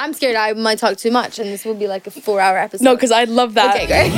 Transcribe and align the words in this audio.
I'm 0.00 0.14
scared 0.14 0.34
I 0.34 0.54
might 0.54 0.78
talk 0.78 0.96
too 0.96 1.10
much, 1.10 1.38
and 1.38 1.50
this 1.50 1.66
will 1.66 1.74
be 1.74 1.86
like 1.86 2.06
a 2.06 2.10
four-hour 2.10 2.56
episode. 2.56 2.82
No, 2.82 2.94
because 2.94 3.10
I 3.10 3.24
love 3.24 3.52
that. 3.52 3.76
okay, 3.76 3.86
great. 3.86 4.10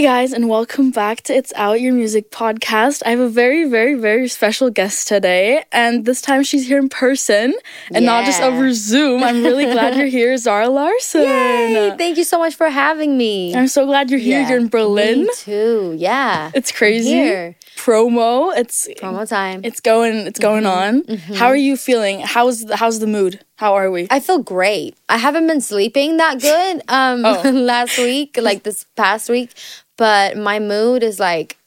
Hey 0.00 0.06
guys, 0.06 0.32
and 0.32 0.48
welcome 0.48 0.90
back 0.92 1.20
to 1.24 1.34
It's 1.34 1.52
Out 1.56 1.82
Your 1.82 1.92
Music 1.92 2.30
podcast. 2.30 3.02
I 3.04 3.10
have 3.10 3.20
a 3.20 3.28
very, 3.28 3.68
very, 3.68 3.96
very 3.96 4.28
special 4.28 4.70
guest 4.70 5.06
today, 5.06 5.62
and 5.72 6.06
this 6.06 6.22
time 6.22 6.42
she's 6.42 6.66
here 6.66 6.78
in 6.78 6.88
person 6.88 7.52
and 7.92 8.06
not 8.06 8.24
just 8.24 8.40
over 8.40 8.72
Zoom. 8.72 9.22
I'm 9.22 9.42
really 9.42 9.66
glad 9.66 9.98
you're 9.98 10.06
here, 10.06 10.34
Zara 10.38 10.70
Larsson. 10.70 11.24
Yay! 11.24 11.94
Thank 11.98 12.16
you 12.16 12.24
so 12.24 12.38
much 12.38 12.54
for 12.54 12.70
having 12.70 13.18
me. 13.18 13.54
I'm 13.54 13.68
so 13.68 13.84
glad 13.84 14.08
you're 14.08 14.18
here. 14.18 14.40
Yeah, 14.40 14.48
You're 14.48 14.60
in 14.60 14.68
Berlin. 14.68 15.24
Me 15.24 15.28
too. 15.36 15.94
Yeah. 15.98 16.50
It's 16.54 16.72
crazy. 16.72 17.10
Here. 17.10 17.56
Promo. 17.76 18.56
It's 18.56 18.88
Promo 18.96 19.28
time. 19.28 19.60
it's 19.64 19.80
going 19.80 20.26
it's 20.26 20.40
going 20.40 20.64
mm-hmm. 20.64 20.96
on. 20.96 21.02
Mm-hmm. 21.02 21.34
How 21.34 21.48
are 21.48 21.56
you 21.56 21.76
feeling? 21.76 22.20
How's 22.20 22.64
the 22.64 22.76
how's 22.78 23.00
the 23.00 23.06
mood? 23.06 23.44
How 23.60 23.74
are 23.74 23.90
we? 23.90 24.06
I 24.10 24.20
feel 24.20 24.38
great. 24.38 24.96
I 25.10 25.18
haven't 25.18 25.46
been 25.46 25.60
sleeping 25.60 26.16
that 26.16 26.40
good 26.40 26.82
um 26.88 27.26
Oh. 27.26 27.42
last 27.74 27.98
week, 27.98 28.38
like 28.40 28.62
this 28.62 28.86
past 28.96 29.28
week, 29.28 29.50
but 29.98 30.36
my 30.38 30.58
mood 30.58 31.02
is 31.02 31.20
like 31.20 31.58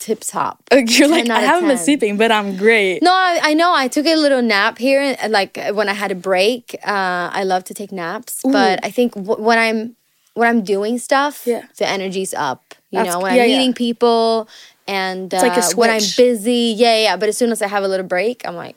tip 0.00 0.20
top. 0.20 0.56
You're 0.72 1.06
like 1.06 1.30
I 1.30 1.38
haven't 1.40 1.68
been 1.68 1.78
sleeping, 1.78 2.16
but 2.16 2.32
I'm 2.32 2.56
great. 2.56 3.04
No, 3.04 3.12
I, 3.12 3.38
I 3.50 3.54
know. 3.54 3.72
I 3.72 3.86
took 3.86 4.04
a 4.04 4.16
little 4.16 4.42
nap 4.42 4.78
here, 4.78 5.16
like 5.28 5.56
when 5.78 5.88
I 5.88 5.94
had 5.94 6.10
a 6.10 6.16
break. 6.30 6.74
Uh, 6.84 7.30
I 7.40 7.44
love 7.44 7.62
to 7.70 7.74
take 7.74 7.92
naps, 7.92 8.40
but 8.42 8.80
I 8.82 8.90
think 8.90 9.14
w- 9.14 9.40
when 9.40 9.58
I'm 9.66 9.94
when 10.34 10.48
I'm 10.48 10.62
doing 10.64 10.98
stuff, 10.98 11.46
Yeah. 11.46 11.62
the 11.78 11.86
energy's 11.86 12.34
up. 12.34 12.74
You 12.90 12.98
That's- 12.98 13.14
know, 13.14 13.20
when 13.22 13.36
yeah, 13.36 13.44
I'm 13.44 13.50
yeah. 13.50 13.58
meeting 13.58 13.74
people, 13.74 14.48
and 14.88 15.32
like 15.32 15.56
a 15.56 15.60
uh, 15.62 15.70
when 15.76 15.90
I'm 15.90 16.02
busy, 16.16 16.74
yeah, 16.76 16.96
yeah. 17.06 17.16
But 17.16 17.28
as 17.28 17.36
soon 17.38 17.52
as 17.52 17.62
I 17.62 17.68
have 17.68 17.84
a 17.84 17.88
little 17.88 18.06
break, 18.06 18.42
I'm 18.44 18.56
like, 18.56 18.74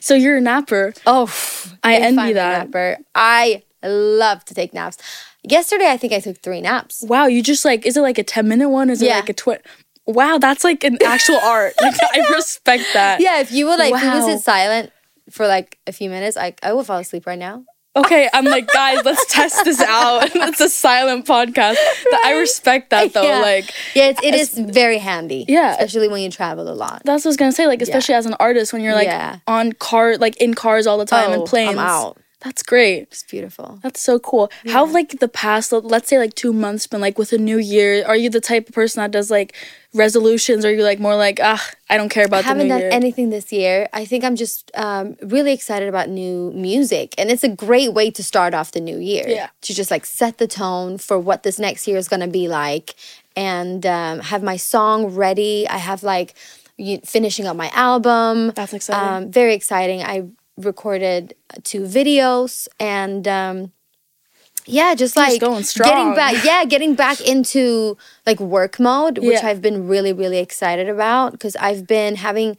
So 0.00 0.14
you're 0.14 0.36
a 0.38 0.40
napper. 0.40 0.94
oh, 1.06 1.32
I 1.82 1.96
envy 1.96 2.20
I'm 2.20 2.28
a 2.30 2.32
that. 2.34 2.58
napper. 2.66 2.98
I 3.14 3.62
love 3.82 4.44
to 4.46 4.54
take 4.54 4.72
naps. 4.74 4.98
Yesterday, 5.42 5.88
I 5.90 5.96
think 5.96 6.12
I 6.12 6.20
took 6.20 6.38
three 6.38 6.60
naps. 6.60 7.02
Wow, 7.02 7.26
you 7.26 7.42
just 7.42 7.64
like 7.64 7.86
is 7.86 7.96
it 7.96 8.02
like 8.02 8.18
a 8.18 8.24
10 8.24 8.46
minute 8.48 8.68
one? 8.68 8.90
Is 8.90 9.00
it 9.02 9.08
like 9.10 9.28
a 9.28 9.32
twi- 9.34 9.60
Wow, 10.06 10.38
that's 10.38 10.64
like 10.64 10.82
an 10.84 10.98
actual 11.04 11.38
art. 11.42 11.74
Like 11.80 11.94
I 12.02 12.26
respect 12.34 12.84
that. 12.94 13.20
Yeah, 13.20 13.40
if 13.40 13.52
you 13.52 13.66
would 13.66 13.78
like, 13.78 13.94
if 13.94 14.02
you 14.02 14.10
would 14.10 14.20
Wow. 14.20 14.28
sit 14.36 14.40
silent 14.40 14.92
for 15.30 15.46
like 15.46 15.78
a 15.86 15.92
few 15.92 16.10
minutes, 16.10 16.36
I 16.36 16.54
I 16.62 16.72
will 16.72 16.84
fall 16.84 16.98
asleep 16.98 17.26
right 17.26 17.38
now. 17.38 17.64
Okay, 17.96 18.28
I'm 18.32 18.44
like, 18.44 18.68
guys, 18.68 19.04
let's 19.04 19.24
test 19.32 19.64
this 19.64 19.80
out. 19.86 20.30
it's 20.34 20.60
a 20.60 20.68
silent 20.68 21.26
podcast. 21.26 21.74
Th- 21.74 22.20
I 22.24 22.36
respect 22.38 22.90
that 22.90 23.12
though. 23.12 23.22
Yeah. 23.24 23.40
Like 23.40 23.70
Yeah, 23.94 24.10
it's, 24.10 24.22
it 24.22 24.34
is 24.34 24.56
very 24.56 24.98
handy. 24.98 25.44
Yeah. 25.48 25.72
especially 25.72 26.08
when 26.08 26.22
you 26.22 26.30
travel 26.30 26.68
a 26.70 26.74
lot. 26.74 27.02
that's 27.04 27.24
what 27.24 27.28
I 27.28 27.30
was 27.30 27.36
gonna 27.36 27.50
say. 27.52 27.66
Like, 27.66 27.82
especially 27.82 28.14
as 28.14 28.26
an 28.26 28.34
artist, 28.38 28.72
when 28.72 28.82
you're 28.82 28.94
like 28.94 29.08
Yeah. 29.08 29.38
on 29.48 29.72
car, 29.72 30.16
like 30.18 30.36
in 30.40 30.54
cars 30.54 30.86
all 30.86 30.98
the 30.98 31.04
time 31.04 31.30
Oh, 31.30 31.34
and 31.34 31.44
planes. 31.46 31.70
I'm 31.72 31.78
out. 31.78 32.16
That's 32.40 32.62
great. 32.62 33.02
It's 33.02 33.22
beautiful. 33.22 33.78
That's 33.82 34.00
so 34.00 34.18
cool. 34.18 34.50
How 34.68 34.86
like 34.86 35.18
the 35.20 35.28
past, 35.28 35.72
let- 35.72 35.84
let's 35.84 36.08
say 36.08 36.18
like 36.18 36.34
two 36.34 36.52
months 36.54 36.86
been 36.86 37.00
like 37.00 37.18
with 37.18 37.32
a 37.34 37.38
new 37.38 37.58
year? 37.58 38.02
Are 38.06 38.16
you 38.16 38.30
the 38.30 38.40
type 38.40 38.68
of 38.68 38.74
person 38.74 39.00
that 39.02 39.10
does 39.10 39.30
like 39.30 39.54
resolutions? 39.92 40.64
Or 40.64 40.68
are 40.68 40.72
you 40.72 40.82
like 40.82 40.98
more 41.00 41.16
like 41.16 41.38
ah, 41.42 41.62
I 41.90 41.96
don't 41.98 42.08
care 42.08 42.24
about 42.24 42.44
I 42.44 42.48
haven't 42.48 42.68
done 42.68 42.80
year? 42.80 42.88
anything 42.92 43.30
this 43.30 43.52
year. 43.52 43.88
I 43.92 44.04
think 44.04 44.24
I'm 44.24 44.36
just 44.36 44.70
um, 44.74 45.16
really 45.22 45.52
excited 45.52 45.88
about 45.88 46.08
new 46.08 46.50
music, 46.52 47.14
and 47.18 47.30
it's 47.30 47.44
a 47.44 47.48
great 47.48 47.92
way 47.92 48.10
to 48.12 48.22
start 48.22 48.54
off 48.54 48.72
the 48.72 48.80
new 48.80 48.98
year. 48.98 49.24
Yeah. 49.28 49.48
to 49.62 49.74
just 49.74 49.90
like 49.90 50.06
set 50.06 50.38
the 50.38 50.46
tone 50.46 50.98
for 50.98 51.18
what 51.18 51.42
this 51.42 51.58
next 51.58 51.86
year 51.86 51.98
is 51.98 52.08
gonna 52.08 52.28
be 52.28 52.48
like, 52.48 52.94
and 53.36 53.84
um, 53.84 54.20
have 54.20 54.42
my 54.42 54.56
song 54.56 55.14
ready. 55.14 55.68
I 55.68 55.76
have 55.78 56.02
like 56.02 56.34
you, 56.78 57.00
finishing 57.04 57.46
up 57.46 57.56
my 57.56 57.70
album. 57.74 58.52
That's 58.54 58.72
exciting. 58.72 59.24
Um, 59.26 59.30
very 59.30 59.54
exciting. 59.54 60.02
I 60.02 60.28
recorded 60.56 61.34
two 61.64 61.82
videos 61.82 62.68
and. 62.78 63.26
Um, 63.26 63.72
yeah, 64.66 64.94
just 64.94 65.16
like 65.16 65.40
going 65.40 65.64
strong. 65.64 65.88
getting 65.88 66.14
back. 66.14 66.44
Yeah, 66.44 66.64
getting 66.64 66.94
back 66.94 67.20
into 67.26 67.96
like 68.26 68.40
work 68.40 68.78
mode, 68.78 69.18
which 69.18 69.42
Yeah. 69.42 69.48
I've 69.48 69.62
been 69.62 69.88
really, 69.88 70.12
really 70.12 70.38
excited 70.38 70.88
about 70.88 71.32
because 71.32 71.56
I've 71.56 71.86
been 71.86 72.16
having, 72.16 72.56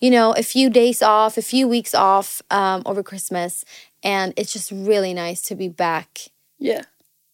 you 0.00 0.10
know, 0.10 0.32
a 0.32 0.42
few 0.42 0.68
days 0.68 1.02
off, 1.02 1.38
a 1.38 1.42
few 1.42 1.66
weeks 1.68 1.94
off 1.94 2.42
um, 2.50 2.82
over 2.84 3.02
Christmas, 3.02 3.64
and 4.02 4.34
it's 4.36 4.52
just 4.52 4.70
really 4.70 5.14
nice 5.14 5.40
to 5.42 5.54
be 5.54 5.68
back 5.68 6.28
yeah. 6.58 6.82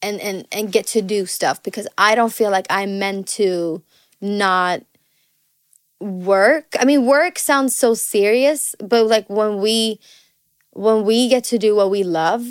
and 0.01 0.21
and 0.21 0.47
and 0.53 0.71
get 0.73 0.87
to 0.89 1.03
do 1.03 1.27
stuff 1.27 1.63
because 1.63 1.89
I 1.99 2.15
don't 2.15 2.33
feel 2.33 2.51
like 2.51 2.67
I'm 2.71 2.99
meant 2.99 3.29
to 3.39 3.83
not 4.21 4.83
work. 6.03 6.75
I 6.79 6.85
mean, 6.85 7.07
work 7.07 7.39
sounds 7.39 7.75
so 7.75 7.95
serious, 7.95 8.75
but 8.81 9.07
like 9.07 9.29
when 9.31 9.61
we 9.61 10.01
when 10.73 11.05
we 11.05 11.29
get 11.29 11.45
to 11.45 11.59
do 11.59 11.77
what 11.77 11.91
we 11.91 12.03
love, 12.03 12.43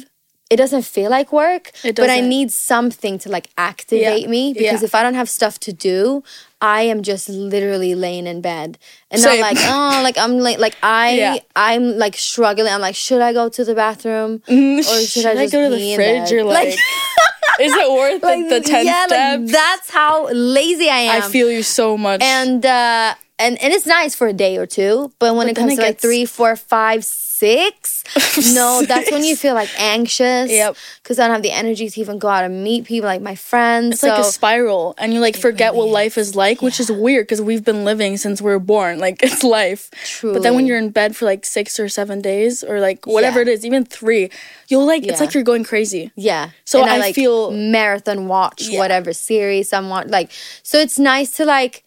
it 0.49 0.57
doesn't 0.57 0.83
feel 0.83 1.09
like 1.09 1.31
work. 1.31 1.71
It 1.83 1.95
but 1.95 2.09
I 2.09 2.19
need 2.21 2.51
something 2.51 3.17
to 3.19 3.29
like 3.29 3.47
activate 3.57 4.23
Yeah. 4.23 4.27
me 4.27 4.53
because 4.53 4.81
Yeah. 4.81 4.85
if 4.89 4.93
I 4.95 5.01
don't 5.03 5.15
have 5.15 5.29
stuff 5.29 5.59
to 5.61 5.73
do, 5.73 6.23
I 6.61 6.81
am 6.83 7.01
just 7.01 7.29
literally 7.29 7.95
laying 7.95 8.27
in 8.27 8.41
bed 8.41 8.77
and 9.09 9.21
Same. 9.21 9.39
not 9.41 9.47
like 9.47 9.57
oh 9.65 10.01
like 10.03 10.17
I'm 10.17 10.37
like 10.39 10.59
like 10.59 10.75
I 10.83 11.15
Yeah. 11.15 11.37
I'm 11.55 11.97
like 11.97 12.15
struggling. 12.17 12.71
I'm 12.71 12.81
like 12.81 12.95
should 12.95 13.21
I 13.21 13.33
go 13.33 13.49
to 13.49 13.63
the 13.65 13.73
bathroom 13.73 14.41
or 14.47 14.83
should, 15.11 15.25
I 15.25 15.35
just 15.35 15.53
go 15.53 15.67
to 15.69 15.75
the 15.75 15.95
fridge? 15.95 16.23
bed? 16.29 16.31
You're 16.31 16.43
like, 16.43 16.67
is 17.59 17.73
it 17.73 17.91
worth 17.91 18.21
like 18.21 18.39
it? 18.39 18.49
The 18.53 18.59
ten 18.61 18.85
yeah, 18.85 19.05
steps. 19.07 19.41
like 19.41 19.51
that's 19.51 19.89
how 19.89 20.29
lazy 20.31 20.89
I 20.89 20.99
am. 21.15 21.23
I 21.23 21.27
feel 21.29 21.49
you 21.49 21.63
so 21.63 21.97
much. 21.97 22.21
and 22.21 22.63
uh 22.65 23.15
and 23.41 23.61
and 23.61 23.73
it's 23.73 23.85
nice 23.85 24.15
for 24.15 24.27
a 24.27 24.33
day 24.33 24.57
or 24.57 24.65
two, 24.65 25.11
but 25.19 25.35
when 25.35 25.47
But 25.47 25.51
it 25.51 25.55
comes 25.59 25.73
it 25.73 25.75
to 25.77 25.81
like 25.81 25.91
gets- 25.95 26.01
three, 26.01 26.25
four, 26.25 26.55
five, 26.55 27.03
six, 27.03 28.03
no, 28.53 28.83
that's 28.85 29.11
when 29.11 29.23
you 29.23 29.35
feel 29.35 29.55
like 29.55 29.69
anxious. 29.79 30.51
Yep. 30.51 30.75
Because 31.01 31.17
I 31.17 31.25
don't 31.27 31.33
have 31.33 31.41
the 31.41 31.51
energy 31.51 31.89
to 31.89 31.99
even 31.99 32.19
go 32.19 32.27
out 32.27 32.43
and 32.43 32.63
meet 32.63 32.85
people 32.85 33.07
like 33.07 33.21
my 33.21 33.33
friends. 33.35 33.93
it's 33.95 34.01
so 34.01 34.09
like 34.09 34.19
a 34.19 34.23
spiral, 34.23 34.93
and 34.99 35.13
you 35.13 35.19
like 35.19 35.35
forget 35.35 35.73
what 35.73 35.87
life 35.89 36.17
is 36.17 36.35
like, 36.35 36.61
which 36.61 36.79
is 36.79 36.91
weird 36.91 37.23
because 37.25 37.41
we've 37.41 37.63
been 37.65 37.83
living 37.83 38.17
since 38.17 38.41
we 38.41 38.51
were 38.51 38.59
born. 38.59 38.99
Like 38.99 39.17
it's 39.23 39.43
life. 39.43 39.89
But 40.21 40.43
then 40.43 40.53
when 40.55 40.67
you're 40.67 40.77
in 40.77 40.91
bed 40.91 41.15
for 41.15 41.25
like 41.25 41.45
six 41.45 41.79
or 41.79 41.89
seven 41.89 42.21
days, 42.21 42.63
or 42.63 42.79
like 42.79 43.05
whatever 43.07 43.39
Yeah. 43.39 43.49
it 43.49 43.53
is, 43.55 43.65
even 43.65 43.85
three, 43.85 44.29
you'll 44.67 44.85
like 44.85 45.05
it's 45.05 45.19
like 45.19 45.33
you're 45.33 45.43
going 45.43 45.63
crazy. 45.63 46.11
yeah. 46.15 46.51
So 46.65 46.81
and 46.81 46.89
I 46.91 46.97
like 46.99 47.15
feel- 47.15 47.51
marathon 47.51 48.27
watch 48.27 48.67
Yeah. 48.69 48.79
whatever 48.79 49.13
series 49.13 49.73
I'm 49.73 49.89
watch 49.89 50.07
like. 50.07 50.29
So 50.63 50.77
it's 50.79 50.99
nice 50.99 51.31
to 51.37 51.45
like. 51.45 51.83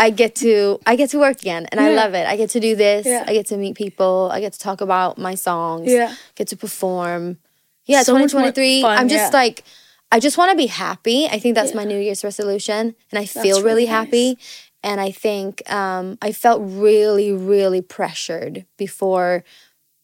I 0.00 0.08
get 0.08 0.34
to 0.36 0.80
I 0.86 0.96
get 0.96 1.10
to 1.10 1.18
work 1.18 1.42
again 1.42 1.66
and 1.70 1.78
I 1.78 1.92
love 1.94 2.14
it. 2.14 2.26
I 2.26 2.36
get 2.36 2.48
to 2.50 2.60
do 2.60 2.74
this. 2.74 3.06
Yeah. 3.06 3.24
I 3.26 3.34
get 3.34 3.46
to 3.48 3.58
meet 3.58 3.76
people. 3.76 4.30
I 4.32 4.40
get 4.40 4.54
to 4.54 4.58
talk 4.58 4.80
about 4.80 5.18
my 5.18 5.34
songs. 5.34 5.92
Yeah. 5.92 6.14
Get 6.36 6.48
to 6.48 6.56
perform. 6.56 7.36
Yeah, 7.84 8.02
So 8.02 8.14
much 8.14 8.32
more 8.32 8.50
2023. 8.50 8.82
fun, 8.82 8.98
I'm 8.98 9.08
just 9.08 9.32
yeah. 9.32 9.38
like 9.38 9.62
I 10.10 10.18
just 10.18 10.38
want 10.38 10.52
to 10.52 10.56
be 10.56 10.66
happy. 10.66 11.26
I 11.26 11.38
think 11.38 11.54
that's 11.54 11.74
my 11.74 11.84
New 11.84 11.98
Year's 11.98 12.24
resolution 12.24 12.94
and 13.12 13.18
I 13.18 13.26
feel 13.26 13.56
really 13.58 13.62
really 13.62 13.86
nice. 13.86 13.92
happy. 13.92 14.38
And 14.82 14.98
I 14.98 15.10
think 15.10 15.70
um, 15.70 16.16
I 16.22 16.32
felt 16.32 16.62
really, 16.64 17.32
really 17.32 17.82
pressured 17.82 18.64
before 18.78 19.44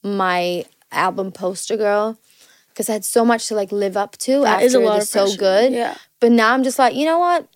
my 0.02 0.66
album 0.92 1.32
Poster 1.32 1.78
Girl 1.78 2.18
because 2.68 2.90
I 2.90 2.92
had 2.92 3.04
so 3.06 3.24
much 3.24 3.48
to 3.48 3.54
like 3.54 3.72
live 3.72 3.96
up 3.96 4.18
to 4.18 4.42
That 4.42 4.56
after 4.56 4.66
is 4.66 4.74
a 4.74 4.80
lot 4.80 4.96
it 4.96 4.98
was 4.98 5.10
so 5.10 5.34
good. 5.34 5.72
Yeah. 5.72 5.96
But 6.20 6.32
now 6.32 6.52
I'm 6.52 6.62
just 6.62 6.78
like, 6.78 6.94
you 6.94 7.06
know 7.06 7.18
what? 7.18 7.48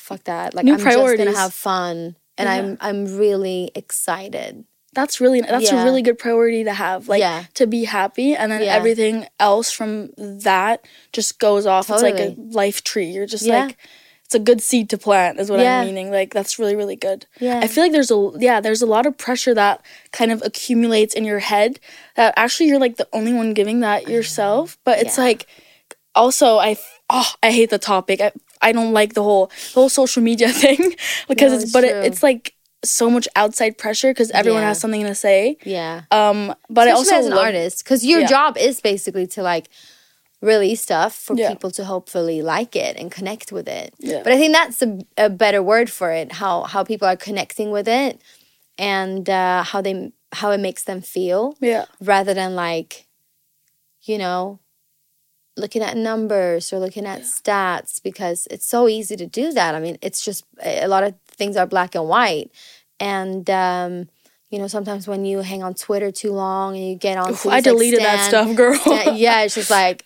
Fuck 0.00 0.24
that. 0.24 0.54
Like 0.54 0.64
New 0.64 0.74
I'm 0.74 0.78
just 0.80 1.16
gonna 1.18 1.36
have 1.36 1.52
fun. 1.54 2.16
And 2.38 2.48
Yeah. 2.48 2.54
I'm 2.54 2.78
I'm 2.80 3.16
really 3.18 3.70
excited. 3.74 4.64
That's 4.92 5.20
really 5.20 5.40
that's 5.40 5.70
a 5.70 5.84
really 5.84 6.02
good 6.02 6.18
priority 6.18 6.64
to 6.64 6.72
have. 6.72 7.06
Like 7.08 7.20
Yeah. 7.20 7.44
to 7.54 7.66
be 7.66 7.84
happy 7.84 8.34
and 8.34 8.50
then 8.50 8.62
Yeah. 8.62 8.74
everything 8.74 9.26
else 9.38 9.70
from 9.70 10.10
that 10.16 10.84
just 11.12 11.38
goes 11.38 11.66
off. 11.66 11.90
It's 11.90 12.02
like 12.02 12.18
a 12.18 12.34
life 12.38 12.82
tree. 12.82 13.06
You're 13.10 13.26
just 13.26 13.44
Yeah. 13.46 13.66
like 13.66 13.76
it's 14.24 14.34
a 14.34 14.38
good 14.38 14.60
seed 14.62 14.88
to 14.90 14.98
plant 14.98 15.38
is 15.40 15.50
what 15.50 15.60
Yeah. 15.60 15.80
I'm 15.80 15.86
meaning. 15.86 16.10
Like 16.10 16.32
that's 16.32 16.58
really, 16.58 16.74
really 16.74 16.96
good. 16.96 17.26
Yeah. 17.40 17.60
I 17.62 17.66
feel 17.68 17.84
like 17.84 17.92
there's 17.92 18.10
a 18.10 18.30
yeah, 18.38 18.60
there's 18.60 18.82
a 18.82 18.86
lot 18.86 19.06
of 19.06 19.16
pressure 19.18 19.54
that 19.54 19.82
kind 20.12 20.32
of 20.32 20.42
accumulates 20.44 21.14
in 21.14 21.24
your 21.24 21.40
head 21.40 21.78
that 22.16 22.34
actually 22.36 22.68
you're 22.68 22.80
like 22.80 22.96
the 22.96 23.08
only 23.12 23.32
one 23.32 23.54
giving 23.54 23.80
that 23.80 24.08
yourself. 24.08 24.78
But 24.84 24.98
it's 24.98 25.18
Yeah. 25.18 25.24
like 25.24 25.46
also 26.14 26.58
I 26.58 26.76
oh 27.08 27.30
I 27.42 27.52
hate 27.52 27.70
the 27.70 27.78
topic. 27.78 28.20
I 28.20 28.32
I 28.62 28.72
don't 28.72 28.92
like 28.92 29.14
the 29.14 29.22
whole 29.22 29.46
the 29.74 29.80
whole 29.80 29.88
social 29.88 30.22
media 30.22 30.48
thing 30.64 30.94
because 31.28 31.50
No, 31.52 31.56
it's 31.56 31.64
it's 31.64 31.72
but 31.72 31.84
it, 31.84 32.04
it's 32.04 32.22
like 32.22 32.54
so 32.82 33.10
much 33.10 33.28
outside 33.36 33.76
pressure 33.76 34.10
because 34.12 34.30
everyone 34.30 34.62
Yeah. 34.62 34.68
has 34.68 34.80
something 34.80 35.04
to 35.04 35.14
say. 35.14 35.56
Yeah. 35.64 36.02
Um, 36.10 36.54
but 36.70 36.88
I 36.88 36.92
also 36.92 37.14
as 37.16 37.26
an 37.26 37.32
love- 37.32 37.44
artist, 37.46 37.84
because 37.84 38.04
your 38.06 38.20
Yeah. 38.20 38.26
job 38.26 38.56
is 38.56 38.80
basically 38.80 39.26
to 39.28 39.42
like 39.42 39.68
release 40.40 40.80
stuff 40.80 41.14
for 41.14 41.36
Yeah. 41.36 41.50
people 41.50 41.70
to 41.72 41.84
hopefully 41.84 42.40
like 42.40 42.74
it 42.74 42.96
and 42.96 43.10
connect 43.12 43.52
with 43.52 43.68
it. 43.68 43.92
Yeah. 43.98 44.22
But 44.24 44.32
I 44.32 44.38
think 44.38 44.54
that's 44.54 44.80
a, 44.80 44.98
a 45.18 45.28
better 45.28 45.62
word 45.62 45.90
for 45.90 46.10
it. 46.12 46.32
How 46.32 46.62
how 46.64 46.82
people 46.84 47.06
are 47.06 47.16
connecting 47.16 47.70
with 47.70 47.86
it, 47.88 48.20
and 48.78 49.28
uh, 49.28 49.62
how 49.62 49.82
they 49.82 50.12
how 50.32 50.50
it 50.52 50.60
makes 50.60 50.84
them 50.84 51.00
feel, 51.02 51.56
Yeah, 51.60 51.84
rather 52.00 52.32
than 52.32 52.54
like, 52.54 53.06
you 54.02 54.16
know, 54.16 54.58
looking 55.56 55.82
at 55.82 55.96
numbers 55.96 56.72
or 56.72 56.78
looking 56.78 57.06
at 57.06 57.22
stats 57.22 58.02
because 58.02 58.46
it's 58.50 58.66
so 58.66 58.88
easy 58.88 59.16
to 59.16 59.26
do 59.26 59.52
that. 59.52 59.74
I 59.74 59.80
mean, 59.80 59.98
it's 60.02 60.24
just 60.24 60.44
a 60.62 60.86
lot 60.86 61.02
of 61.02 61.14
things 61.26 61.56
are 61.56 61.66
black 61.66 61.94
and 61.94 62.08
white. 62.08 62.50
And 62.98 63.48
um, 63.50 64.08
you 64.50 64.58
know, 64.58 64.66
sometimes 64.68 65.06
when 65.08 65.24
you 65.24 65.40
hang 65.40 65.62
on 65.62 65.74
Twitter 65.74 66.10
too 66.10 66.32
long 66.32 66.76
and 66.76 66.88
you 66.88 66.94
get 66.96 67.18
on, 67.18 67.32
Oof, 67.32 67.46
I 67.46 67.60
deleted 67.60 68.00
that 68.00 68.28
stuff, 68.28 68.54
girl. 68.56 68.74
Stan, 68.74 69.16
yeah, 69.16 69.42
it's 69.42 69.54
just 69.54 69.70
like 69.70 70.04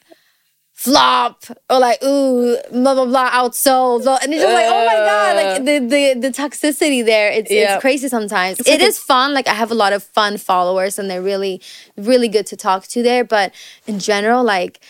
flop 0.72 1.44
or 1.70 1.78
like 1.78 2.02
ooh 2.02 2.56
blah 2.72 2.94
blah 2.94 3.04
blah 3.06 3.30
outsold 3.30 4.00
and 4.22 4.34
it's 4.34 4.42
just 4.42 4.52
like 4.52 4.66
oh 4.66 4.84
my 4.86 4.94
god 4.94 5.36
like 5.36 5.64
the 5.64 5.78
the, 5.78 6.20
the 6.20 6.28
toxicity 6.30 7.04
there 7.04 7.30
it's, 7.30 7.48
Yeah. 7.48 7.74
it's 7.74 7.80
crazy 7.80 8.08
sometimes 8.08 8.58
It's 8.58 8.68
It 8.68 8.80
like 8.80 8.88
is 8.88 8.98
fun 8.98 9.34
like 9.34 9.46
i 9.46 9.54
have 9.54 9.70
a 9.70 9.74
lot 9.76 9.92
of 9.92 10.02
fun 10.02 10.36
followers 10.36 10.98
and 10.98 11.08
they're 11.08 11.22
really 11.22 11.62
really 11.96 12.26
good 12.26 12.44
to 12.48 12.56
talk 12.56 12.88
to 12.88 13.04
there 13.04 13.22
but 13.22 13.54
in 13.86 14.00
general 14.00 14.42
like 14.42 14.80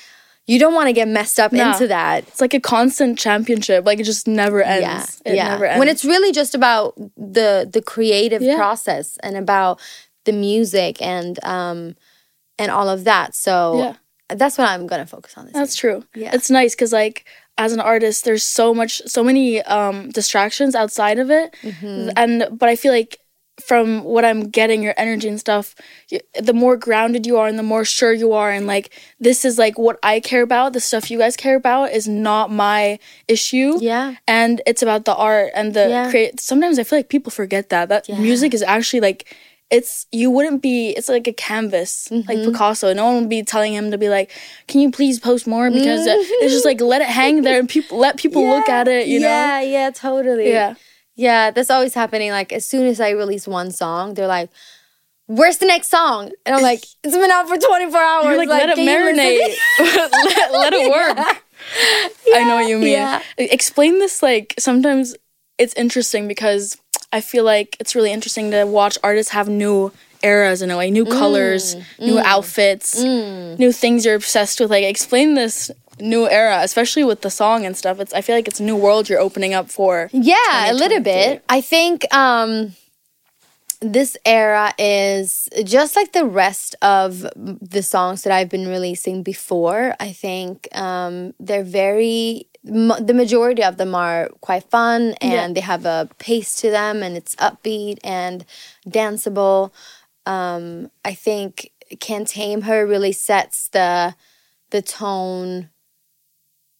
you 0.47 0.59
don't 0.59 0.75
want 0.75 0.89
to 0.89 0.93
get 0.93 1.09
messed 1.09 1.41
up 1.41 1.53
No. 1.53 1.73
into 1.73 1.87
that 1.89 2.25
It's 2.29 2.41
like 2.41 2.55
a 2.55 2.61
constant 2.61 3.19
championship. 3.19 3.87
Like 3.87 3.99
it 4.01 4.05
just 4.05 4.27
never 4.29 4.63
ends. 4.63 4.83
yeah 5.25 5.33
It 5.33 5.37
yeah 5.37 5.49
never 5.51 5.65
ends. 5.67 5.79
when 5.79 5.89
it's 5.89 6.05
really 6.05 6.33
just 6.33 6.55
about 6.55 6.95
the 7.17 7.69
the 7.71 7.81
creative 7.83 8.43
Yeah. 8.43 8.57
process 8.57 9.17
and 9.23 9.37
about 9.37 9.81
the 10.25 10.33
music 10.33 11.01
and 11.03 11.43
um 11.45 11.97
and 12.59 12.71
all 12.71 12.89
of 12.89 13.05
that 13.05 13.35
so 13.35 13.79
Yeah. 13.79 13.95
that's 14.37 14.57
what 14.59 14.69
i'm 14.69 14.87
gonna 14.87 15.07
focus 15.07 15.33
on 15.37 15.45
this 15.47 15.55
That's 15.55 15.77
true. 15.77 16.05
Yeah. 16.15 16.31
It's 16.35 16.51
nice 16.51 16.75
because 16.75 16.93
like 16.93 17.25
as 17.57 17.73
an 17.73 17.79
artist, 17.79 18.25
there's 18.25 18.43
so 18.45 18.75
much, 18.75 19.01
so 19.07 19.23
many 19.23 19.63
um 19.63 20.11
distractions 20.11 20.75
outside 20.75 21.19
of 21.21 21.31
it, 21.31 21.55
Mm-hmm. 21.63 22.11
and 22.17 22.35
but 22.51 22.69
I 22.69 22.75
feel 22.75 22.91
like 22.93 23.19
from 23.61 24.03
what 24.05 24.25
I'm 24.25 24.49
getting, 24.51 24.83
your 24.83 24.95
energy 24.97 25.29
and 25.29 25.39
stuff, 25.39 25.75
the 26.41 26.53
more 26.53 26.77
grounded 26.77 27.25
you 27.27 27.37
are 27.39 27.47
and 27.47 27.59
the 27.59 27.63
more 27.63 27.85
sure 27.85 28.13
you 28.13 28.33
are, 28.33 28.51
and 28.51 28.67
like 28.67 28.91
this 29.21 29.45
is 29.45 29.59
like 29.59 29.79
what 29.79 29.99
I 30.03 30.19
care 30.21 30.43
about. 30.43 30.73
The 30.73 30.81
stuff 30.81 31.11
you 31.11 31.19
guys 31.19 31.37
care 31.37 31.55
about 31.57 31.93
is 31.93 32.09
not 32.09 32.51
my 32.51 32.99
issue. 33.29 33.79
yeah 33.81 34.15
and 34.27 34.61
it's 34.67 34.83
about 34.83 35.05
the 35.05 35.15
art 35.15 35.51
and 35.55 35.75
the 35.75 35.89
Yeah. 35.89 36.11
create 36.11 36.41
sometimes 36.41 36.79
i 36.79 36.85
feel 36.85 36.99
like 36.99 37.09
people 37.09 37.31
forget 37.31 37.69
that 37.69 37.89
that 37.91 38.09
Yeah. 38.09 38.19
music 38.19 38.55
is 38.55 38.63
actually 38.63 39.01
like 39.01 39.21
it's 39.71 40.07
you 40.13 40.31
wouldn't 40.31 40.61
be 40.63 40.91
it's 40.97 41.09
like 41.09 41.27
a 41.29 41.33
canvas 41.33 42.09
like 42.11 42.25
Mm-hmm. 42.39 42.51
picasso 42.51 42.93
no 42.95 43.05
one 43.07 43.15
would 43.21 43.29
be 43.29 43.43
telling 43.43 43.73
him 43.75 43.91
to 43.91 43.99
be 43.99 44.09
like 44.09 44.31
can 44.69 44.81
you 44.81 44.91
please 44.91 45.19
post 45.21 45.47
more 45.47 45.71
because 45.71 46.07
uh, 46.07 46.17
it's 46.43 46.53
just 46.57 46.65
like 46.65 46.81
let 46.81 47.01
it 47.03 47.09
hang 47.09 47.43
there 47.43 47.59
and 47.61 47.69
people 47.69 47.99
let 47.99 48.17
people 48.17 48.43
look 48.55 48.69
at 48.69 48.87
it 48.89 49.07
you 49.09 49.21
know 49.21 49.27
yeah, 49.47 49.61
yeah, 49.61 49.91
totally. 49.91 50.49
yeah 50.51 50.75
Yeah, 51.17 51.51
that's 51.51 51.71
always 51.71 51.95
happening. 51.95 52.31
Like 52.31 52.53
as 52.53 52.67
soon 52.67 52.87
as 52.87 53.01
I 53.01 53.11
release 53.11 53.47
one 53.47 53.71
song, 53.71 54.15
they're 54.15 54.27
like, 54.27 54.51
"Where's 55.27 55.59
the 55.59 55.67
next 55.67 55.91
song?" 55.91 56.33
And 56.45 56.55
I'm 56.55 56.63
like, 56.63 56.85
"It's 57.05 57.17
been 57.17 57.31
out 57.31 57.49
for 57.49 57.57
24 57.57 58.01
hours." 58.01 58.25
you're 58.27 58.37
like, 58.37 58.49
let 58.49 58.69
it 58.71 58.75
can 58.77 58.85
you 58.85 59.05
listen?" 59.05 59.17
marinate 59.17 59.57
let, 59.97 60.53
let 60.53 60.73
it 60.73 60.91
work 60.91 61.45
i 62.35 62.45
know 62.45 62.57
what 62.57 62.69
you 62.69 62.79
mean 62.79 62.93
yeah. 62.93 63.23
explain 63.39 63.99
this 63.99 64.23
like 64.23 64.55
sometimes 64.59 65.15
it's 65.59 65.75
interesting 65.75 66.29
because 66.29 66.77
i 67.13 67.21
feel 67.21 67.45
like 67.45 67.77
it's 67.81 67.95
really 67.95 68.13
interesting 68.13 68.51
to 68.51 68.65
watch 68.65 68.99
artists 69.03 69.33
have 69.33 69.49
new 69.49 69.93
eras 70.23 70.63
in 70.63 70.71
a 70.71 70.77
way 70.77 70.91
new 70.91 71.05
colors 71.05 71.75
mm, 71.75 71.85
new 72.01 72.17
mm. 72.17 72.23
outfits 72.25 73.03
mm. 73.03 73.59
new 73.59 73.73
things 73.73 74.05
you're 74.05 74.15
obsessed 74.15 74.59
with 74.61 74.71
like 74.71 74.85
explain 74.85 75.35
this 75.35 75.71
new 76.01 76.29
era 76.29 76.61
especially 76.63 77.05
with 77.05 77.21
the 77.23 77.31
song 77.31 77.65
and 77.65 77.77
stuff 77.77 78.01
it's 78.01 78.13
i 78.15 78.21
feel 78.21 78.35
like 78.35 78.49
it's 78.49 78.61
a 78.61 78.63
new 78.65 78.77
world 78.77 79.09
you're 79.09 79.21
opening 79.21 79.55
up 79.55 79.71
for 79.71 80.09
Yeah, 80.13 80.71
a 80.71 80.75
little 80.75 81.01
bit. 81.01 81.43
I 81.49 81.61
think 81.61 82.05
um 82.15 82.75
this 83.81 84.17
era 84.25 84.73
is 84.79 85.49
just 85.65 85.95
like 85.97 86.13
the 86.13 86.25
rest 86.25 86.75
of 86.81 87.21
the 87.37 87.83
songs 87.83 88.23
that 88.23 88.33
I've 88.33 88.49
been 88.49 88.67
releasing 88.67 89.23
before. 89.23 89.95
I 90.01 90.11
think 90.13 90.69
um 90.77 91.35
they're 91.39 91.65
very 91.65 92.47
the 92.65 93.13
majority 93.15 93.63
of 93.63 93.77
them 93.77 93.95
are 93.95 94.31
quite 94.41 94.65
fun 94.71 95.15
and 95.21 95.33
Yeah. 95.33 95.49
they 95.53 95.61
have 95.61 95.85
a 95.85 96.09
pace 96.19 96.57
to 96.63 96.71
them 96.71 97.03
and 97.03 97.15
it's 97.17 97.35
upbeat 97.37 97.99
and 98.03 98.45
danceable. 98.89 99.71
Um 100.25 100.91
I 101.05 101.13
think 101.15 101.71
Can't 102.01 102.27
Tame 102.29 102.63
Her 102.63 102.87
really 102.87 103.13
sets 103.13 103.69
the 103.69 104.15
the 104.71 104.81
tone 104.81 105.69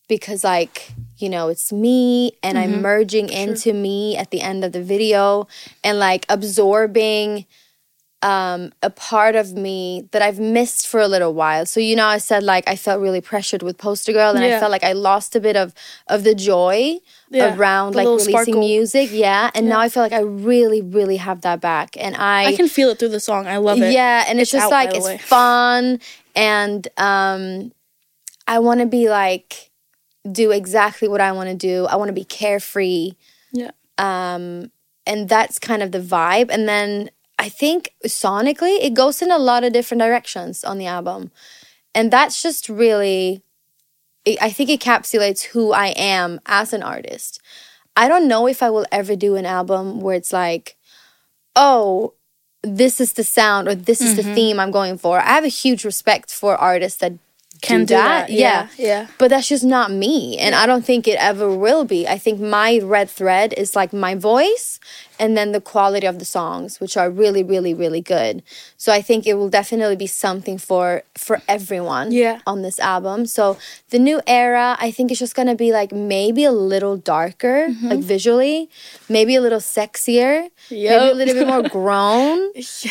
because 0.09 0.45
like 0.45 0.93
you 1.17 1.29
know 1.29 1.49
it's 1.49 1.73
me 1.73 2.33
and 2.43 2.59
i'm 2.59 2.83
merging 2.83 3.29
into 3.29 3.73
me 3.73 4.17
at 4.17 4.31
the 4.31 4.41
end 4.41 4.65
of 4.65 4.73
the 4.73 4.83
video 4.83 5.47
and 5.83 5.99
like 5.99 6.27
absorbing 6.29 7.47
um 8.23 8.73
a 8.83 8.89
part 8.91 9.35
of 9.37 9.53
me 9.53 10.09
that 10.13 10.23
i've 10.23 10.39
missed 10.41 10.87
for 10.87 10.99
a 11.01 11.09
little 11.09 11.35
while. 11.35 11.67
So 11.67 11.79
you 11.81 11.95
know 11.95 12.07
i 12.07 12.19
said 12.19 12.43
like 12.43 12.65
i 12.67 12.75
felt 12.77 13.01
really 13.03 13.21
pressured 13.21 13.63
with 13.63 13.77
poster 13.77 14.13
girl 14.13 14.35
and 14.35 14.43
i 14.45 14.59
felt 14.59 14.71
like 14.71 14.85
i 14.85 14.93
lost 14.93 15.37
a 15.37 15.41
bit 15.41 15.57
of 15.57 15.75
of 16.09 16.25
the 16.25 16.35
joy 16.35 16.99
Yeah, 17.31 17.55
around 17.55 17.93
the 17.93 17.99
like 17.99 18.07
releasing 18.07 18.31
sparkle. 18.33 18.61
music. 18.61 19.11
Yeah. 19.13 19.51
And 19.55 19.69
now 19.69 19.81
i 19.81 19.89
feel 19.91 20.03
like 20.03 20.13
i 20.15 20.21
really 20.21 20.81
really 20.81 21.19
have 21.19 21.43
that 21.43 21.61
back. 21.61 21.97
And 21.99 22.17
i 22.17 22.47
i 22.47 22.53
can 22.57 22.69
feel 22.69 22.89
it 22.91 22.99
through 22.99 23.11
the 23.11 23.21
song. 23.21 23.47
I 23.47 23.59
love 23.59 23.81
it. 23.83 23.93
Yeah, 23.93 24.25
and 24.27 24.41
it's, 24.41 24.53
It's 24.55 24.63
just 24.63 24.73
out, 24.73 24.85
like 24.87 24.95
it's 24.95 25.05
way. 25.07 25.19
fun 25.19 26.01
and 26.35 26.89
um 26.97 27.73
I 28.47 28.59
want 28.59 28.81
to 28.81 28.87
be 28.87 29.09
like 29.11 29.71
do 30.31 30.51
exactly 30.51 31.09
what 31.09 31.21
I 31.21 31.33
want 31.33 31.51
to 31.51 31.55
do. 31.55 31.87
I 31.87 31.97
want 31.97 32.09
to 32.09 32.13
be 32.15 32.25
carefree. 32.25 33.13
yeah 33.53 33.71
Um 33.99 34.71
and 35.07 35.29
that's 35.29 35.59
kind 35.59 35.83
of 35.83 35.93
the 35.93 36.01
vibe 36.01 36.49
and 36.51 36.67
then 36.69 37.11
I 37.39 37.49
think 37.49 37.95
sonically 38.07 38.79
it 38.81 38.95
goes 38.95 39.21
in 39.21 39.31
a 39.31 39.39
lot 39.39 39.65
of 39.65 39.73
different 39.73 40.01
directions 40.01 40.65
on 40.65 40.79
the 40.79 40.87
album. 40.87 41.31
And 41.95 42.11
that's 42.11 42.43
just 42.43 42.69
really 42.69 43.43
it, 44.25 44.41
I 44.41 44.51
think 44.51 44.71
it 44.71 44.81
encapsulates 44.81 45.43
who 45.43 45.73
I 45.73 45.89
am 45.89 46.41
as 46.47 46.73
an 46.73 46.83
artist. 46.83 47.41
I 47.97 48.09
don't 48.09 48.27
know 48.29 48.47
if 48.47 48.63
I 48.63 48.71
will 48.71 48.87
ever 48.91 49.15
do 49.15 49.37
an 49.37 49.47
album 49.47 50.01
where 50.01 50.17
it's 50.17 50.33
like, 50.33 50.77
oh, 51.55 52.15
this 52.63 53.01
is 53.01 53.13
the 53.13 53.25
sound 53.25 53.69
or 53.69 53.75
this 53.75 54.01
is 54.01 54.17
the 54.17 54.23
theme 54.35 54.59
I'm 54.59 54.71
going 54.71 54.97
for. 54.99 55.21
I 55.21 55.35
have 55.35 55.45
a 55.45 55.49
huge 55.49 55.85
respect 55.85 56.33
for 56.33 56.57
artists 56.57 56.99
that 57.01 57.13
can 57.69 57.81
do, 57.81 57.87
do 57.87 57.95
that. 57.95 58.27
that 58.29 58.31
yeah 58.31 58.69
yeah 58.77 59.07
But 59.19 59.29
that's 59.31 59.49
just 59.49 59.65
not 59.65 59.91
me. 59.91 60.39
And 60.39 60.55
I 60.55 60.65
don't 60.67 60.85
think 60.85 61.07
it 61.09 61.17
ever 61.19 61.49
will 61.65 61.85
be. 61.85 62.07
I 62.07 62.19
think 62.19 62.41
my 62.41 62.81
red 62.83 63.09
thread 63.11 63.53
is 63.57 63.75
like 63.77 63.93
my 63.93 64.15
voice 64.15 64.79
and 65.23 65.37
then 65.37 65.53
the 65.53 65.61
quality 65.61 66.07
of 66.09 66.19
the 66.19 66.25
songs, 66.25 66.81
which 66.81 66.97
are 66.97 67.09
really, 67.09 67.45
really, 67.45 67.73
really 67.73 68.01
good. 68.01 68.43
So 68.77 68.93
I 68.93 69.01
think 69.01 69.27
it 69.27 69.35
will 69.35 69.49
definitely 69.49 69.95
be 69.97 70.09
something 70.09 70.59
for 70.59 71.03
for 71.17 71.41
everyone 71.49 72.11
Yeah. 72.11 72.41
on 72.47 72.63
this 72.63 72.79
album. 72.81 73.27
So 73.27 73.57
the 73.91 73.99
new 73.99 74.21
era, 74.27 74.77
I 74.81 74.91
think 74.91 75.11
it's 75.11 75.21
just 75.21 75.37
gonna 75.39 75.55
be 75.55 75.71
like 75.73 75.93
maybe 75.93 76.43
a 76.45 76.53
little 76.53 76.97
darker, 76.97 77.69
Mm-hmm. 77.71 77.89
like 77.91 78.01
visually, 78.01 78.69
maybe 79.09 79.37
a 79.37 79.41
little 79.41 79.61
sexier, 79.63 80.51
maybe 80.71 80.89
a 81.13 81.15
little 81.15 81.35
bit 81.35 81.47
more 81.47 81.63
grown. 81.79 82.39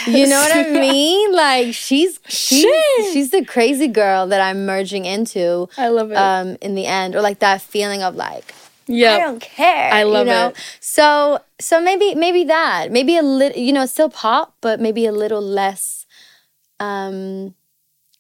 You 0.08 0.27
know 0.32 0.39
what 0.39 0.56
I 0.56 0.63
mean? 0.72 1.34
Like 1.36 1.74
she's 1.75 2.20
she's 2.27 2.63
Shit. 2.63 3.13
she's 3.13 3.30
the 3.32 3.44
crazy 3.46 3.88
girl 3.88 4.27
that 4.27 4.39
I'm 4.42 4.62
merging 4.65 5.05
into 5.05 5.67
i 5.77 5.88
love 5.88 6.12
it 6.12 6.17
um 6.17 6.58
in 6.62 6.75
the 6.75 6.86
end 6.86 7.15
or 7.15 7.22
like 7.22 7.39
that 7.39 7.62
feeling 7.62 8.01
of 8.03 8.15
like 8.15 8.53
yeah, 8.86 9.13
I 9.15 9.20
don't 9.20 9.39
care. 9.39 9.93
I 9.93 10.03
love 10.03 10.27
you 10.27 10.34
know? 10.34 10.48
it. 10.50 10.58
So 10.82 11.39
so 11.58 11.79
maybe 11.82 12.15
maybe 12.15 12.43
that. 12.43 12.91
Maybe 12.91 13.15
a 13.15 13.22
little 13.22 13.58
you 13.58 13.72
know, 13.72 13.86
still 13.86 14.10
pop, 14.10 14.55
but 14.60 14.82
maybe 14.82 15.05
a 15.05 15.13
little 15.13 15.41
less 15.41 16.05
um 16.82 17.55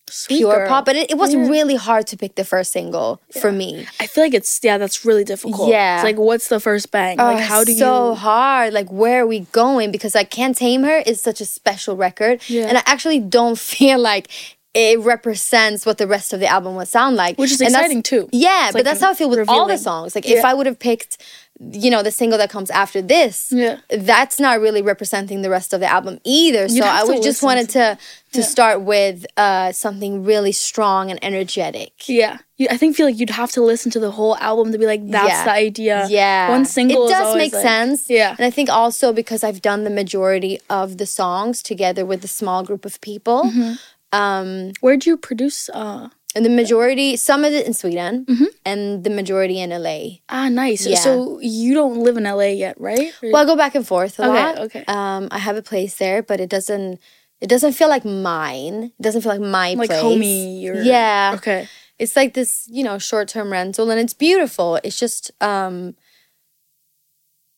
Sweet 0.09 0.37
pure 0.37 0.55
girl. 0.55 0.67
pop. 0.69 0.85
But 0.85 0.95
it, 0.95 1.11
it 1.11 1.17
was 1.17 1.33
Yeah. 1.33 1.47
really 1.49 1.75
hard 1.75 2.07
to 2.07 2.17
pick 2.17 2.35
the 2.35 2.45
first 2.45 2.71
single 2.71 3.19
for 3.41 3.51
me. 3.51 3.87
I 3.99 4.05
feel 4.07 4.23
like 4.23 4.33
it's 4.33 4.59
yeah, 4.63 4.77
that's 4.77 5.03
really 5.03 5.23
difficult. 5.25 5.69
Yeah. 5.69 5.95
It's 5.97 6.03
like 6.05 6.17
what's 6.17 6.47
the 6.49 6.59
first 6.59 6.91
bang? 6.91 7.19
Oh, 7.19 7.25
like 7.25 7.39
how 7.43 7.63
do 7.63 7.71
it's 7.71 7.79
you 7.79 7.85
so 7.85 8.13
hard. 8.15 8.73
Like 8.73 8.89
where 8.89 9.23
are 9.23 9.27
we 9.27 9.41
going? 9.51 9.91
Because 9.91 10.15
I 10.15 10.23
Can't 10.23 10.55
Tame 10.55 10.83
Her 10.83 10.99
is 10.99 11.19
such 11.21 11.41
a 11.41 11.45
special 11.45 11.97
record. 11.97 12.41
Yeah. 12.47 12.67
And 12.67 12.77
I 12.77 12.83
actually 12.85 13.19
don't 13.19 13.57
feel 13.73 13.99
like 13.99 14.29
it 14.73 14.99
represents 14.99 15.85
what 15.85 15.97
the 15.97 16.07
rest 16.07 16.33
of 16.33 16.39
the 16.39 16.47
album 16.47 16.75
would 16.75 16.87
sound 16.87 17.15
like. 17.15 17.37
Which 17.37 17.51
is 17.51 17.61
And 17.61 17.69
exciting 17.69 18.01
too. 18.03 18.27
Yeah, 18.31 18.65
It's 18.65 18.73
but 18.73 18.79
like 18.79 18.85
that's 18.85 19.01
how 19.01 19.11
I 19.11 19.13
feel 19.13 19.29
with 19.29 19.47
all 19.47 19.67
the 19.67 19.77
songs. 19.77 20.15
Like 20.15 20.27
if 20.27 20.43
I 20.43 20.53
would 20.53 20.65
have 20.65 20.79
picked, 20.79 21.17
you 21.59 21.91
know, 21.91 22.01
the 22.01 22.09
single 22.11 22.39
that 22.39 22.49
comes 22.49 22.71
after 22.71 22.99
this, 23.01 23.51
Yeah. 23.51 23.77
that's 23.89 24.39
not 24.39 24.59
really 24.59 24.81
representing 24.81 25.43
the 25.43 25.49
rest 25.51 25.73
of 25.73 25.79
the 25.79 25.85
album 25.85 26.19
either. 26.23 26.67
So 26.67 26.75
You'd 26.75 26.85
have 26.85 27.01
I 27.01 27.03
would 27.13 27.21
just 27.21 27.43
wanted 27.43 27.69
to 27.69 27.97
to 27.97 27.97
to 28.33 28.41
start 28.43 28.81
with 28.81 29.27
uh, 29.37 29.71
something 29.73 30.23
really 30.23 30.51
strong 30.51 31.11
and 31.11 31.19
energetic. 31.23 31.91
Yeah. 32.09 32.39
You, 32.57 32.67
I 32.71 32.77
think 32.77 32.95
feel 32.95 33.05
like 33.05 33.19
you'd 33.19 33.29
have 33.29 33.51
to 33.51 33.61
listen 33.61 33.91
to 33.91 33.99
the 33.99 34.09
whole 34.09 34.35
album 34.37 34.71
to 34.71 34.79
be 34.79 34.87
like, 34.87 35.07
that's 35.07 35.27
Yeah. 35.29 35.43
the 35.43 35.51
idea. 35.51 36.07
Yeah, 36.09 36.49
One 36.49 36.65
single 36.65 37.05
It 37.05 37.09
does 37.11 37.35
make 37.35 37.53
like- 37.53 37.61
sense. 37.61 38.09
Yeah. 38.09 38.31
and 38.35 38.43
I 38.45 38.49
think 38.49 38.69
also 38.71 39.13
because 39.13 39.43
I've 39.43 39.61
done 39.61 39.83
the 39.83 39.91
majority 39.91 40.59
of 40.67 40.97
the 40.97 41.05
songs 41.05 41.61
together 41.61 42.03
with 42.07 42.23
a 42.23 42.27
small 42.27 42.63
group 42.63 42.85
of 42.85 42.99
people. 43.01 43.43
Mm-hmm. 43.45 43.73
Um, 44.13 44.71
Where'd 44.81 45.05
you 45.05 45.17
produce 45.17 45.69
uh 45.73 46.09
and 46.35 46.43
the 46.43 46.49
majority, 46.49 47.15
some 47.15 47.45
of 47.45 47.53
it 47.53 47.67
in 47.67 47.73
Sweden, 47.75 48.25
Mm-hmm. 48.25 48.49
and 48.65 49.03
the 49.03 49.09
majority 49.11 49.59
in 49.59 49.69
LA. 49.69 50.17
Ah 50.29 50.49
nice. 50.49 50.81
Yeah. 50.87 50.97
So 50.97 51.39
you 51.41 51.73
don't 51.75 51.97
live 52.05 52.17
in 52.17 52.23
LA 52.23 52.49
yet, 52.57 52.75
right? 52.81 53.13
Or- 53.21 53.31
Well, 53.31 53.43
I 53.43 53.45
go 53.45 53.55
back 53.55 53.75
and 53.75 53.85
forth 53.85 54.17
a 54.19 54.23
Okay, 54.23 54.43
lot. 54.43 54.57
okay. 54.65 54.83
Um, 54.87 55.27
I 55.29 55.37
have 55.37 55.57
a 55.57 55.61
place 55.61 55.93
there, 56.03 56.23
but 56.23 56.39
it 56.39 56.49
doesn't. 56.49 56.99
It 57.41 57.49
doesn't 57.49 57.73
feel 57.73 57.89
like 57.89 58.05
mine. 58.05 58.93
It 58.97 59.01
doesn't 59.03 59.21
feel 59.21 59.33
like 59.37 59.41
my 59.59 59.73
like 59.75 59.89
place. 59.89 60.01
homey 60.01 60.67
or 60.69 60.81
Yeah. 60.81 61.33
Okay. 61.35 61.67
it's 61.99 62.15
like 62.15 62.33
this, 62.33 62.67
you 62.71 62.83
know, 62.83 62.97
short 62.97 63.27
term 63.27 63.51
rental 63.51 63.91
and 63.91 63.99
it's 63.99 64.13
beautiful. 64.15 64.79
It's 64.83 64.97
just 64.97 65.29
um 65.41 65.93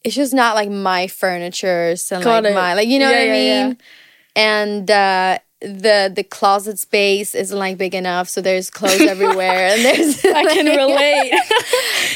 it's 0.04 0.16
just 0.16 0.34
not 0.34 0.56
like 0.56 0.70
my 0.70 1.08
furniture 1.08 1.96
and 2.12 2.24
Got 2.24 2.44
like 2.44 2.52
it. 2.52 2.56
my 2.56 2.74
like 2.74 2.88
you 2.88 3.00
know 3.00 3.10
Yeah, 3.10 3.20
what 3.26 3.32
I 3.32 3.38
yeah, 3.40 3.68
mean? 3.68 3.78
And 4.36 4.92
uh 4.92 5.40
the 5.62 6.12
the 6.14 6.24
closet 6.24 6.78
space 6.78 7.34
isn't 7.34 7.58
like 7.58 7.78
big 7.78 7.96
enough, 7.96 8.28
so 8.30 8.42
there's 8.42 8.70
clothes 8.70 9.02
everywhere 9.16 9.68
and 9.74 9.84
there's 9.86 10.24
I 10.26 10.44
can 10.54 10.66
relate. 10.84 11.32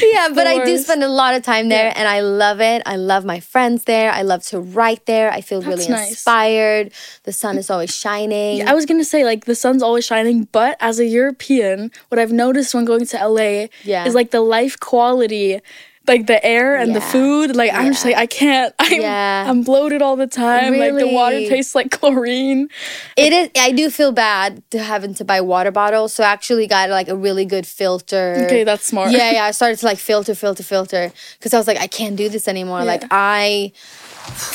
yeah, 0.02 0.28
but 0.34 0.46
I 0.46 0.64
do 0.64 0.76
spend 0.78 1.02
a 1.02 1.08
lot 1.08 1.34
of 1.34 1.42
time 1.42 1.68
there 1.68 1.92
and 1.96 2.06
I 2.06 2.20
love 2.20 2.60
it. 2.60 2.82
I 2.86 2.96
love 2.96 3.24
my 3.24 3.40
friends 3.40 3.84
there. 3.84 4.12
I 4.12 4.22
love 4.22 4.42
to 4.46 4.60
write 4.60 5.06
there. 5.06 5.32
I 5.32 5.40
feel 5.40 5.62
really 5.62 5.76
That's 5.86 5.88
nice. 5.88 6.10
inspired. 6.10 6.92
The 7.24 7.32
sun 7.32 7.56
is 7.58 7.70
always 7.70 7.94
shining. 7.94 8.66
I 8.68 8.74
was 8.74 8.84
gonna 8.86 9.04
say 9.04 9.24
like 9.24 9.46
the 9.46 9.54
sun's 9.54 9.82
always 9.82 10.04
shining, 10.04 10.44
but 10.52 10.76
as 10.80 10.98
a 11.00 11.06
European, 11.06 11.90
what 12.08 12.18
I've 12.18 12.32
noticed 12.32 12.74
when 12.74 12.84
going 12.84 13.06
to 13.06 13.16
LA 13.26 13.68
Yeah. 13.84 14.04
is 14.06 14.14
like 14.14 14.30
the 14.32 14.42
life 14.42 14.78
quality, 14.78 15.60
like 16.06 16.26
the 16.26 16.44
air 16.44 16.76
and 16.76 16.94
the 16.94 17.00
food. 17.00 17.54
Like 17.54 17.72
I'm 17.72 17.92
just 17.92 18.04
like 18.04 18.16
I 18.16 18.26
can't. 18.26 18.74
I'm, 18.78 19.00
Yeah. 19.00 19.44
I'm 19.48 19.62
bloated 19.62 20.02
all 20.02 20.16
the 20.16 20.26
time. 20.26 20.76
Like 20.78 20.94
the 20.94 21.08
water 21.08 21.38
tastes 21.40 21.74
like 21.74 21.90
chlorine. 21.90 22.68
It 23.16 23.32
is. 23.32 23.50
I 23.56 23.72
do 23.72 23.90
feel 23.90 24.10
bad 24.12 24.62
to 24.70 24.82
having 24.82 25.14
to 25.14 25.24
buy 25.24 25.40
water 25.40 25.70
bottles, 25.70 26.12
so 26.14 26.24
I 26.24 26.28
actually 26.28 26.66
got 26.66 26.90
like 26.90 27.08
a 27.08 27.16
really 27.16 27.44
good 27.44 27.66
filter. 27.66 28.42
Okay, 28.46 28.64
that's 28.64 28.84
smart. 28.84 29.12
Yeah, 29.12 29.30
yeah. 29.32 29.44
I 29.44 29.50
started 29.52 29.78
to 29.80 29.86
like 29.86 29.98
filter, 29.98 30.34
filter, 30.34 30.62
filter 30.62 31.12
because 31.38 31.54
I 31.54 31.58
was 31.58 31.66
like, 31.66 31.78
I 31.78 31.86
can't 31.86 32.16
do 32.16 32.28
this 32.28 32.48
anymore. 32.48 32.84
Like 32.84 33.04
I. 33.10 33.72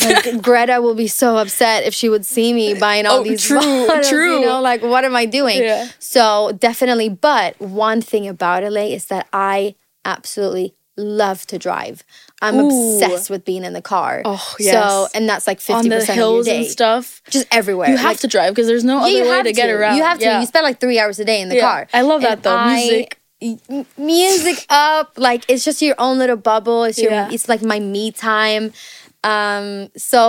Like 0.04 0.42
Greta 0.42 0.80
will 0.80 0.94
be 0.96 1.08
so 1.08 1.38
upset 1.38 1.84
if 1.86 1.94
she 1.94 2.08
would 2.08 2.26
see 2.26 2.54
me 2.54 2.76
buying 2.76 3.06
all 3.08 3.20
Oh, 3.20 3.24
these 3.24 3.44
true, 3.44 3.60
bottles, 3.88 4.08
true. 4.08 4.40
You 4.40 4.46
know, 4.46 4.62
like 4.62 4.82
what 4.84 5.04
am 5.04 5.16
I 5.16 5.26
doing? 5.26 5.58
Yeah. 5.58 5.88
So 6.00 6.52
definitely, 6.58 7.10
but 7.10 7.60
one 7.60 8.00
thing 8.02 8.28
about 8.28 8.64
LA 8.64 8.84
is 8.94 9.06
that 9.06 9.28
I 9.34 9.76
absolutely 10.06 10.76
love 10.98 11.46
to 11.48 11.58
drive. 11.60 12.04
I'm 12.42 12.56
Ooh. 12.56 12.68
obsessed 12.96 13.30
with 13.30 13.46
being 13.46 13.64
in 13.64 13.74
the 13.74 13.82
car. 13.82 14.22
Oh, 14.26 14.56
So 14.60 15.08
and 15.14 15.28
that's 15.28 15.48
like 15.48 15.58
On 15.58 15.62
fifty 15.84 15.90
the 15.90 15.96
percent 15.96 16.10
of 16.12 16.16
your 16.18 16.26
hills 16.34 16.46
day, 16.46 16.58
and 16.58 16.66
stuff. 16.68 17.22
just 17.30 17.48
everywhere. 17.52 17.90
You 17.90 17.98
have 17.98 18.12
Like, 18.12 18.20
to 18.20 18.28
drive 18.28 18.54
because 18.54 18.68
there's 18.68 18.84
no 18.84 18.98
yeah, 18.98 19.02
other 19.04 19.10
you 19.12 19.22
way 19.24 19.28
have 19.30 19.46
to 19.46 19.54
get 19.54 19.70
around. 19.70 19.98
You 19.98 20.04
have 20.04 20.20
to. 20.20 20.26
Yeah. 20.26 20.40
You 20.42 20.46
spend 20.46 20.64
like 20.64 20.80
three 20.80 21.00
hours 21.00 21.20
a 21.20 21.26
day 21.26 21.42
in 21.42 21.50
the 21.50 21.56
Yeah. 21.56 21.62
car. 21.62 21.88
I 21.94 22.02
love 22.02 22.22
that, 22.22 22.44
though. 22.44 22.66
Music. 22.66 23.20
m- 23.42 23.86
music 23.98 24.66
up. 24.70 25.14
Like 25.18 25.44
it's 25.50 25.64
just 25.66 25.82
your 25.82 25.96
own 26.00 26.18
little 26.18 26.38
bubble. 26.38 26.84
It's 26.84 26.98
your. 27.00 27.12
It's 27.32 27.50
like 27.50 27.62
my 27.62 27.80
me 27.80 28.12
time. 28.12 28.74
Um. 29.26 29.90
So 29.98 30.20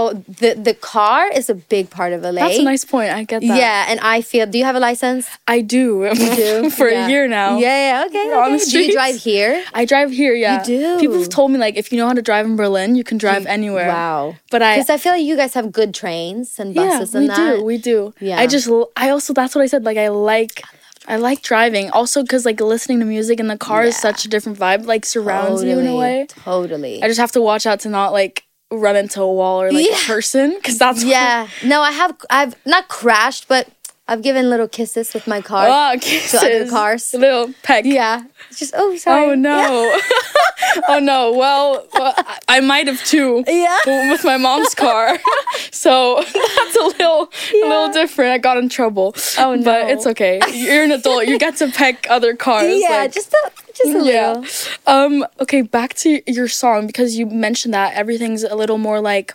the 0.41 0.55
the 0.69 0.75
car 0.75 1.23
is 1.39 1.47
a 1.51 1.55
big 1.55 1.91
part 1.91 2.13
of 2.15 2.23
LA. 2.23 2.33
That's 2.33 2.59
a 2.59 2.63
nice 2.73 2.85
point. 2.85 3.11
I 3.13 3.25
get 3.25 3.41
that. 3.43 3.59
Yeah, 3.65 3.87
and 3.91 4.01
I 4.01 4.23
feel. 4.23 4.47
Do 4.47 4.57
you 4.59 4.65
have 4.65 4.77
a 4.77 4.81
license? 4.91 5.29
I 5.47 5.61
do. 5.61 6.09
do? 6.15 6.71
For 6.79 6.89
Yeah. 6.89 7.07
a 7.07 7.11
year 7.13 7.29
now. 7.29 7.59
Yeah. 7.59 8.01
yeah 8.01 8.07
okay. 8.07 8.27
On 8.33 8.53
the 8.53 8.63
okay. 8.63 8.71
Do 8.71 8.79
you 8.87 8.93
drive 8.93 9.17
here? 9.17 9.53
I 9.75 9.85
drive 9.85 10.11
here, 10.11 10.35
yeah. 10.35 10.61
You 10.61 10.65
do? 10.65 10.99
People 11.01 11.19
have 11.19 11.29
told 11.29 11.51
me 11.53 11.59
like 11.59 11.77
if 11.77 11.93
you 11.93 11.99
know 11.99 12.07
how 12.07 12.15
to 12.15 12.23
drive 12.23 12.47
in 12.47 12.57
Berlin, 12.57 12.95
you 12.97 13.05
can 13.05 13.19
drive 13.19 13.45
anywhere. 13.47 13.89
Wow. 13.89 14.37
But 14.51 14.63
I 14.63 14.77
Because 14.77 14.91
I 14.91 14.99
feel 14.99 15.13
like 15.13 15.25
you 15.25 15.37
guys 15.37 15.53
have 15.55 15.71
good 15.73 15.93
trains 15.95 16.59
and 16.59 16.75
buses 16.75 17.13
yeah, 17.13 17.21
and 17.21 17.31
that. 17.31 17.57
we 17.57 17.59
do, 17.59 17.65
we 17.65 17.77
do. 17.79 18.15
Yeah. 18.21 18.39
I 18.41 18.47
just 18.47 18.67
I 18.97 19.11
also 19.11 19.33
that's 19.33 19.55
what 19.55 19.63
I 19.63 19.67
said 19.67 19.85
like 19.85 19.99
I 19.99 20.09
like 20.09 20.63
I 21.09 21.17
like 21.17 21.43
driving. 21.43 21.91
Also 21.91 22.25
cuz 22.25 22.45
like 22.45 22.61
listening 22.61 22.99
to 23.01 23.07
music 23.07 23.39
in 23.41 23.47
the 23.49 23.59
car 23.59 23.85
is 23.85 23.97
such 23.97 24.25
a 24.25 24.29
different 24.29 24.59
vibe 24.59 24.87
like 24.87 25.05
surrounds 25.05 25.63
you 25.63 25.79
in 25.79 25.87
a 25.87 25.97
way. 25.97 26.27
Totally. 26.45 27.03
I 27.03 27.07
just 27.09 27.21
have 27.21 27.33
to 27.33 27.41
watch 27.43 27.67
out 27.67 27.81
to 27.81 27.89
not 27.89 28.13
like 28.13 28.43
run 28.71 28.97
into 28.97 29.23
a 29.23 29.33
wall 29.33 29.63
or 29.63 29.71
like 29.73 29.87
Yeah. 29.89 29.97
a 29.97 30.07
person 30.07 30.61
cuz 30.63 30.79
that's 30.79 30.99
what- 31.05 31.07
yeah. 31.11 31.49
No, 31.65 31.83
I 31.83 31.93
have. 31.93 32.17
I've 32.31 32.55
not 32.67 32.89
crashed, 32.89 33.47
but 33.49 33.69
I've 34.09 34.23
given 34.23 34.51
little 34.51 34.69
kisses 34.69 35.15
with 35.15 35.27
my 35.27 35.41
car. 35.41 35.67
Oh, 35.69 35.73
other 35.73 35.99
kisses. 36.01 36.71
cars. 36.71 37.15
Little 37.15 37.53
peck. 37.63 37.85
Yeah. 37.85 38.23
It's 38.51 38.59
just 38.61 38.75
oh 38.77 38.97
sorry. 38.97 39.31
Oh 39.31 39.35
no. 39.35 39.99
oh 40.89 40.99
no. 40.99 41.33
Well, 41.33 41.87
well 41.95 42.15
I- 42.49 42.61
might 42.61 42.87
have 42.87 43.03
too. 43.05 43.45
Yeah. 43.47 44.11
With 44.11 44.25
my 44.25 44.37
mom's 44.37 44.75
car. 44.75 45.19
so 45.71 46.17
that's 46.23 46.77
a 46.77 46.83
little 46.85 47.31
a 47.53 47.69
little 47.69 47.93
different. 47.93 48.33
I 48.33 48.39
got 48.39 48.57
in 48.57 48.69
trouble. 48.69 49.15
Oh, 49.39 49.63
But 49.63 49.91
it's 49.91 50.07
okay. 50.07 50.41
You're 50.53 50.85
an 50.85 50.93
adult. 50.93 51.27
You 51.27 51.39
get 51.39 51.57
to 51.59 51.69
peck 51.71 52.07
other 52.11 52.35
cars. 52.35 52.67
Yeah, 52.81 52.89
like- 53.03 53.13
just 53.13 53.33
a 53.33 53.51
just 53.75 53.95
a 53.95 54.05
yeah. 54.11 54.33
little. 54.33 54.45
Um, 54.87 55.27
okay, 55.41 55.61
back 55.63 55.95
to 55.95 56.23
your 56.27 56.49
song 56.49 56.87
because 56.87 57.17
you 57.17 57.27
mentioned 57.27 57.75
that 57.75 57.95
everything's 57.95 58.43
a 58.43 58.55
little 58.55 58.79
more 58.79 59.01
like 59.01 59.35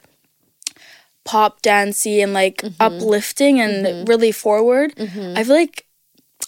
pop 1.23 1.61
dancey 1.61 2.21
and 2.21 2.33
like 2.33 2.57
Mm-hmm. 2.61 2.81
uplifting 2.81 3.59
and 3.61 4.07
really 4.07 4.31
forward. 4.31 4.93
I 4.99 5.43
feel 5.43 5.55
like 5.55 5.85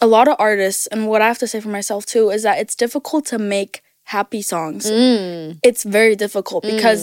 a 0.01 0.07
lot 0.07 0.27
of 0.27 0.35
artists 0.39 0.87
and 0.87 1.07
what 1.07 1.21
I 1.21 1.27
have 1.27 1.37
to 1.39 1.47
say 1.47 1.59
for 1.59 1.69
myself 1.69 2.05
too 2.05 2.29
is 2.31 2.41
that 2.43 2.57
it's 2.57 2.75
difficult 2.75 3.25
to 3.27 3.37
make 3.37 3.81
happy 4.17 4.41
songs. 4.53 4.83
Mm. 4.89 5.57
It's 5.69 5.83
very 5.99 6.15
difficult 6.25 6.61
because 6.73 7.01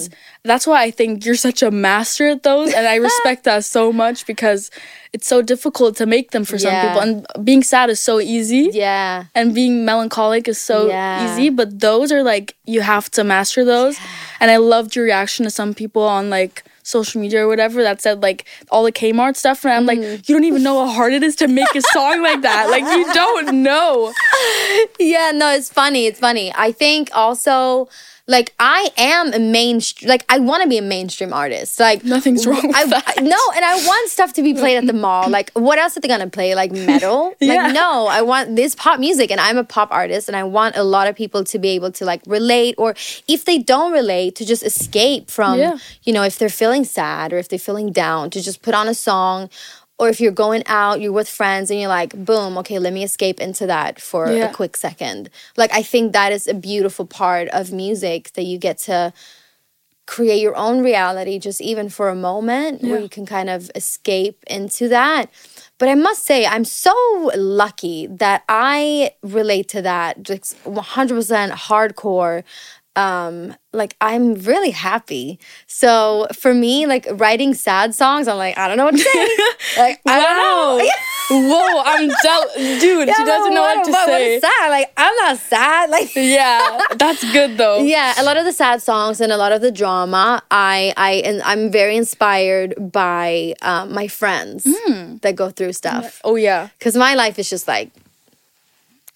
that's 0.50 0.67
why 0.71 0.79
I 0.88 0.90
think 0.99 1.25
you're 1.25 1.43
such 1.49 1.61
a 1.62 1.71
master 1.71 2.25
at 2.35 2.40
those 2.49 2.69
and 2.76 2.85
I 2.95 2.97
respect 3.09 3.40
that 3.45 3.64
so 3.64 3.93
much 4.02 4.19
because 4.33 4.71
it's 5.14 5.26
so 5.35 5.38
difficult 5.52 5.93
to 6.00 6.07
make 6.14 6.26
them 6.35 6.45
for 6.50 6.57
some 6.64 6.76
people 6.85 7.00
and 7.05 7.14
being 7.49 7.62
sad 7.73 7.90
is 7.90 8.00
so 8.11 8.14
easy 8.37 8.64
Yeah. 8.73 9.25
and 9.35 9.47
being 9.61 9.75
melancholic 9.85 10.45
is 10.55 10.61
so 10.73 10.76
Yeah. 10.88 11.25
easy 11.25 11.49
but 11.61 11.69
those 11.88 12.09
are 12.14 12.23
like 12.33 12.49
you 12.75 12.81
have 12.95 13.07
to 13.17 13.25
master 13.35 13.62
those 13.75 13.95
and 14.40 14.47
i 14.55 14.57
loved 14.75 14.90
your 14.97 15.05
reaction 15.11 15.40
to 15.49 15.50
some 15.61 15.73
people 15.83 16.05
on 16.17 16.31
like 16.38 16.57
social 16.90 17.20
media 17.20 17.44
or 17.44 17.49
whatever 17.49 17.82
that 17.82 18.02
said 18.02 18.23
like 18.23 18.44
all 18.70 18.82
the 18.85 18.92
kmart 18.92 19.37
stuff 19.37 19.64
and 19.64 19.73
i'm 19.75 19.87
like 19.87 19.99
Mm. 20.00 20.28
you 20.28 20.35
don't 20.35 20.44
even 20.44 20.62
know 20.62 20.76
how 20.85 20.92
hard 20.92 21.12
it 21.12 21.23
is 21.23 21.37
to 21.37 21.47
make 21.49 21.73
a 21.75 21.82
song 21.92 22.23
like 22.23 22.40
that 22.42 22.68
like 22.70 22.85
you 22.97 23.04
don't 23.14 23.62
know 23.62 24.12
Yeah, 24.99 25.32
no, 25.35 25.49
it's 25.59 25.70
funny. 25.70 26.06
It's 26.06 26.20
funny. 26.20 26.52
I 26.54 26.73
think 26.73 27.11
also 27.12 27.88
like 28.30 28.54
I 28.60 28.90
am 28.96 29.32
a 29.34 29.38
mainstream 29.38 30.08
like 30.08 30.25
I 30.28 30.38
want 30.38 30.62
to 30.62 30.68
be 30.68 30.78
a 30.78 30.82
mainstream 30.82 31.32
artist. 31.32 31.80
Like 31.80 32.04
Nothing's 32.04 32.46
wrong 32.46 32.66
with 32.66 32.76
I, 32.76 32.87
that. 32.87 33.04
I- 33.18 33.22
no, 33.22 33.38
and 33.56 33.64
I 33.64 33.75
want 33.87 34.08
stuff 34.08 34.32
to 34.34 34.42
be 34.42 34.54
played 34.54 34.76
at 34.76 34.87
the 34.87 34.92
mall. 34.92 35.28
Like 35.40 35.50
what 35.52 35.78
else 35.78 35.96
are 35.96 36.00
they 36.00 36.08
to 36.08 36.26
play? 36.28 36.54
Like 36.54 36.72
metal? 36.72 37.34
Yeah. 37.40 37.54
Like 37.64 37.75
no, 37.75 38.06
I 38.06 38.22
want 38.22 38.54
this 38.56 38.75
pop 38.75 39.00
music 39.00 39.30
and 39.30 39.40
I'm 39.40 39.58
a 39.58 39.64
pop 39.64 39.90
artist 39.90 40.28
and 40.28 40.37
I 40.37 40.44
want 40.44 40.76
a 40.76 40.82
lot 40.84 41.06
of 41.08 41.16
people 41.16 41.42
to 41.44 41.58
be 41.58 41.70
able 41.70 41.90
to 41.92 42.04
like 42.04 42.22
relate 42.26 42.75
or 42.78 42.94
if 43.26 43.44
they 43.44 43.58
don't 43.58 43.92
relate 43.92 44.37
to 44.37 44.44
just 44.46 44.62
escape 44.62 45.30
from 45.30 45.58
Yeah. 45.58 45.78
you 46.04 46.12
know, 46.12 46.22
if 46.22 46.38
they're 46.38 46.49
feeling 46.62 46.84
sad 46.84 47.32
or 47.32 47.38
if 47.38 47.49
they're 47.49 47.58
feeling 47.58 47.90
down 47.92 48.30
to 48.30 48.40
just 48.40 48.62
put 48.62 48.75
on 48.75 48.87
a 48.88 48.94
song 48.94 49.50
or 50.00 50.09
if 50.09 50.19
you're 50.19 50.33
going 50.33 50.62
out, 50.66 51.02
you're 51.02 51.12
with 51.12 51.28
friends 51.28 51.71
and 51.71 51.78
you're 51.78 51.88
like, 52.00 52.12
boom, 52.25 52.57
okay, 52.57 52.78
let 52.78 52.95
me 52.95 53.04
escape 53.04 53.38
into 53.38 53.66
that 53.66 54.00
for 54.00 54.30
Yeah. 54.30 54.47
a 54.47 54.52
quick 54.54 54.75
second. 54.75 55.28
Like, 55.59 55.71
I 55.75 55.83
think 55.83 56.14
that 56.14 56.33
is 56.33 56.49
a 56.49 56.54
beautiful 56.54 57.04
part 57.04 57.49
of 57.49 57.71
music 57.71 58.33
that 58.33 58.45
you 58.45 58.57
get 58.57 58.78
to 58.88 59.12
create 60.07 60.40
your 60.40 60.57
own 60.57 60.83
reality 60.83 61.38
just 61.38 61.61
even 61.61 61.88
for 61.90 62.09
a 62.09 62.14
moment 62.16 62.83
where 62.83 62.99
you 62.99 63.09
can 63.09 63.26
kind 63.26 63.50
of 63.50 63.71
escape 63.75 64.42
into 64.49 64.88
that. 64.88 65.30
But 65.78 65.88
I 65.90 65.95
must 65.95 66.25
say, 66.25 66.47
I'm 66.47 66.64
so 66.64 66.95
lucky 67.37 68.07
that 68.09 68.42
I 68.49 69.12
relate 69.23 69.69
to 69.69 69.83
that 69.83 70.23
just 70.23 70.57
100% 70.64 71.50
hardcore. 71.52 72.42
Um, 73.00 73.54
like 73.73 73.95
I'm 74.00 74.35
really 74.50 74.73
happy. 74.73 75.38
So 75.66 76.26
for 76.42 76.52
me, 76.52 76.87
like 76.87 77.07
writing 77.12 77.54
sad 77.54 77.95
songs, 77.95 78.28
I'm 78.28 78.37
like, 78.37 78.59
I 78.59 78.69
don't 78.69 78.76
know 78.76 78.85
what 78.90 78.97
to 78.97 79.07
say. 79.16 79.28
like, 79.83 80.00
I 80.07 80.16
don't 80.21 80.37
know. 80.38 80.90
whoa 81.33 81.83
i'm 81.87 82.11
jealous 82.25 82.54
dude 82.83 83.09
she 83.09 83.25
doesn't 83.25 83.54
know 83.54 83.61
what 83.62 83.85
to 83.85 83.92
say 83.92 84.40
sad. 84.40 84.69
Like 84.76 84.92
I'm 84.97 85.14
not 85.23 85.38
sad. 85.38 85.88
Like 85.97 86.11
yeah 86.16 86.80
that's 86.97 87.23
good 87.33 87.57
though 87.57 87.78
yeah, 87.85 88.21
a 88.21 88.25
lot 88.25 88.37
of 88.37 88.45
the 88.45 88.52
sad 88.52 88.83
songs 88.83 89.21
and 89.21 89.30
a 89.30 89.37
lot 89.37 89.52
of 89.52 89.61
the 89.61 89.71
drama, 89.71 90.42
I 90.50 90.92
I 90.97 91.12
and 91.28 91.40
I'm 91.42 91.71
very 91.71 91.95
inspired 91.97 92.75
by 92.92 93.54
um, 93.62 93.92
my 93.95 94.09
friends 94.09 94.66
Hmm. 94.69 95.19
that 95.23 95.37
go 95.37 95.50
through 95.50 95.73
stuff. 95.75 96.21
oh 96.25 96.35
yeah 96.35 96.71
Because 96.78 96.97
my 96.97 97.14
life 97.14 97.38
is 97.38 97.49
just 97.49 97.69
like 97.69 97.90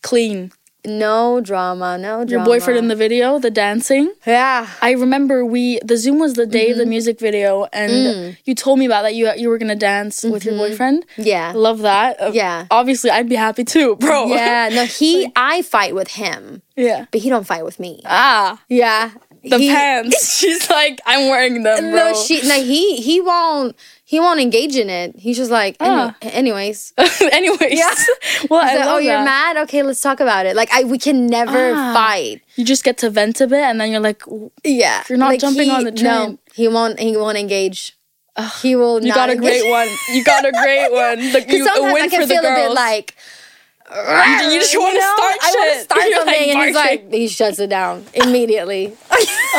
clean 0.02 0.52
no 0.86 1.40
drama, 1.40 1.96
no 1.98 2.24
drama. 2.24 2.30
your 2.30 2.44
boyfriend 2.44 2.78
in 2.78 2.88
the 2.88 2.96
video 2.96 3.38
the 3.38 3.50
dancing 3.50 4.12
yeah. 4.26 4.68
I 4.82 4.92
remember 4.92 5.44
we 5.44 5.78
the 5.84 5.96
Zoom 5.96 6.18
was 6.18 6.34
the 6.34 6.46
day 6.46 6.70
of 6.70 6.74
Mm-hmm. 6.74 6.78
the 6.80 6.86
music 6.86 7.18
video, 7.20 7.66
and 7.72 7.92
Mm. 7.92 8.36
you 8.44 8.54
told 8.54 8.78
me 8.78 8.86
about 8.86 9.02
that 9.02 9.14
you 9.14 9.30
you 9.36 9.48
were 9.48 9.58
gonna 9.58 9.76
dance 9.76 10.22
with 10.24 10.44
your 10.44 10.56
boyfriend. 10.56 11.04
Mm-hmm. 11.12 11.22
Yeah. 11.22 11.52
Love 11.54 11.80
that. 11.82 12.20
Uh, 12.20 12.30
Yeah. 12.34 12.66
Obviously, 12.70 13.10
I'd 13.10 13.28
be 13.28 13.36
happy 13.36 13.64
too, 13.64 13.96
bro. 13.96 14.26
Yeah, 14.26 14.68
no, 14.72 14.84
he 15.00 15.30
I 15.36 15.62
fight 15.62 15.94
with 15.94 16.08
him, 16.08 16.62
yeah. 16.76 17.06
but 17.10 17.20
he 17.20 17.28
don't 17.30 17.46
fight 17.46 17.64
with 17.64 17.78
me. 17.80 18.02
Ah, 18.04 18.60
Yeah. 18.68 19.10
the 19.44 19.58
He- 19.58 19.68
pants. 19.68 20.36
She's 20.38 20.68
like, 20.70 21.00
I'm 21.06 21.28
wearing 21.28 21.62
them, 21.64 21.90
bro. 21.92 22.12
No, 22.12 22.14
she 22.14 22.40
no, 22.48 22.54
he 22.62 22.96
he 22.96 23.20
won't 23.20 23.76
he 24.14 24.20
won't 24.20 24.40
engage 24.40 24.76
in 24.76 24.88
it. 24.90 25.08
He's 25.18 25.36
just 25.36 25.50
like 25.50 25.74
any- 25.80 25.90
Ah. 25.90 26.14
anyways. 26.22 26.92
Anyways, 27.38 27.78
Yeah. 27.82 27.94
well, 28.50 28.60
I 28.60 28.74
like, 28.76 28.84
love 28.86 28.94
oh, 28.94 28.98
you're 28.98 29.14
that. 29.24 29.24
mad? 29.24 29.56
Okay, 29.64 29.82
let's 29.82 30.00
talk 30.00 30.20
about 30.20 30.46
it. 30.46 30.54
Like 30.60 30.70
I 30.72 30.84
we 30.84 30.98
can 31.06 31.26
never 31.26 31.72
Ah. 31.74 31.92
fight. 31.94 32.42
You 32.56 32.64
just 32.64 32.84
get 32.84 32.96
to 32.98 33.10
vent 33.10 33.40
a 33.40 33.46
bit, 33.48 33.64
and 33.70 33.80
then 33.80 33.90
you're 33.90 34.00
like, 34.10 34.20
w- 34.20 34.50
Yeah. 34.62 35.02
You're 35.08 35.18
not 35.18 35.30
Like, 35.32 35.40
jumping 35.40 35.70
on 35.70 35.82
the 35.84 35.92
train. 35.92 36.04
No, 36.04 36.38
he 36.54 36.68
won't 36.68 37.00
he 37.00 37.16
won't 37.16 37.38
engage. 37.38 37.96
he 38.62 38.74
will 38.76 39.00
you 39.02 39.08
not 39.08 39.16
got 39.16 39.28
a 39.30 39.32
engage. 39.32 39.60
great 39.62 39.70
one. 39.78 39.88
You 40.14 40.22
got 40.24 40.44
a 40.44 40.52
great 40.52 40.90
one. 41.04 41.18
The, 41.32 41.38
Because 41.40 41.54
you, 41.54 41.64
a 41.64 41.68
sometimes 41.68 41.92
win 41.94 42.02
I 42.04 42.08
can 42.08 42.20
for 42.20 42.26
the 42.26 42.34
feel 42.34 42.44
a 42.44 42.54
girls. 42.54 42.68
bit 42.68 42.74
like 42.86 43.08
You, 43.90 44.46
you 44.52 44.58
just 44.60 44.74
want 44.76 44.94
to 44.94 45.00
know, 45.04 45.14
start 45.16 45.36
I 45.42 45.48
want 45.54 45.72
to 45.74 45.80
start 45.84 46.04
You're, 46.08 46.18
something, 46.18 46.50
and 46.50 46.58
he's 46.64 46.74
barking. 46.74 47.04
like, 47.10 47.12
he 47.20 47.28
shuts 47.28 47.58
it 47.60 47.70
down 47.70 48.04
immediately. 48.14 48.92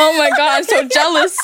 oh 0.02 0.12
my 0.18 0.30
god, 0.36 0.50
I'm 0.58 0.64
so 0.64 0.80
jealous. 0.88 1.38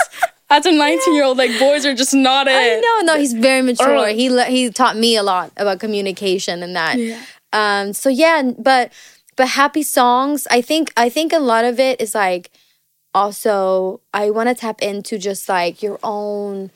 As 0.52 0.66
a 0.66 0.72
19 0.72 1.16
year 1.16 1.24
old, 1.24 1.38
like 1.38 1.58
boys 1.58 1.86
are 1.86 1.96
just 1.96 2.14
not 2.14 2.48
it. 2.48 2.54
I 2.54 2.80
know, 2.80 3.14
no, 3.14 3.18
he's 3.20 3.34
very 3.34 3.62
mature. 3.62 4.08
He 4.10 4.30
le- 4.30 4.46
he 4.46 4.70
taught 4.70 4.98
me 4.98 5.16
a 5.16 5.24
lot 5.24 5.52
about 5.56 5.80
communication 5.80 6.62
and 6.62 6.76
that. 6.76 6.98
Yeah. 7.00 7.22
Um. 7.54 7.94
So 7.94 8.10
yeah, 8.10 8.52
but 8.58 8.92
but 9.38 9.48
happy 9.48 9.82
songs. 9.82 10.48
I 10.52 10.62
think 10.62 10.92
I 10.98 11.10
think 11.10 11.32
a 11.32 11.40
lot 11.40 11.64
of 11.64 11.80
it 11.80 12.02
is 12.02 12.14
like 12.14 12.52
also 13.14 14.02
I 14.14 14.30
want 14.30 14.50
to 14.50 14.56
tap 14.56 14.82
into 14.82 15.18
just 15.18 15.48
like 15.50 15.82
your 15.82 16.00
own 16.04 16.72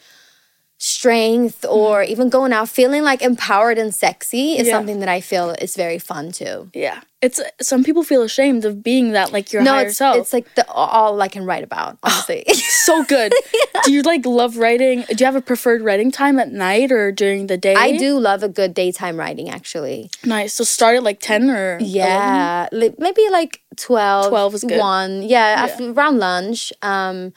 strength 0.77 1.65
or 1.70 2.03
even 2.03 2.29
going 2.29 2.51
out 2.51 2.67
feeling 2.70 3.01
like 3.03 3.22
empowered 3.22 3.77
and 3.77 3.94
sexy 3.96 4.53
is 4.53 4.60
Mm-hmm. 4.60 4.67
Yeah. 4.67 4.74
something 4.74 5.00
that 5.00 5.10
I 5.10 5.22
feel 5.22 5.51
is 5.62 5.75
very 5.75 6.00
fun 6.00 6.32
too. 6.32 6.70
Yeah, 6.74 7.01
it's 7.22 7.39
some 7.62 7.84
people 7.84 8.03
feel 8.03 8.22
ashamed 8.24 8.65
of 8.65 8.84
being 8.84 9.12
that 9.13 9.32
like 9.32 9.53
your 9.53 9.62
No, 9.63 9.74
higher 9.74 9.86
it's 9.88 9.98
self. 9.98 10.17
it's 10.17 10.34
like 10.34 10.53
the 10.55 10.67
all 10.70 11.22
I 11.22 11.27
can 11.27 11.46
write 11.46 11.63
about, 11.63 11.98
honestly. 12.03 12.44
so 12.86 13.03
good. 13.05 13.32
Do 13.86 13.91
you 13.94 14.01
like 14.01 14.25
love 14.25 14.58
writing? 14.58 15.03
Do 15.08 15.15
you 15.20 15.25
have 15.25 15.36
a 15.36 15.41
preferred 15.41 15.82
writing 15.82 16.12
time 16.12 16.39
at 16.39 16.51
night 16.51 16.91
or 16.91 17.12
during 17.12 17.48
the 17.48 17.58
day? 17.58 17.75
I 17.75 17.98
do 17.98 18.17
love 18.20 18.41
a 18.44 18.50
good 18.50 18.74
daytime 18.74 19.17
writing 19.17 19.50
actually. 19.50 20.10
Nice. 20.25 20.53
So 20.55 20.63
start 20.63 20.98
at 20.98 21.03
like 21.03 21.20
10 21.20 21.50
or 21.51 21.77
Yeah, 21.79 22.67
maybe 22.72 23.29
like 23.32 23.62
12, 23.77 24.29
12 24.29 24.53
is 24.55 24.63
good. 24.63 24.79
1. 24.79 25.24
Yeah, 25.24 25.67
After, 25.70 25.91
around 25.91 26.17
lunch. 26.20 26.74
Um 26.82 27.34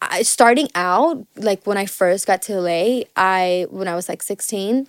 I, 0.00 0.22
starting 0.22 0.68
out 0.74 1.26
like 1.36 1.66
when 1.66 1.76
I 1.76 1.86
first 1.86 2.26
got 2.26 2.42
to 2.42 2.60
LA, 2.60 3.02
I 3.16 3.66
when 3.70 3.88
I 3.88 3.94
was 3.94 4.08
like 4.08 4.22
16, 4.22 4.86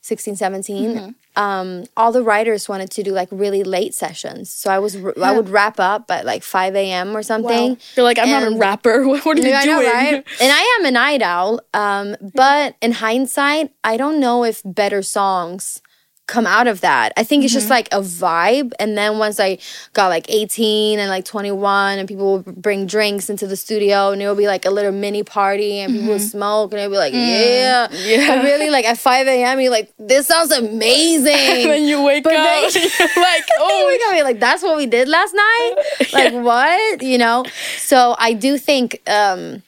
16, 0.00 0.36
17, 0.36 0.90
Mm-hmm. 0.96 1.10
um 1.42 1.84
all 1.96 2.12
the 2.12 2.22
writers 2.22 2.68
wanted 2.68 2.90
to 2.92 3.02
do 3.02 3.10
like 3.12 3.28
really 3.32 3.64
late 3.64 3.94
sessions. 3.94 4.52
So 4.52 4.70
I 4.70 4.78
was 4.78 4.96
I 5.20 5.32
would 5.32 5.48
wrap 5.48 5.80
up 5.80 6.10
at 6.10 6.24
like 6.24 6.42
5 6.42 6.74
a.m. 6.76 7.16
or 7.16 7.22
something. 7.22 7.70
Wow. 7.72 7.76
You're 7.96 8.04
like, 8.04 8.18
I'm 8.18 8.28
not 8.28 8.44
a 8.52 8.56
rapper. 8.56 9.02
What, 9.24 9.26
are 9.38 9.40
you 9.42 9.48
Yeah, 9.48 9.64
know, 9.64 9.80
doing? 9.80 9.92
right? 9.92 10.24
And 10.40 10.52
I 10.52 10.78
am 10.80 10.86
a 10.86 10.90
night 10.90 11.22
owl. 11.22 11.60
Um, 11.74 12.16
but 12.34 12.76
in 12.80 12.92
hindsight, 12.92 13.72
I 13.82 13.96
don't 13.96 14.20
know 14.20 14.44
if 14.44 14.60
better 14.64 15.02
songs 15.02 15.80
come 16.28 16.46
out 16.46 16.66
of 16.68 16.80
that. 16.82 17.12
I 17.16 17.24
think 17.24 17.44
it's 17.44 17.52
just 17.52 17.66
Mm-hmm. 17.66 17.72
like 17.72 17.88
a 17.92 18.00
vibe. 18.00 18.72
And 18.78 18.96
then 18.96 19.18
once 19.18 19.38
I 19.40 19.58
got 19.92 20.06
like 20.08 20.24
18 20.30 20.98
and 21.00 21.10
like 21.10 21.24
21, 21.24 21.98
and 21.98 22.08
people 22.08 22.38
would 22.38 22.62
bring 22.62 22.86
drinks 22.86 23.28
into 23.28 23.46
the 23.46 23.56
studio, 23.56 24.12
and 24.12 24.22
it 24.22 24.28
would 24.28 24.38
be 24.38 24.46
like 24.46 24.64
a 24.64 24.70
little 24.70 24.92
mini 24.92 25.24
party, 25.24 25.80
and 25.80 25.92
people 25.92 26.08
would 26.10 26.22
smoke, 26.22 26.72
and 26.72 26.80
it'd 26.80 26.92
be 26.92 26.96
like, 26.96 27.12
yeah. 27.12 27.88
Mm-hmm. 27.88 27.94
Mm. 27.96 28.08
Yeah. 28.08 28.36
But 28.36 28.44
really, 28.44 28.70
like 28.70 28.84
at 28.86 28.98
5 28.98 29.26
a.m., 29.26 29.60
you're 29.60 29.70
like, 29.70 29.92
this 29.98 30.26
sounds 30.28 30.52
amazing. 30.52 31.32
And 31.62 31.70
then 31.70 31.84
you 31.84 32.02
wake 32.02 32.24
But 32.24 32.34
up, 32.34 32.44
then- 32.72 32.82
you're 32.82 33.08
like, 33.24 33.44
oh 33.58 33.68
oh, 33.70 33.86
my 34.10 34.16
god, 34.18 34.24
like 34.24 34.40
that's 34.40 34.62
what 34.62 34.76
we 34.76 34.86
did 34.86 35.08
last 35.08 35.34
night. 35.34 35.74
Like 36.12 36.32
what? 36.34 37.02
You 37.02 37.18
know? 37.18 37.44
So 37.78 38.14
I 38.18 38.32
do 38.32 38.58
think 38.58 39.02
um 39.08 39.62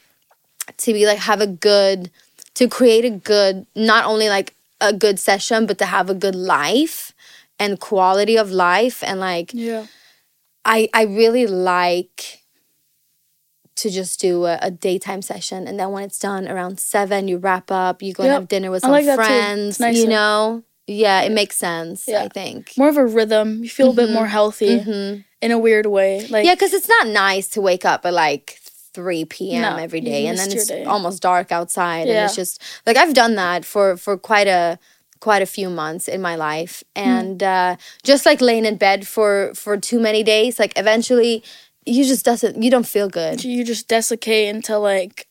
to 0.79 0.93
be 0.93 1.05
like 1.07 1.19
have 1.19 1.41
a 1.41 1.47
good 1.47 2.11
to 2.55 2.69
create 2.69 3.05
a 3.05 3.11
good 3.11 3.67
not 3.75 4.05
only 4.07 4.29
like 4.29 4.55
a 4.89 4.93
good 4.93 5.19
session, 5.19 5.67
but 5.67 5.79
to 5.79 5.87
have 5.87 6.11
a 6.11 6.15
good 6.15 6.35
life 6.35 7.13
and 7.59 7.79
quality 7.81 8.37
of 8.37 8.51
life 8.51 9.03
and 9.05 9.21
like 9.21 9.53
yeah. 9.55 9.87
I 10.65 10.89
I 10.93 11.03
really 11.05 11.47
like 11.47 12.41
to 13.77 13.91
just 13.91 14.21
do 14.21 14.45
a, 14.47 14.59
a 14.63 14.71
daytime 14.71 15.21
session 15.23 15.67
and 15.67 15.79
then 15.79 15.91
when 15.91 16.05
it's 16.05 16.19
done 16.19 16.47
around 16.49 16.79
seven 16.79 17.27
you 17.29 17.39
wrap 17.39 17.71
up 17.71 18.03
you 18.03 18.13
go 18.13 18.23
and 18.23 18.33
have 18.33 18.49
dinner 18.49 18.71
with 18.71 18.83
some 18.83 18.93
like 18.93 19.05
friends 19.17 19.81
you 19.81 20.07
know 20.07 20.63
yeah 20.87 21.23
it 21.23 21.33
makes 21.33 21.57
sense 21.57 22.07
Yeah. 22.07 22.23
i 22.23 22.29
think 22.29 22.73
More 22.79 22.89
of 22.89 22.97
a 22.97 23.05
rhythm. 23.07 23.63
You 23.65 23.69
feel 23.69 23.91
a 23.91 23.95
bit 23.95 24.11
more 24.11 24.27
healthy 24.29 24.79
Mm-hmm. 24.79 25.21
in 25.43 25.51
a 25.51 25.59
weird 25.59 25.87
way. 25.87 26.27
Like, 26.29 26.45
Yeah, 26.47 26.55
because 26.55 26.73
it's 26.73 26.89
not 26.89 27.09
nice 27.09 27.49
to 27.51 27.61
wake 27.61 27.85
up 27.85 28.07
at 28.07 28.13
like 28.15 28.59
3 28.95 29.25
p.m. 29.27 29.63
No, 29.63 29.77
every 29.83 30.01
day 30.01 30.27
and 30.29 30.39
then 30.39 30.51
it's 30.53 30.69
day. 30.69 30.85
almost 30.85 31.21
dark 31.23 31.51
outside 31.53 32.07
and 32.09 32.25
it's 32.25 32.37
just 32.37 32.63
like 32.87 32.97
I've 32.97 33.15
done 33.15 33.35
that 33.37 33.65
for 33.65 33.97
for 33.97 34.17
quite 34.17 34.47
a 34.49 34.79
quite 35.21 35.43
a 35.43 35.47
few 35.47 35.69
months 35.71 36.07
in 36.09 36.21
my 36.23 36.37
life 36.37 36.83
Hmm. 36.97 37.09
and 37.11 37.43
uh, 37.43 37.77
just 38.03 38.25
like 38.27 38.41
laying 38.41 38.65
in 38.67 38.77
bed 38.77 39.07
for 39.07 39.53
for 39.55 39.77
too 39.77 39.99
many 40.01 40.23
days 40.23 40.59
like 40.59 40.73
eventually 40.79 41.43
you 41.87 42.05
just 42.05 42.25
doesn't 42.25 42.63
you 42.63 42.71
don't 42.71 42.87
feel 42.87 43.09
good 43.09 43.43
you 43.45 43.65
just 43.65 43.89
desiccate 43.89 44.49
into 44.55 44.79
like 44.79 45.27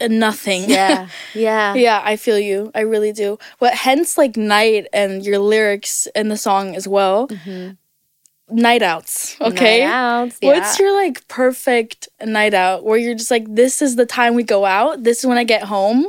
a 0.00 0.08
nothing. 0.08 0.68
yeah 0.68 1.08
yeah 1.34 1.74
Yeah, 1.74 2.00
I 2.12 2.16
feel 2.16 2.38
you. 2.38 2.70
I 2.74 2.80
really 2.80 3.12
do. 3.12 3.38
But 3.60 3.72
hence, 3.74 4.18
like 4.18 4.36
night 4.36 4.86
and 4.92 5.24
your 5.24 5.38
lyrics 5.38 6.08
in 6.14 6.28
the 6.28 6.36
song 6.36 6.74
as 6.76 6.88
well. 6.88 7.28
Night 8.52 8.82
outs, 8.82 9.36
okay. 9.40 9.80
Night 9.80 9.92
outs, 9.92 10.38
What's 10.42 10.78
your 10.78 10.94
like 10.94 11.26
perfect 11.28 12.08
night 12.24 12.54
out 12.54 12.84
where 12.84 12.98
you're 12.98 13.14
just 13.14 13.30
like, 13.30 13.46
this 13.48 13.82
is 13.82 13.96
the 13.96 14.06
time 14.06 14.34
we 14.34 14.42
go 14.42 14.64
out. 14.64 15.02
This 15.02 15.20
is 15.20 15.26
when 15.26 15.38
I 15.38 15.44
get 15.44 15.64
home. 15.64 16.06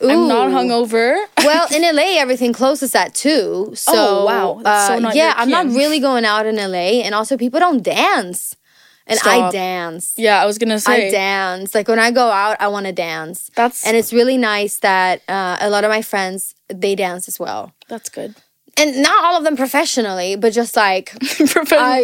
I'm 0.00 0.28
not 0.28 0.48
Ooh. 0.48 0.52
hungover. 0.52 1.18
well, 1.38 1.66
in 1.74 1.82
LA, 1.82 2.20
everything 2.20 2.52
closes 2.52 2.94
at 2.94 3.14
two. 3.14 3.72
So 3.74 3.92
Oh, 3.94 4.24
wow. 4.24 4.60
That's 4.62 4.86
so 4.88 4.94
uh, 4.94 4.98
not 5.00 5.16
yeah, 5.16 5.34
I'm 5.36 5.50
not 5.50 5.66
really 5.66 5.98
going 5.98 6.24
out 6.24 6.46
in 6.46 6.56
LA, 6.56 7.02
and 7.02 7.14
also 7.14 7.36
people 7.36 7.58
don't 7.58 7.82
dance, 7.82 8.54
and 9.06 9.18
I 9.24 9.50
dance. 9.50 10.14
yeah, 10.16 10.40
I 10.40 10.46
was 10.46 10.58
gonna 10.58 10.78
say 10.78 11.08
I 11.08 11.10
dance. 11.10 11.74
Like 11.74 11.88
when 11.88 11.98
I 11.98 12.10
go 12.12 12.30
out, 12.30 12.56
I 12.60 12.68
want 12.68 12.86
to 12.86 12.92
dance. 12.92 13.50
That's 13.56 13.84
And 13.84 13.96
it's 13.96 14.12
really 14.12 14.38
nice 14.38 14.78
that 14.78 15.22
uh, 15.28 15.56
a 15.60 15.68
lot 15.68 15.82
of 15.84 15.90
my 15.90 16.02
friends 16.02 16.54
they 16.68 16.94
dance 16.94 17.26
as 17.26 17.40
well, 17.40 17.72
that's 17.88 18.08
good. 18.08 18.36
And 18.78 19.02
not 19.02 19.24
all 19.24 19.36
of 19.38 19.44
them 19.44 19.56
professionally, 19.56 20.36
but 20.36 20.52
just 20.52 20.76
like 20.76 21.10
Professional- 21.20 21.80
I, 21.80 21.98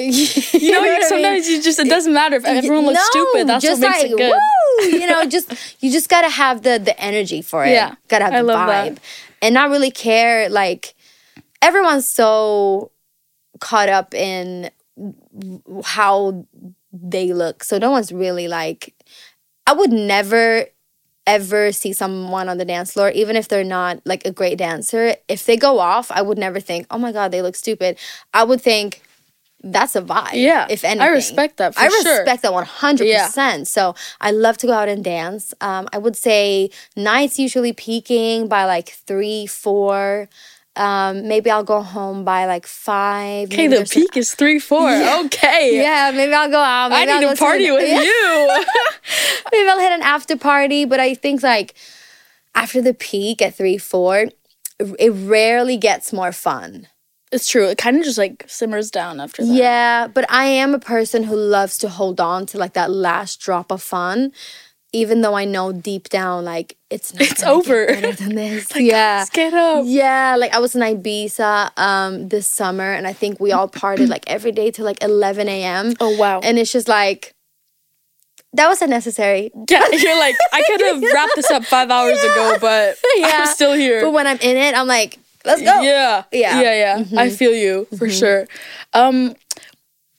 you 0.52 0.72
know, 0.72 0.80
what 0.80 0.88
I 0.90 0.98
mean? 0.98 1.08
sometimes 1.08 1.48
you 1.48 1.62
just 1.62 1.78
it 1.78 1.88
doesn't 1.88 2.12
matter 2.12 2.36
if 2.36 2.44
everyone 2.44 2.86
looks 2.86 2.98
No, 3.14 3.24
stupid. 3.24 3.46
That's 3.48 3.64
what 3.64 3.78
makes 3.80 4.02
like, 4.02 4.10
it 4.10 4.16
good. 4.16 4.32
Woo! 4.32 4.86
You 4.98 5.06
know, 5.06 5.24
just 5.36 5.52
you 5.82 5.90
just 5.90 6.08
gotta 6.08 6.28
have 6.28 6.62
the 6.62 6.78
the 6.82 6.98
energy 7.00 7.42
for 7.42 7.64
it. 7.64 7.70
Yeah, 7.72 7.94
gotta 8.08 8.24
have 8.24 8.34
I 8.34 8.38
the 8.38 8.42
love 8.44 8.66
that. 8.68 8.92
vibe, 8.94 8.98
and 9.42 9.54
not 9.54 9.70
really 9.70 9.90
care. 9.90 10.48
Like 10.48 10.94
everyone's 11.62 12.08
so 12.08 12.90
caught 13.60 13.88
up 13.88 14.14
in 14.14 14.70
how 15.84 16.46
they 16.92 17.32
look, 17.32 17.64
so 17.64 17.78
no 17.78 17.90
one's 17.90 18.12
really 18.12 18.48
like. 18.48 18.94
I 19.66 19.72
would 19.72 19.92
never 19.92 20.66
ever 21.26 21.72
see 21.72 21.92
someone 21.92 22.48
on 22.48 22.58
the 22.58 22.64
dance 22.64 22.92
floor, 22.92 23.10
even 23.10 23.36
if 23.36 23.48
they're 23.48 23.64
not 23.64 24.00
like 24.04 24.24
a 24.26 24.30
great 24.30 24.58
dancer. 24.58 25.16
If 25.28 25.46
they 25.46 25.56
go 25.56 25.78
off, 25.78 26.10
I 26.10 26.22
would 26.22 26.38
never 26.38 26.60
think, 26.60 26.86
"Oh 26.90 26.98
my 26.98 27.12
god, 27.12 27.30
they 27.32 27.42
look 27.42 27.56
stupid." 27.56 27.96
I 28.32 28.44
would 28.44 28.60
think. 28.60 29.02
That's 29.66 29.96
a 29.96 30.02
vibe. 30.02 30.34
Yeah, 30.34 30.66
If 30.68 30.84
anything. 30.84 31.00
I 31.00 31.08
respect 31.08 31.56
that 31.56 31.74
for 31.74 31.80
I 31.80 31.88
sure. 31.88 32.18
respect 32.18 32.42
that 32.42 32.52
one 32.52 32.66
hundred 32.66 33.06
percent. 33.10 33.66
So 33.66 33.94
I 34.20 34.30
love 34.30 34.58
to 34.58 34.66
go 34.66 34.74
out 34.74 34.90
and 34.90 35.02
dance. 35.02 35.54
Um, 35.62 35.88
I 35.90 35.96
would 35.96 36.16
say 36.16 36.68
nights 36.96 37.38
usually 37.38 37.72
peaking 37.72 38.46
by 38.46 38.66
like 38.66 38.90
three, 38.90 39.46
four. 39.46 40.28
Um, 40.76 41.28
maybe 41.28 41.50
I'll 41.50 41.62
go 41.64 41.82
home 41.82 42.24
by 42.24 42.46
like 42.46 42.66
five. 42.66 43.48
Okay, 43.52 43.68
the 43.68 43.84
peak 43.88 44.16
is 44.16 44.34
three 44.34 44.58
four. 44.58 44.90
Okay. 45.26 45.80
Yeah, 45.80 46.10
maybe 46.14 46.32
I'll 46.32 46.50
go 46.50 46.58
out. 46.58 46.90
I 46.92 47.00
Maybe 47.00 47.12
I'll 47.12 47.20
need 47.20 47.26
go 47.26 47.34
to 47.34 47.38
party 47.38 47.70
with 47.76 47.88
Yeah, 47.88 48.02
you. 48.02 48.64
Maybe 49.52 49.68
I'll 49.68 49.78
hit 49.78 49.92
an 49.92 50.02
after 50.02 50.36
party. 50.36 50.84
But 50.84 50.98
I 51.00 51.14
think 51.14 51.42
like 51.42 51.74
after 52.54 52.82
the 52.82 52.94
peak 52.94 53.40
at 53.40 53.54
three, 53.54 53.78
four, 53.78 54.26
it 54.98 55.10
rarely 55.10 55.76
gets 55.76 56.12
more 56.12 56.32
fun. 56.32 56.88
it's 57.30 57.46
true. 57.46 57.68
It 57.68 57.78
kind 57.78 57.96
of 57.96 58.04
just 58.04 58.18
like 58.18 58.44
simmers 58.48 58.90
down 58.90 59.20
after 59.20 59.44
that. 59.44 59.52
Yeah, 59.52 60.08
but 60.08 60.24
I 60.30 60.44
am 60.46 60.74
a 60.74 60.78
person 60.80 61.24
who 61.24 61.36
loves 61.36 61.78
to 61.78 61.88
hold 61.88 62.20
on 62.20 62.46
to 62.46 62.58
like 62.58 62.72
that 62.74 62.90
last 62.90 63.40
drop 63.40 63.70
of 63.70 63.80
fun, 63.82 64.32
even 64.94 65.20
though 65.22 65.34
I 65.34 65.44
know 65.44 65.72
deep 65.72 66.08
down 66.08 66.44
like 66.44 66.76
it's 66.88 67.12
not 67.12 67.22
It's 67.22 67.42
over. 67.42 67.86
than 68.20 68.34
this. 68.42 68.68
yeah. 68.76 69.18
Let's 69.26 69.30
get 69.30 69.52
up. 69.52 69.84
Yeah, 69.86 70.36
like 70.38 70.52
I 70.54 70.60
was 70.60 70.74
in 70.76 70.82
Ibiza 70.82 71.76
um 71.76 72.28
this 72.28 72.46
summer 72.48 72.92
and 72.92 73.06
I 73.06 73.12
think 73.12 73.40
we 73.40 73.50
all 73.52 73.68
partied 73.68 74.08
like 74.08 74.24
every 74.28 74.52
day 74.52 74.70
till 74.70 74.84
like 74.84 75.02
eleven 75.02 75.48
AM. 75.48 75.94
Oh 76.00 76.16
wow. 76.16 76.40
And 76.40 76.58
it's 76.58 76.72
just 76.72 76.88
like 76.88 77.34
that 78.52 78.68
was 78.68 78.80
unnecessary. 78.82 79.50
yeah, 79.68 79.84
you're 79.90 80.18
like 80.18 80.36
I 80.52 80.62
could 80.62 80.80
have 80.80 81.02
wrapped 81.12 81.34
this 81.34 81.50
up 81.50 81.64
five 81.64 81.90
hours 81.90 82.22
ago, 82.22 82.56
but 82.60 82.96
Yeah. 83.16 83.30
I'm 83.42 83.46
still 83.48 83.72
here. 83.74 84.00
But 84.02 84.12
when 84.12 84.26
I'm 84.28 84.38
in 84.38 84.56
it, 84.56 84.76
I'm 84.78 84.86
like, 84.86 85.18
let's 85.44 85.60
go. 85.60 85.80
Yeah. 85.82 86.22
Yeah. 86.30 86.60
Yeah, 86.62 87.04
yeah. 87.10 87.20
I 87.20 87.30
feel 87.30 87.52
you 87.52 87.86
for 87.98 88.08
sure. 88.08 88.46
Um 88.92 89.34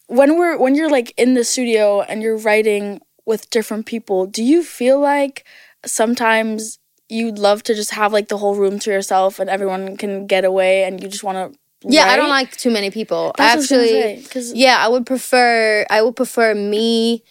when 0.08 0.38
we're 0.38 0.58
when 0.58 0.76
you're 0.76 0.90
like 0.92 1.14
in 1.18 1.34
the 1.34 1.44
studio 1.44 2.02
and 2.02 2.22
you're 2.22 2.38
writing 2.38 3.00
with 3.26 3.50
different 3.50 3.86
people, 3.86 4.26
do 4.26 4.44
you 4.44 4.64
feel 4.64 5.00
like 5.00 5.46
sometimes 5.86 6.80
you'd 7.10 7.38
love 7.38 7.62
to 7.64 7.76
just 7.76 7.92
have 7.92 8.12
like 8.14 8.28
the 8.30 8.38
whole 8.38 8.56
room 8.56 8.80
to 8.80 8.90
yourself 8.92 9.40
and 9.40 9.50
everyone 9.50 9.96
can 9.98 10.26
get 10.28 10.44
away 10.44 10.84
and 10.84 11.02
you 11.02 11.08
just 11.08 11.24
want 11.24 11.38
to 11.54 11.60
Yeah, 11.88 12.06
I 12.06 12.16
don't 12.18 12.30
like 12.30 12.56
too 12.58 12.72
many 12.72 12.90
people. 12.90 13.32
That's 13.38 13.40
what 13.40 13.52
I 13.52 13.56
was 13.58 13.70
gonna 13.70 13.84
Actually, 13.84 14.52
say, 14.52 14.58
yeah, 14.58 14.78
I 14.80 14.88
would 14.88 15.06
prefer 15.06 15.86
I 15.90 16.02
would 16.02 16.16
prefer 16.16 16.56
me, 16.56 17.24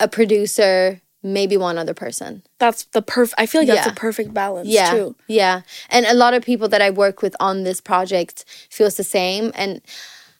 a 0.00 0.08
producer, 0.08 1.00
maybe 1.22 1.56
one 1.56 1.76
other 1.78 1.94
person. 1.94 2.42
That's 2.58 2.84
the 2.96 3.02
perfect. 3.02 3.38
I 3.40 3.46
feel 3.46 3.60
like 3.60 3.68
that's 3.68 3.86
Yeah. 3.86 3.92
the 3.92 4.00
perfect 4.00 4.32
balance 4.32 4.68
Yeah. 4.68 4.90
too. 4.90 5.16
Yeah. 5.28 5.62
And 5.90 6.06
a 6.06 6.14
lot 6.14 6.32
of 6.34 6.42
people 6.42 6.68
that 6.68 6.80
I 6.82 6.90
work 6.90 7.20
with 7.22 7.36
on 7.40 7.64
this 7.64 7.80
project 7.80 8.44
feels 8.70 8.94
the 8.96 9.04
same. 9.04 9.52
And 9.54 9.80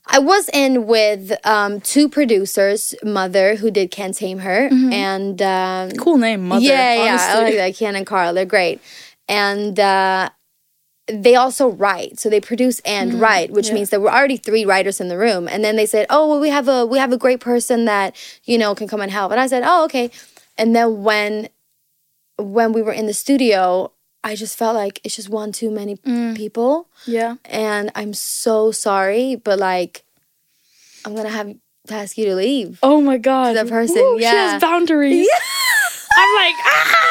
I 0.07 0.19
was 0.19 0.51
in 0.53 0.87
with 0.87 1.33
um, 1.47 1.81
two 1.81 2.09
producers, 2.09 2.95
Mother, 3.03 3.57
who 3.57 3.71
did 3.71 3.91
Can't 3.91 4.15
Tame 4.15 4.39
Her, 4.39 4.69
and 4.71 5.41
um, 5.41 5.91
Cool 5.93 6.19
name, 6.19 6.47
mother. 6.49 6.65
yeah, 6.65 6.95
yeah. 7.05 7.19
I 7.21 7.43
like 7.43 7.57
that. 7.57 7.77
Ken 7.77 7.97
and 7.97 8.07
Carl, 8.07 8.35
they're 8.35 8.45
great, 8.45 8.81
and 9.29 9.81
uh, 9.81 10.29
they 11.07 11.35
also 11.37 11.69
write. 11.69 12.19
So 12.19 12.29
they 12.29 12.41
produce 12.41 12.81
and 12.81 13.15
write, 13.21 13.51
which 13.51 13.69
yeah. 13.69 13.75
means 13.75 13.91
that 13.91 14.01
we're 14.01 14.11
already 14.11 14.37
three 14.37 14.65
writers 14.65 15.01
in 15.01 15.09
the 15.09 15.19
room. 15.19 15.49
And 15.49 15.65
then 15.65 15.77
they 15.77 15.87
said, 15.87 16.07
"Oh, 16.11 16.29
well, 16.29 16.41
we 16.41 16.51
have 16.51 16.69
a 16.69 16.85
we 16.85 16.99
have 16.99 17.13
a 17.13 17.19
great 17.19 17.41
person 17.41 17.87
that 17.87 18.15
you 18.45 18.59
know 18.59 18.75
can 18.75 18.89
come 18.89 19.01
and 19.01 19.11
help." 19.11 19.33
And 19.33 19.41
I 19.41 19.47
said, 19.47 19.63
"Oh, 19.65 19.85
okay." 19.85 20.11
And 20.59 20.77
then 20.77 21.03
when 21.03 21.49
when 22.39 22.73
we 22.73 22.83
were 22.83 22.93
in 22.93 23.07
the 23.07 23.15
studio, 23.15 23.93
I 24.25 24.35
just 24.35 24.57
felt 24.57 24.75
like 24.75 25.01
it's 25.05 25.15
just 25.17 25.29
one 25.29 25.53
too 25.53 25.71
many 25.71 25.97
Mm. 25.97 26.35
people, 26.35 26.89
Yeah. 27.07 27.37
and 27.45 27.91
I'm 27.95 28.15
so 28.15 28.73
sorry, 28.73 29.37
but 29.37 29.59
like, 29.59 30.03
I'm 31.05 31.15
gonna 31.15 31.29
have 31.29 31.49
to 31.89 31.95
ask 31.95 32.17
you 32.17 32.25
to 32.27 32.35
leave. 32.35 32.79
Oh 32.83 33.01
my 33.03 33.19
god. 33.19 33.55
that 33.57 33.69
person, 33.69 33.97
Woo, 34.03 34.19
She 34.19 34.25
yeah. 34.25 34.53
has 34.53 34.61
boundaries. 34.61 35.29
I'm 36.17 36.35
like, 36.37 36.55
ah! 36.65 37.04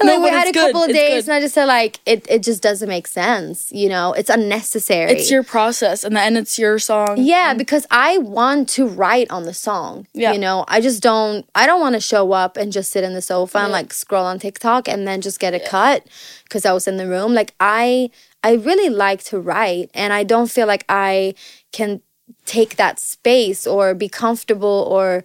And 0.00 0.06
No, 0.08 0.16
like 0.18 0.22
we 0.22 0.28
had 0.30 0.48
a 0.48 0.52
good. 0.52 0.66
couple 0.72 0.82
of 0.84 0.90
It's 0.90 0.98
days, 0.98 1.24
good. 1.24 1.30
and 1.30 1.36
I 1.36 1.40
just 1.40 1.54
said 1.54 1.66
like 1.66 2.00
it. 2.06 2.26
It 2.28 2.42
just 2.42 2.62
doesn't 2.62 2.88
make 2.88 3.06
sense. 3.06 3.70
You 3.72 3.88
know, 3.88 4.12
it's 4.12 4.30
unnecessary. 4.30 5.12
It's 5.12 5.30
your 5.30 5.42
process, 5.42 6.04
and 6.04 6.16
then 6.16 6.36
it's 6.36 6.58
your 6.58 6.78
song. 6.78 7.16
yeah, 7.18 7.54
mm. 7.54 7.58
because 7.58 7.86
I 7.90 8.18
want 8.18 8.68
to 8.70 8.86
write 8.88 9.30
on 9.30 9.44
the 9.44 9.54
song. 9.54 10.06
Yeah. 10.14 10.32
You 10.32 10.38
know, 10.38 10.64
I 10.68 10.80
just 10.80 11.02
don't. 11.02 11.48
I 11.54 11.66
don't 11.66 11.80
want 11.80 11.94
to 11.94 12.00
show 12.00 12.32
up 12.32 12.56
and 12.56 12.72
just 12.72 12.90
sit 12.92 13.04
in 13.04 13.14
the 13.14 13.22
sofa 13.22 13.58
and 13.58 13.72
like 13.72 13.92
scroll 13.92 14.24
on 14.26 14.38
TikTok 14.38 14.88
and 14.88 15.06
then 15.06 15.20
just 15.20 15.40
get 15.40 15.54
a 15.54 15.60
cut 15.60 16.06
because 16.44 16.64
I 16.66 16.72
was 16.72 16.86
in 16.86 16.96
the 16.96 17.08
room. 17.08 17.34
Like 17.34 17.54
I, 17.60 18.10
I 18.42 18.54
really 18.54 18.88
like 18.90 19.22
to 19.24 19.38
write, 19.40 19.90
and 19.94 20.12
I 20.12 20.24
don't 20.24 20.50
feel 20.50 20.66
like 20.66 20.84
I 20.88 21.34
can 21.72 22.00
take 22.46 22.76
that 22.76 22.98
space 22.98 23.66
or 23.66 23.94
be 23.94 24.08
comfortable 24.08 24.86
or 24.90 25.24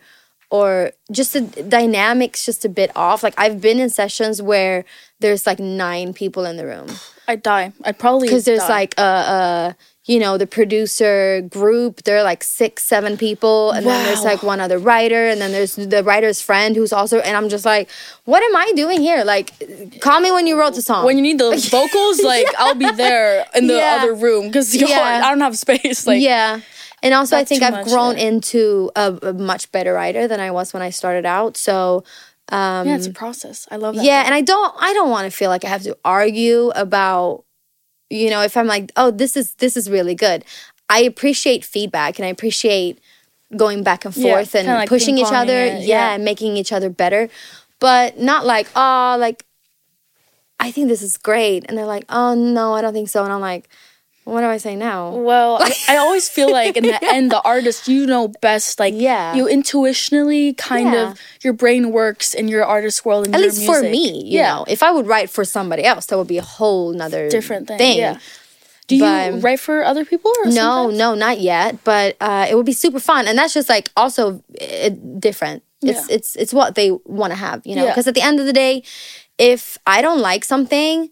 or 0.50 0.92
just 1.12 1.34
the 1.34 1.42
dynamics 1.42 2.46
just 2.46 2.66
a 2.66 2.70
bit 2.70 2.92
off. 2.96 3.24
Like 3.24 3.36
I've 3.38 3.62
been 3.62 3.80
in 3.80 3.90
sessions 3.90 4.42
where 4.42 4.86
there's 5.20 5.46
like 5.46 5.60
nine 5.60 6.14
people 6.14 6.46
in 6.46 6.58
the 6.58 6.66
room 6.66 6.88
I'd 7.28 7.44
die. 7.44 7.74
I'd 7.84 8.00
probably 8.00 8.28
because 8.28 8.46
there's 8.46 8.62
die. 8.62 8.70
like 8.70 8.94
a, 8.98 9.02
a 9.02 9.76
you 10.06 10.18
know 10.18 10.40
the 10.40 10.48
producer 10.48 11.42
group. 11.42 12.02
There 12.04 12.18
are 12.18 12.24
like 12.24 12.44
six, 12.44 12.84
seven 12.84 13.16
people, 13.18 13.70
and 13.70 13.86
then 13.86 14.06
there's 14.06 14.24
like 14.24 14.42
one 14.42 14.60
other 14.60 14.80
writer, 14.80 15.28
and 15.28 15.40
then 15.40 15.52
there's 15.52 15.76
the 15.76 16.04
writer's 16.04 16.42
friend 16.42 16.76
who's 16.76 16.92
also. 16.92 17.20
And 17.20 17.38
I'm 17.38 17.48
just 17.50 17.66
like, 17.66 17.88
what 18.26 18.42
am 18.42 18.56
I 18.56 18.72
doing 18.76 19.02
here? 19.02 19.24
Like, 19.24 19.54
call 20.02 20.20
me 20.20 20.32
when 20.32 20.48
you 20.48 20.58
wrote 20.60 20.74
the 20.74 20.82
song. 20.82 21.06
when 21.06 21.18
you 21.18 21.22
need 21.22 21.38
the 21.38 21.52
vocals, 21.70 22.22
like 22.24 22.48
I'll 22.58 22.74
be 22.74 22.90
there 22.90 23.46
in 23.54 23.68
the 23.68 23.76
Yeah. 23.76 24.00
other 24.02 24.16
room 24.16 24.48
because 24.48 24.74
Yeah. 24.76 25.22
I 25.24 25.30
don't 25.30 25.42
have 25.42 25.56
space. 25.60 26.08
Like 26.08 26.24
yeah. 26.24 26.62
And 27.02 27.14
also, 27.14 27.38
I 27.38 27.44
think 27.46 27.64
I've 27.64 27.74
much, 27.74 27.88
grown 27.88 28.18
yeah. 28.18 28.24
into 28.28 28.92
a, 28.96 29.18
a 29.22 29.34
much 29.34 29.72
better 29.72 29.94
writer 29.94 30.28
than 30.28 30.40
I 30.40 30.52
was 30.52 30.74
when 30.74 30.82
I 30.84 30.90
started 30.90 31.26
out. 31.26 31.56
So, 31.58 32.04
um, 32.52 32.88
yeah, 32.88 32.96
it's 32.96 33.08
a 33.08 33.12
process. 33.12 33.68
I 33.72 33.76
love 33.78 33.96
that. 33.96 34.04
yeah 34.04 34.24
and 34.26 34.34
i 34.34 34.42
don't 34.42 34.74
i 34.80 34.92
don't 34.94 35.12
want 35.12 35.26
to 35.26 35.38
feel 35.38 35.50
like 35.52 35.64
i 35.64 35.68
have 35.68 35.84
to 35.84 35.96
argue 36.04 36.72
about 36.76 37.44
you 38.10 38.32
know 38.32 38.42
if 38.42 38.58
i'm 38.58 38.66
like 38.66 38.92
oh 38.96 39.12
this 39.12 39.38
is 39.38 39.54
this 39.56 39.78
is 39.78 39.88
really 39.88 40.16
good 40.16 40.44
i 40.90 41.00
appreciate 41.02 41.64
feedback 41.64 42.18
and 42.18 42.26
i 42.26 42.30
appreciate 42.30 43.00
going 43.56 43.84
back 43.84 44.04
and 44.04 44.18
Yeah, 44.18 44.32
forth 44.34 44.56
and 44.56 44.68
like 44.68 44.90
pushing 44.90 45.20
each 45.20 45.32
other 45.32 45.54
it, 45.60 45.82
yeah, 45.82 46.10
yeah. 46.10 46.14
and 46.16 46.26
making 46.26 46.58
each 46.58 46.72
other 46.72 46.90
better 46.90 47.30
but 47.80 48.18
not 48.20 48.48
like 48.48 48.68
oh 48.76 49.16
like 49.20 49.46
i 50.60 50.72
think 50.72 50.88
this 50.88 51.04
is 51.04 51.18
great 51.18 51.66
and 51.70 51.78
they're 51.78 51.86
like 51.86 52.06
oh 52.10 52.34
no 52.34 52.74
i 52.74 52.82
don't 52.82 52.94
think 52.94 53.10
so 53.10 53.24
and 53.24 53.32
i'm 53.32 53.42
like 53.42 53.70
what 54.26 54.42
do 54.42 54.48
i 54.48 54.58
say 54.58 54.76
now 54.76 55.10
Well, 55.16 55.58
I, 55.62 55.72
I 55.90 55.98
always 55.98 56.30
feel 56.30 56.52
like 56.52 56.78
in 56.78 56.84
the 56.84 57.00
end, 57.16 57.32
the 57.32 57.42
artist 57.42 57.88
you 57.88 58.06
know 58.06 58.28
best. 58.42 58.80
Like, 58.80 58.94
Yeah. 58.96 59.34
you 59.36 59.46
intuitionally 59.46 60.56
kind 60.58 60.94
Yeah. 60.94 61.12
of 61.12 61.20
your 61.44 61.54
brain 61.54 61.92
works 61.92 62.34
in 62.34 62.48
your 62.48 62.64
artist 62.66 63.06
world. 63.06 63.26
And 63.26 63.36
at 63.36 63.42
least 63.42 63.66
for 63.66 63.82
me 63.82 64.24
you 64.26 64.38
yeah, 64.40 64.54
know 64.56 64.66
if 64.68 64.84
i 64.84 64.92
would 64.92 65.08
write 65.08 65.30
for 65.30 65.44
somebody 65.46 65.84
else 65.84 66.06
that 66.08 66.18
would 66.18 66.28
be 66.28 66.38
a 66.38 66.44
whole 66.58 66.94
nother 66.94 67.30
different 67.30 67.68
thing. 67.68 67.98
Yeah. 67.98 68.20
Do 68.88 68.96
you 68.96 69.04
But- 69.06 69.44
write 69.44 69.60
for 69.60 69.84
other 69.86 70.04
people? 70.04 70.32
Or 70.42 70.46
No, 70.46 70.90
sometimes? 70.90 70.98
no, 70.98 71.10
not 71.16 71.40
yet. 71.40 71.84
But 71.84 72.18
uh, 72.20 72.48
it 72.50 72.56
would 72.56 72.66
be 72.66 72.74
super 72.74 73.00
fun, 73.00 73.28
and 73.28 73.38
that's 73.38 73.54
just 73.54 73.70
like 73.70 73.92
also 73.96 74.42
uh, 74.60 74.90
different. 75.20 75.62
It's 75.84 76.10
Yeah. 76.10 76.16
it's 76.16 76.36
it's 76.36 76.54
what 76.54 76.74
they 76.74 76.90
want 77.06 77.30
to 77.32 77.38
have, 77.38 77.62
you 77.70 77.76
know. 77.76 77.84
Yeah. 77.86 77.92
Because 77.94 78.08
at 78.10 78.16
the 78.18 78.26
end 78.26 78.40
of 78.40 78.48
the 78.50 78.54
day, 78.66 78.82
if 79.38 79.78
I 79.86 80.02
don't 80.02 80.22
like 80.22 80.44
something, 80.44 81.10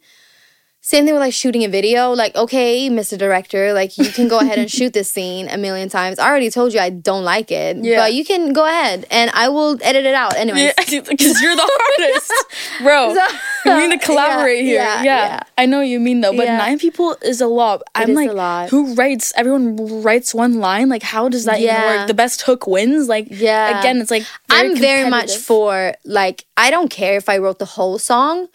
same 0.88 1.04
thing 1.04 1.13
with 1.13 1.19
like 1.21 1.34
shooting 1.34 1.65
a 1.65 1.67
video. 1.67 2.12
Like, 2.13 2.34
okay, 2.38 2.89
Mr. 2.89 3.17
Director, 3.17 3.73
like 3.73 3.97
you 3.97 4.06
can 4.10 4.30
go 4.30 4.39
ahead 4.43 4.58
and 4.58 4.71
shoot 4.71 4.93
this 4.93 5.12
scene 5.12 5.50
a 5.50 5.58
million 5.58 5.89
times. 5.89 6.17
I 6.17 6.30
already 6.30 6.50
told 6.50 6.73
you 6.73 6.80
I 6.80 6.89
don't 6.89 7.26
like 7.26 7.52
it, 7.52 7.76
Yeah. 7.84 7.97
but 8.00 8.13
you 8.13 8.23
can 8.23 8.54
go 8.54 8.63
ahead, 8.65 9.06
and 9.12 9.30
I 9.34 9.50
will 9.50 9.78
edit 9.84 10.06
it 10.06 10.13
out 10.15 10.38
anyways. 10.38 10.73
because 10.78 11.41
you're 11.41 11.58
the 11.58 11.69
hardest, 11.78 12.32
bro. 12.82 13.13
So- 13.15 13.76
we 13.78 13.86
need 13.88 14.00
to 14.00 14.06
collaborate 14.06 14.63
here. 14.63 14.76
yeah, 14.82 15.04
Yeah, 15.04 15.26
yeah. 15.28 15.39
I 15.58 15.65
know 15.65 15.80
what 15.80 15.88
you 15.89 16.00
mean 16.00 16.21
though, 16.21 16.32
but 16.32 16.45
Yeah. 16.45 16.58
nine 16.58 16.80
people 16.80 17.17
is 17.21 17.41
a 17.41 17.47
lot. 17.47 17.82
I'm 17.93 18.13
like, 18.13 18.30
a 18.30 18.34
lot. 18.34 18.69
who 18.69 18.93
writes? 18.93 19.34
Everyone 19.36 20.02
writes 20.02 20.34
one 20.34 20.62
line. 20.62 20.88
Like, 20.88 21.04
how 21.04 21.28
does 21.28 21.43
that 21.43 21.60
even 21.60 21.76
work? 21.76 22.08
The 22.08 22.13
best 22.13 22.43
hook 22.43 22.65
wins. 22.65 23.10
Like, 23.10 23.28
Yeah. 23.30 23.78
Again, 23.82 23.97
it's 24.00 24.10
like 24.10 24.23
I'm 24.50 24.78
very 24.78 25.10
much 25.10 25.36
for 25.36 25.95
like 26.06 26.45
I 26.56 26.71
don't 26.71 26.89
care 26.89 27.17
if 27.17 27.28
I 27.28 27.39
wrote 27.39 27.60
the 27.60 27.65
whole 27.76 28.00
song 28.00 28.47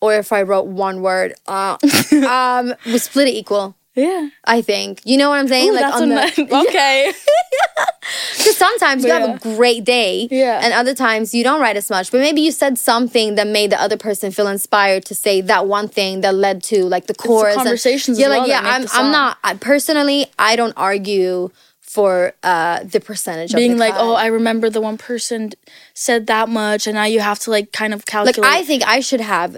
or 0.00 0.14
if 0.14 0.32
I 0.32 0.42
wrote 0.42 0.66
one 0.66 1.00
word. 1.02 1.34
Uh, 1.46 1.76
um, 2.28 2.74
we 2.86 2.98
split 2.98 3.28
it 3.28 3.34
equal. 3.34 3.74
yeah. 3.94 4.28
I 4.44 4.60
think 4.62 5.00
you 5.04 5.16
know 5.16 5.30
what 5.30 5.38
I'm 5.38 5.48
saying. 5.48 5.70
Ooh, 5.70 5.74
like 5.74 5.94
on 5.94 6.08
the 6.08 6.64
okay. 6.68 7.12
because 8.38 8.56
sometimes 8.56 9.02
you 9.04 9.10
But 9.10 9.20
have 9.22 9.36
a 9.44 9.56
great 9.56 9.84
day, 9.84 10.28
Yeah. 10.30 10.60
and 10.62 10.72
other 10.72 10.94
times 10.94 11.34
you 11.34 11.42
don't 11.42 11.60
write 11.60 11.76
as 11.76 11.90
much. 11.90 12.10
But 12.12 12.20
maybe 12.20 12.40
you 12.40 12.52
said 12.52 12.78
something 12.78 13.34
that 13.34 13.46
made 13.46 13.70
the 13.70 13.80
other 13.80 13.96
person 13.96 14.30
feel 14.30 14.48
inspired 14.48 15.04
to 15.06 15.14
say 15.14 15.40
that 15.42 15.66
one 15.66 15.88
thing 15.88 16.20
that 16.20 16.34
led 16.34 16.62
to 16.64 16.84
like 16.84 17.06
the 17.06 17.14
chorus. 17.14 17.54
and- 17.54 17.64
conversations 17.64 18.16
as 18.16 18.20
You're 18.20 18.30
well 18.30 18.40
like, 18.40 18.48
yeah, 18.48 18.60
I'm. 18.62 18.86
I'm 18.92 19.10
not. 19.12 19.38
I, 19.42 19.54
personally, 19.54 20.26
I 20.38 20.56
don't 20.56 20.74
argue 20.76 21.50
for 21.96 22.12
uh 22.52 22.78
the 22.94 23.00
percentage 23.10 23.50
of 23.54 23.58
Being 23.62 23.76
the 23.76 23.84
like, 23.86 23.94
cut. 23.96 24.04
oh, 24.04 24.14
I 24.24 24.28
remember 24.38 24.66
the 24.76 24.82
one 24.88 24.98
person 25.10 25.40
said 26.06 26.20
that 26.32 26.46
much, 26.62 26.82
and 26.88 26.94
now 27.00 27.08
you 27.14 27.20
have 27.30 27.38
to 27.44 27.48
like 27.56 27.66
kind 27.80 27.92
of 27.96 28.00
calculate. 28.14 28.38
like. 28.38 28.56
I 28.58 28.64
think 28.68 28.80
I 28.96 28.98
should 29.08 29.24
have 29.36 29.50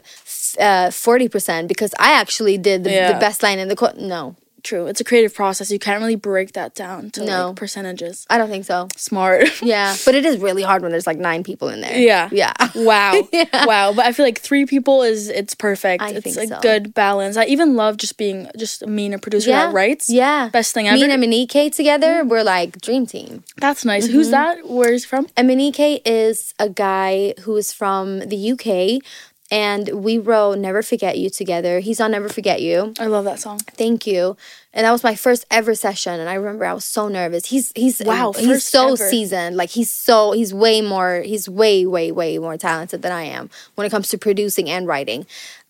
uh, 0.68 0.90
forty 1.06 1.28
percent 1.34 1.62
because 1.72 1.92
I 2.08 2.10
actually 2.22 2.56
did 2.68 2.78
the, 2.84 2.90
the 3.12 3.18
best 3.26 3.38
line 3.46 3.58
in 3.62 3.68
the 3.72 3.76
co- 3.82 3.96
no, 4.14 4.22
True, 4.68 4.86
it's 4.86 5.00
a 5.00 5.04
creative 5.04 5.34
process. 5.34 5.70
You 5.70 5.78
can't 5.78 5.98
really 5.98 6.14
break 6.14 6.52
that 6.52 6.74
down 6.74 7.08
to 7.12 7.24
No. 7.24 7.46
like 7.48 7.56
percentages. 7.56 8.26
I 8.28 8.36
don't 8.36 8.50
think 8.50 8.66
so. 8.66 8.88
Smart. 8.96 9.48
Yeah, 9.62 9.96
but 10.04 10.14
it 10.14 10.24
is 10.26 10.36
really 10.38 10.62
hard 10.62 10.82
when 10.82 10.90
there's 10.90 11.06
like 11.06 11.18
nine 11.18 11.42
people 11.42 11.68
in 11.68 11.80
there. 11.80 11.96
Yeah. 11.98 12.28
yeah. 12.30 12.52
Wow. 12.74 13.14
Yeah. 13.32 13.64
Wow. 13.64 13.92
But 13.94 14.04
I 14.04 14.12
feel 14.12 14.26
like 14.26 14.40
three 14.40 14.66
people 14.66 15.02
is 15.02 15.28
it's 15.28 15.54
perfect. 15.54 16.02
I 16.02 16.10
it's 16.10 16.22
think 16.24 16.36
a 16.36 16.46
so. 16.48 16.60
good 16.60 16.92
balance. 16.92 17.36
I 17.38 17.44
even 17.46 17.76
love 17.76 17.96
just 17.96 18.18
being 18.18 18.48
just 18.58 18.86
me 18.86 19.06
and 19.06 19.14
a 19.14 19.18
producer 19.18 19.50
that 19.50 19.72
writes. 19.72 20.10
Yeah, 20.10 20.50
Best 20.50 20.74
thing 20.74 20.86
ever. 20.86 20.96
Me 20.96 21.10
and 21.10 21.22
MNEK 21.22 21.74
together, 21.74 22.24
we're 22.24 22.42
like 22.44 22.80
dream 22.80 23.06
team. 23.06 23.44
That's 23.56 23.84
nice. 23.86 24.04
Mm-hmm. 24.04 24.12
Who's 24.12 24.30
that? 24.30 24.68
Where 24.68 24.92
is 24.92 25.04
from? 25.04 25.26
MNEK 25.36 26.02
is 26.04 26.52
a 26.58 26.68
guy 26.68 27.34
who 27.42 27.56
is 27.56 27.72
from 27.72 28.20
the 28.28 28.52
UK, 28.52 29.02
and 29.50 29.88
we 29.88 30.18
wrote 30.18 30.58
"Never 30.58 30.82
Forget 30.82 31.18
You" 31.18 31.30
together. 31.30 31.80
He's 31.80 32.00
on 32.00 32.10
"Never 32.10 32.28
Forget 32.28 32.60
You." 32.62 32.94
I 32.98 33.06
love 33.06 33.24
that 33.24 33.40
song. 33.40 33.58
Thank 33.58 34.06
you. 34.06 34.36
And 34.74 34.84
that 34.84 34.92
was 34.92 35.02
my 35.02 35.14
first 35.16 35.44
ever 35.50 35.74
session, 35.74 36.20
and 36.20 36.28
I 36.28 36.34
remember 36.34 36.64
I 36.64 36.72
was 36.72 36.84
so 36.84 37.08
nervous. 37.08 37.46
He's 37.46 37.72
he's 37.74 38.00
Wow, 38.04 38.32
he's 38.32 38.64
so 38.64 38.88
ever. 38.88 38.96
seasoned. 38.96 39.56
Like 39.56 39.70
he's 39.70 39.90
so 39.90 40.32
he's 40.32 40.52
way 40.52 40.80
more 40.82 41.22
he's 41.22 41.48
way 41.48 41.86
way 41.86 42.12
way 42.12 42.38
more 42.38 42.56
talented 42.56 43.02
than 43.02 43.12
I 43.12 43.22
am 43.22 43.50
when 43.74 43.86
it 43.86 43.90
comes 43.90 44.08
to 44.10 44.18
producing 44.18 44.68
and 44.68 44.86
writing. 44.86 45.26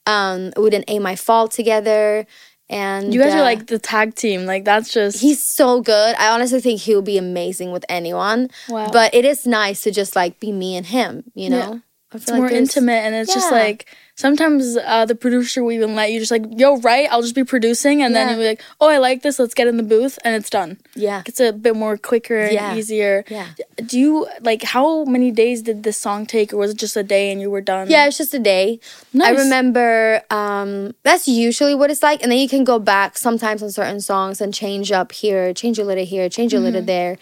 Um, 0.06 0.52
we 0.56 0.70
did 0.70 0.84
"Ain't 0.88 1.02
My 1.02 1.16
Fault 1.16 1.52
together, 1.52 2.26
and 2.70 3.14
You 3.14 3.20
guys 3.20 3.34
uh, 3.34 3.38
are 3.38 3.42
like 3.42 3.66
the 3.68 3.78
tag 3.78 4.14
team. 4.14 4.46
Like 4.46 4.64
that's 4.64 4.92
just 4.92 5.20
He's 5.20 5.42
so 5.42 5.80
good. 5.80 6.16
I 6.18 6.28
honestly 6.30 6.60
think 6.60 6.80
he'll 6.80 7.02
be 7.02 7.18
amazing 7.18 7.72
with 7.72 7.84
anyone. 7.88 8.50
Wow. 8.68 8.90
But 8.90 9.14
it 9.14 9.24
is 9.24 9.46
nice 9.46 9.82
to 9.82 9.90
just 9.90 10.16
like 10.16 10.40
be 10.40 10.50
me 10.52 10.76
and 10.76 10.86
him, 10.86 11.24
you 11.34 11.50
know? 11.50 11.58
Yeah. 11.74 11.78
It's 12.14 12.30
more 12.30 12.48
there's- 12.48 12.58
intimate 12.62 13.02
and 13.04 13.14
it's 13.14 13.34
just 13.34 13.52
like 13.52 13.84
sometimes 14.14 14.76
uh, 14.78 15.04
the 15.04 15.14
producer 15.14 15.62
will 15.62 15.72
even 15.72 15.94
let 15.94 16.10
you 16.10 16.18
just 16.18 16.30
like 16.32 16.42
yo 16.56 16.78
right 16.78 17.06
I'll 17.10 17.20
just 17.22 17.34
be 17.34 17.44
producing 17.44 18.02
and 18.02 18.16
then 18.16 18.26
Yeah. 18.28 18.32
you'll 18.34 18.42
be 18.42 18.48
like 18.48 18.62
oh 18.80 18.88
I 18.88 18.96
like 18.98 19.22
this 19.22 19.38
let's 19.38 19.52
get 19.54 19.66
in 19.68 19.76
the 19.76 19.82
booth 19.82 20.18
and 20.24 20.34
it's 20.34 20.48
done 20.50 20.78
Yeah. 20.96 21.22
it's 21.26 21.38
a 21.38 21.52
bit 21.52 21.76
more 21.76 21.96
quicker 21.98 22.38
and 22.38 22.78
easier 22.78 23.24
Yeah. 23.28 23.46
do 23.84 23.98
you 24.00 24.26
like 24.40 24.62
how 24.62 25.04
many 25.04 25.30
days 25.30 25.60
did 25.62 25.82
this 25.82 25.98
song 25.98 26.24
take 26.26 26.52
or 26.52 26.56
was 26.56 26.70
it 26.72 26.78
just 26.78 26.96
a 26.96 27.02
day 27.02 27.30
and 27.30 27.40
you 27.42 27.50
were 27.50 27.60
done 27.60 27.90
Yeah, 27.90 28.06
it's 28.06 28.16
just 28.18 28.32
a 28.34 28.38
day. 28.38 28.80
nice. 29.12 29.28
I 29.38 29.42
remember 29.44 30.22
um, 30.30 30.94
that's 31.04 31.28
usually 31.28 31.74
what 31.74 31.90
it's 31.90 32.02
like, 32.02 32.22
and 32.22 32.32
then 32.32 32.38
you 32.38 32.48
can 32.48 32.64
go 32.64 32.78
back 32.78 33.18
sometimes 33.18 33.62
on 33.62 33.70
certain 33.70 34.00
songs 34.00 34.40
and 34.40 34.52
change 34.54 34.90
up 34.92 35.12
here, 35.12 35.52
change 35.54 35.78
a 35.78 35.84
little 35.84 36.04
here, 36.06 36.28
change 36.28 36.52
a 36.54 36.56
Mm-hmm. 36.56 36.64
little 36.64 36.82
there. 36.82 37.18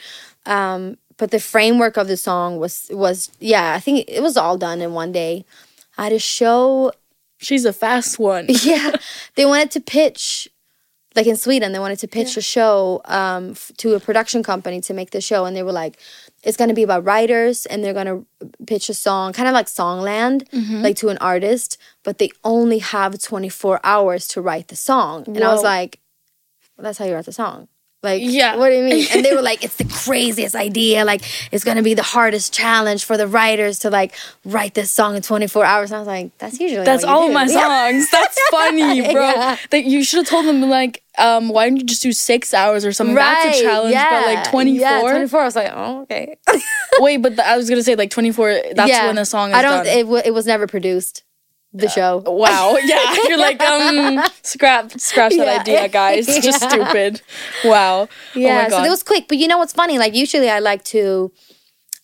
Um, 0.47 0.97
but 1.19 1.31
the 1.31 1.41
framework 1.41 1.97
of 1.97 2.09
the 2.09 2.17
song 2.17 2.59
was 2.59 2.89
was 2.91 3.31
yeah 3.41 3.75
i 3.75 3.81
think 3.81 4.05
it 4.09 4.23
was 4.23 4.37
all 4.37 4.57
done 4.59 4.81
in 4.83 4.93
one 4.93 5.13
day. 5.13 5.45
I 5.99 6.05
had 6.05 6.13
a 6.13 6.19
show 6.19 6.93
She's 7.39 7.65
a 7.67 7.73
fast 7.73 8.19
one. 8.19 8.47
yeah. 8.49 8.93
They 9.35 9.45
wanted 9.47 9.71
to 9.73 9.81
pitch 9.81 10.49
like 11.15 11.27
in 11.27 11.37
sweden 11.37 11.73
they 11.73 11.79
wanted 11.79 11.99
to 12.01 12.09
pitch 12.09 12.37
a 12.37 12.43
show 12.43 13.01
um, 13.07 13.53
f- 13.53 13.73
to 13.79 13.95
a 13.95 14.01
production 14.01 14.43
company 14.43 14.81
to 14.83 14.93
make 14.93 15.11
the 15.13 15.21
show 15.23 15.47
and 15.47 15.57
they 15.57 15.63
were 15.63 15.73
like 15.73 15.99
it's 16.43 16.59
going 16.59 16.69
to 16.69 16.75
be 16.75 16.83
about 16.83 17.05
writers 17.05 17.65
and 17.67 17.83
they're 17.83 17.95
going 17.95 18.07
to 18.07 18.27
pitch 18.67 18.91
a 18.91 18.95
song 18.95 19.33
kind 19.33 19.49
of 19.49 19.55
like 19.55 19.67
songland 19.67 20.47
Mm-hmm. 20.51 20.83
like 20.83 20.97
to 20.97 21.09
an 21.09 21.17
artist 21.19 21.79
but 22.05 22.19
they 22.19 22.31
only 22.45 22.79
have 22.81 23.19
24 23.19 23.81
hours 23.83 24.29
to 24.29 24.43
write 24.43 24.69
the 24.69 24.77
song. 24.77 25.25
And 25.27 25.43
i 25.43 25.51
was 25.53 25.63
like 25.63 26.01
well, 26.77 26.85
that's 26.85 26.99
how 26.99 27.07
you 27.07 27.15
write 27.15 27.25
the 27.25 27.33
song 27.33 27.69
like 28.07 28.23
Yeah. 28.25 28.57
what 28.57 28.71
do 28.71 28.77
you 28.77 28.85
mean 28.85 29.07
and 29.13 29.25
they 29.25 29.35
were 29.35 29.43
like 29.51 29.63
it's 29.67 29.77
the 29.77 29.85
craziest 30.05 30.55
idea 30.55 31.05
like 31.05 31.23
it's 31.53 31.65
going 31.65 31.77
to 31.77 31.83
be 31.83 31.95
the 31.95 32.09
hardest 32.17 32.55
challenge 32.55 33.05
for 33.05 33.17
the 33.19 33.27
writers 33.27 33.79
to 33.81 33.91
like 33.91 34.15
write 34.45 34.73
this 34.75 34.91
song 34.91 35.17
in 35.17 35.23
24 35.23 35.65
hours 35.65 35.91
and 35.91 35.97
i 35.97 36.01
was 36.01 36.07
like 36.09 36.31
that's 36.39 36.59
usually 36.59 36.85
That's 36.85 37.05
all 37.05 37.23
of 37.25 37.29
do." 37.29 37.35
my 37.35 37.45
Yeah. 37.57 37.91
songs. 37.91 38.11
That's 38.11 38.39
funny, 38.51 39.01
bro. 39.13 39.29
Yeah. 39.29 39.57
That 39.71 39.85
you 39.85 40.03
should 40.05 40.19
have 40.21 40.29
told 40.29 40.47
them 40.47 40.61
like, 40.71 41.03
um, 41.19 41.49
why 41.49 41.69
don't 41.69 41.77
you 41.79 41.85
just 41.85 42.03
do 42.03 42.13
six 42.13 42.53
hours 42.55 42.85
or 42.85 42.93
something? 42.93 43.15
That's 43.15 43.59
a 43.59 43.63
challenge. 43.63 43.95
But 43.95 44.27
like 44.35 44.51
twenty 44.51 44.73
Yeah, 44.79 45.01
24. 45.01 45.41
I 45.41 45.45
was 45.45 45.57
like, 45.57 45.73
oh, 45.75 46.03
okay. 46.03 46.37
Wait, 46.99 47.19
but 47.19 47.37
the, 47.37 47.47
I 47.47 47.57
was 47.57 47.69
gonna 47.69 47.83
say 47.83 47.95
like 47.97 48.11
twenty 48.11 48.33
four. 48.33 48.49
That's 48.75 48.91
yeah. 48.91 49.07
when 49.07 49.17
the 49.17 49.25
song 49.25 49.51
is 49.51 49.57
I 49.57 49.63
don't. 49.63 49.85
done. 49.85 49.99
It, 49.99 50.07
wa- 50.07 50.23
it 50.25 50.33
was 50.33 50.47
never 50.47 50.67
produced. 50.67 51.23
The 51.79 51.89
show. 51.89 52.23
Wow. 52.27 52.77
Yeah. 52.83 53.15
You're 53.29 53.39
like, 53.39 53.61
um, 53.61 54.23
scrap, 54.43 54.93
scratch 55.01 55.37
that 55.37 55.47
Yeah. 55.47 55.61
idea, 55.61 55.89
guys. 55.89 56.29
It's 56.29 56.45
just 56.51 56.63
Yeah. 56.63 56.69
stupid. 56.69 57.21
Wow. 57.65 58.09
Yeah. 58.35 58.67
Oh 58.67 58.71
so 58.79 58.85
it 58.85 58.89
was 58.91 59.03
quick, 59.03 59.29
but 59.29 59.39
you 59.39 59.47
know 59.49 59.59
what's 59.59 59.73
funny? 59.73 59.99
Like 59.99 60.15
usually, 60.15 60.49
I 60.51 60.59
like 60.61 60.83
to, 60.97 61.33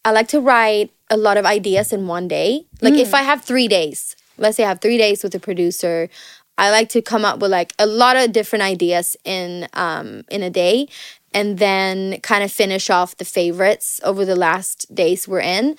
I 0.04 0.10
like 0.12 0.28
to 0.28 0.40
write 0.40 0.90
a 1.10 1.16
lot 1.16 1.36
of 1.36 1.44
ideas 1.46 1.92
in 1.92 2.06
one 2.06 2.28
day. 2.28 2.66
Like 2.80 2.94
Mm. 2.94 3.00
if 3.00 3.14
I 3.14 3.22
have 3.22 3.42
three 3.44 3.68
days, 3.68 4.16
let's 4.38 4.56
say 4.56 4.64
I 4.64 4.68
have 4.68 4.80
three 4.80 4.98
days 4.98 5.22
with 5.22 5.34
a 5.34 5.40
producer, 5.40 6.08
I 6.58 6.70
like 6.70 6.88
to 6.90 7.00
come 7.02 7.24
up 7.24 7.38
with 7.40 7.50
like 7.50 7.72
a 7.78 7.86
lot 7.86 8.16
of 8.16 8.32
different 8.32 8.62
ideas 8.62 9.16
in 9.24 9.68
um 9.74 10.22
in 10.30 10.42
a 10.42 10.50
day, 10.50 10.86
and 11.32 11.58
then 11.58 12.20
kind 12.20 12.44
of 12.44 12.52
finish 12.52 12.90
off 12.90 13.16
the 13.16 13.24
favorites 13.24 14.00
over 14.04 14.24
the 14.24 14.36
last 14.36 14.92
days 14.94 15.26
we're 15.26 15.40
in. 15.40 15.76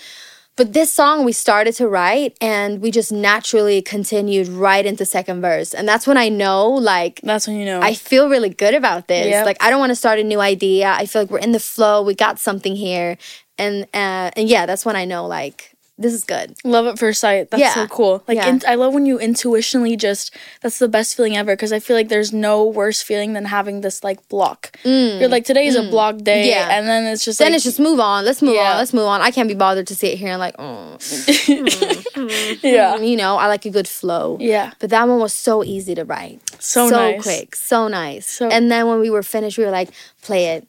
But 0.55 0.73
this 0.73 0.93
song 0.93 1.25
we 1.25 1.31
started 1.31 1.73
to 1.75 1.87
write 1.87 2.37
and 2.39 2.79
we 2.79 2.91
just 2.91 3.11
naturally 3.11 3.81
continued 3.81 4.47
right 4.47 4.85
into 4.85 5.03
second 5.03 5.41
verse. 5.41 5.73
And 5.73 5.87
that's 5.87 6.05
when 6.05 6.17
I 6.17 6.29
know 6.29 6.69
like 6.69 7.21
That's 7.23 7.47
when 7.47 7.57
you 7.57 7.65
know. 7.65 7.81
I 7.81 7.95
feel 7.95 8.29
really 8.29 8.49
good 8.49 8.75
about 8.75 9.07
this. 9.07 9.27
Yep. 9.27 9.45
Like 9.45 9.57
I 9.61 9.71
don't 9.71 9.79
want 9.79 9.89
to 9.89 9.95
start 9.95 10.19
a 10.19 10.23
new 10.23 10.39
idea. 10.39 10.91
I 10.91 11.07
feel 11.07 11.23
like 11.23 11.31
we're 11.31 11.39
in 11.39 11.53
the 11.53 11.59
flow. 11.59 12.03
We 12.03 12.13
got 12.13 12.39
something 12.39 12.75
here. 12.75 13.17
And 13.57 13.83
uh 13.93 14.29
and 14.35 14.47
yeah, 14.47 14.65
that's 14.67 14.85
when 14.85 14.95
I 14.95 15.05
know 15.05 15.25
like 15.25 15.72
this 16.03 16.13
is 16.13 16.23
good. 16.23 16.55
Love 16.63 16.85
at 16.85 16.99
first 16.99 17.19
sight. 17.21 17.49
That's 17.49 17.61
Yeah. 17.61 17.73
so 17.73 17.87
cool. 17.87 18.23
Like 18.27 18.37
Yeah. 18.37 18.49
in, 18.49 18.61
I 18.67 18.75
love 18.75 18.93
when 18.93 19.05
you 19.07 19.17
intuitionally 19.17 19.97
just 19.97 20.31
that's 20.61 20.77
the 20.77 20.87
best 20.87 21.15
feeling 21.17 21.35
ever 21.35 21.53
because 21.53 21.73
I 21.73 21.79
feel 21.79 21.95
like 21.95 22.09
there's 22.09 22.31
no 22.31 22.63
worse 22.63 23.01
feeling 23.01 23.33
than 23.33 23.45
having 23.45 23.81
this 23.81 24.03
like 24.03 24.19
block. 24.29 24.77
Mm. 24.83 25.19
You're 25.19 25.29
like 25.29 25.45
today 25.45 25.65
is 25.65 25.75
a 25.75 25.81
mm. 25.81 25.89
block 25.89 26.17
day 26.19 26.43
Mm. 26.43 26.49
Yeah. 26.53 26.67
and 26.77 26.87
then 26.87 27.05
it's 27.11 27.25
just 27.25 27.39
Then 27.39 27.47
like 27.51 27.55
it's 27.55 27.63
just 27.63 27.79
move 27.79 27.99
on. 27.99 28.25
Let's 28.25 28.41
move 28.41 28.55
Yeah. 28.55 28.71
on. 28.73 28.77
Let's 28.77 28.93
move 28.93 29.07
on. 29.07 29.21
I 29.21 29.31
can't 29.31 29.47
be 29.49 29.55
bothered 29.55 29.87
to 29.87 29.95
sit 29.95 30.17
here 30.19 30.29
and 30.35 30.39
like, 30.39 30.55
oh, 30.59 30.97
yeah. 32.63 32.97
you 32.97 33.15
know, 33.17 33.37
I 33.37 33.47
like 33.47 33.65
a 33.65 33.69
good 33.69 33.87
flow. 33.87 34.37
Yeah. 34.39 34.73
But 34.79 34.89
that 34.91 35.07
one 35.07 35.19
was 35.19 35.33
so 35.33 35.63
easy 35.63 35.95
to 35.95 36.03
write. 36.05 36.41
So 36.61 36.89
nice. 36.89 37.21
quick. 37.23 37.55
So 37.55 37.87
nice. 37.87 38.27
So- 38.27 38.49
and 38.49 38.71
then 38.71 38.87
when 38.87 38.99
we 38.99 39.09
were 39.09 39.23
finished, 39.23 39.57
we 39.57 39.65
were 39.65 39.71
like, 39.71 39.89
play 40.21 40.47
it. 40.55 40.67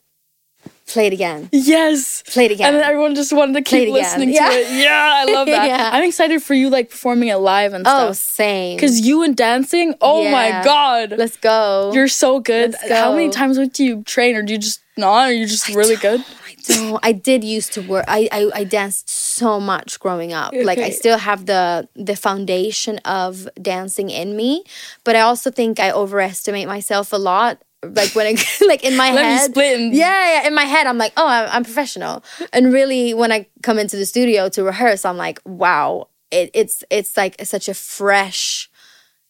Play 0.87 1.07
it 1.07 1.13
again. 1.15 1.49
Yes. 1.51 2.23
Play 2.27 2.45
it 2.47 2.53
again. 2.53 2.67
And 2.67 2.77
then 2.77 2.85
everyone 2.85 3.15
just 3.15 3.33
wanted 3.33 3.55
to 3.55 3.63
keep 3.63 3.89
listening 3.91 4.29
Yeah. 4.31 4.51
to 4.51 4.55
it. 4.55 4.83
Yeah, 4.85 5.13
I 5.17 5.25
love 5.33 5.47
that. 5.47 5.67
Yeah. 5.67 5.91
I'm 5.93 6.05
excited 6.05 6.43
for 6.43 6.53
you 6.55 6.69
like 6.69 6.91
performing 6.91 7.29
it 7.31 7.37
live 7.37 7.73
and 7.73 7.87
oh, 7.87 7.91
stuff. 7.91 8.09
oh, 8.11 8.13
same. 8.13 8.79
Cause 8.79 9.01
you 9.01 9.23
and 9.23 9.35
dancing, 9.35 9.95
oh 10.03 10.31
my 10.31 10.63
god. 10.63 11.15
Let's 11.17 11.39
go. 11.39 11.91
You're 11.95 12.09
so 12.09 12.39
good. 12.39 12.73
Let's 12.73 12.91
How 12.93 13.13
many 13.13 13.27
go. 13.27 13.33
times 13.33 13.59
would 13.59 13.79
you 13.79 14.03
train 14.03 14.37
or 14.37 14.43
do 14.43 14.53
you 14.53 14.59
just 14.59 14.81
not? 14.97 15.29
Are 15.29 15.33
you 15.33 15.47
just 15.47 15.69
really 15.71 15.97
good? 15.97 16.21
I 16.21 16.55
don't. 16.67 17.01
I 17.03 17.13
did 17.13 17.43
used 17.45 17.73
to 17.75 17.81
work. 17.83 18.05
I, 18.07 18.29
I 18.31 18.51
I 18.61 18.65
danced 18.65 19.09
so 19.11 19.59
much 19.59 19.99
growing 20.01 20.33
up. 20.33 20.53
Like 20.55 20.79
I 20.79 20.91
still 20.91 21.19
have 21.19 21.47
the 21.47 21.89
the 21.97 22.15
foundation 22.15 22.99
of 22.99 23.49
dancing 23.61 24.11
in 24.11 24.37
me, 24.37 24.65
but 25.03 25.17
I 25.17 25.21
also 25.21 25.51
think 25.51 25.81
I 25.81 25.91
overestimate 25.91 26.69
myself 26.69 27.13
a 27.13 27.17
lot. 27.17 27.61
Like 27.89 28.15
when 28.15 28.27
I 28.27 28.43
like 28.67 28.85
in 28.85 28.97
my 28.97 29.13
Let 29.13 29.25
head, 29.25 29.53
yeah, 29.57 30.43
yeah, 30.43 30.47
in 30.47 30.55
my 30.55 30.65
head, 30.65 30.87
I'm 30.87 30.99
like, 30.99 31.13
oh, 31.17 31.27
I'm, 31.27 31.49
I'm 31.51 31.65
professional, 31.65 32.23
and 32.53 32.73
really, 32.73 33.15
when 33.15 33.33
I 33.33 33.47
come 33.63 33.79
into 33.79 33.97
the 33.97 34.07
studio 34.07 34.49
to 34.51 34.63
rehearse, 34.65 35.05
I'm 35.05 35.17
like, 35.17 35.41
wow, 35.45 36.09
it, 36.31 36.51
it's 36.55 36.85
it's 36.91 37.17
like 37.17 37.37
such 37.45 37.69
a 37.69 37.75
fresh 37.75 38.71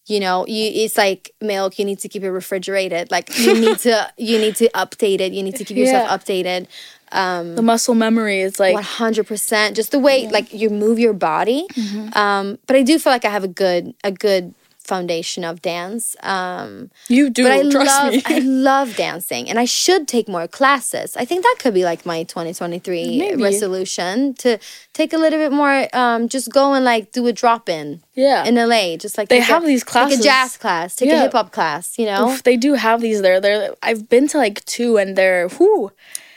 you 0.06 0.20
know 0.20 0.44
you 0.46 0.70
it's 0.84 0.98
like 0.98 1.30
milk 1.40 1.78
you 1.78 1.84
need 1.86 1.98
to 1.98 2.08
keep 2.10 2.22
it 2.22 2.30
refrigerated. 2.30 3.10
Like 3.10 3.38
you 3.38 3.54
need 3.64 3.78
to 3.80 4.12
you 4.18 4.38
need 4.38 4.56
to 4.56 4.68
update 4.74 5.20
it. 5.20 5.32
You 5.32 5.42
need 5.42 5.56
to 5.56 5.64
keep 5.64 5.76
yourself 5.78 6.08
Yeah. 6.10 6.16
updated. 6.18 6.66
The 7.10 7.62
muscle 7.62 7.94
memory 7.94 8.40
is 8.40 8.58
like 8.58 8.76
100% 8.76 9.74
just 9.74 9.92
the 9.92 9.98
way 9.98 10.28
like 10.28 10.52
you 10.52 10.68
move 10.68 10.98
your 10.98 11.12
body. 11.14 11.66
Mm-hmm. 11.72 12.18
um 12.18 12.58
but 12.66 12.76
i 12.76 12.82
do 12.82 12.98
feel 12.98 13.12
like 13.12 13.24
i 13.24 13.30
have 13.30 13.44
a 13.44 13.48
good 13.48 13.94
a 14.04 14.12
good 14.12 14.54
foundation 14.84 15.44
of 15.44 15.62
dance 15.62 16.14
um 16.22 16.90
you 17.08 17.30
do. 17.30 17.42
but 17.42 17.52
i 17.52 17.62
trust 17.70 17.86
love 18.04 18.12
me. 18.12 18.22
i 18.26 18.38
love 18.70 18.94
dancing 18.96 19.48
and 19.48 19.58
i 19.58 19.64
should 19.64 20.06
take 20.06 20.28
more 20.28 20.46
classes 20.46 21.16
i 21.16 21.24
think 21.24 21.42
that 21.42 21.56
could 21.58 21.74
be 21.74 21.84
like 21.84 22.04
my 22.04 22.22
2023 22.22 23.18
Maybe. 23.18 23.42
resolution 23.42 24.34
to 24.34 24.58
take 24.92 25.12
a 25.12 25.18
little 25.18 25.38
bit 25.38 25.52
more 25.52 25.88
um 25.94 26.28
just 26.28 26.52
go 26.52 26.74
and 26.74 26.84
like 26.84 27.12
do 27.12 27.26
a 27.26 27.32
drop-in 27.32 28.02
yeah. 28.14 28.44
in 28.44 28.54
la 28.56 28.96
just 28.96 29.16
like 29.18 29.28
They 29.28 29.40
have 29.40 29.64
a, 29.64 29.66
these 29.66 29.82
take 29.82 29.90
classes. 29.92 30.20
a 30.20 30.22
jazz 30.22 30.56
class 30.56 30.94
take 30.96 31.10
a 31.10 31.18
hip-hop 31.18 31.50
class 31.50 31.98
you 31.98 32.06
know 32.06 32.30
Oof, 32.30 32.42
they 32.42 32.56
do 32.56 32.74
have 32.74 33.00
these 33.00 33.22
there. 33.22 33.40
They're 33.40 33.74
I've 33.82 34.08
been 34.08 34.28
to 34.28 34.38
like 34.38 34.64
two 34.64 34.96
and 34.96 35.16
they're 35.16 35.48
whoo. 35.48 35.90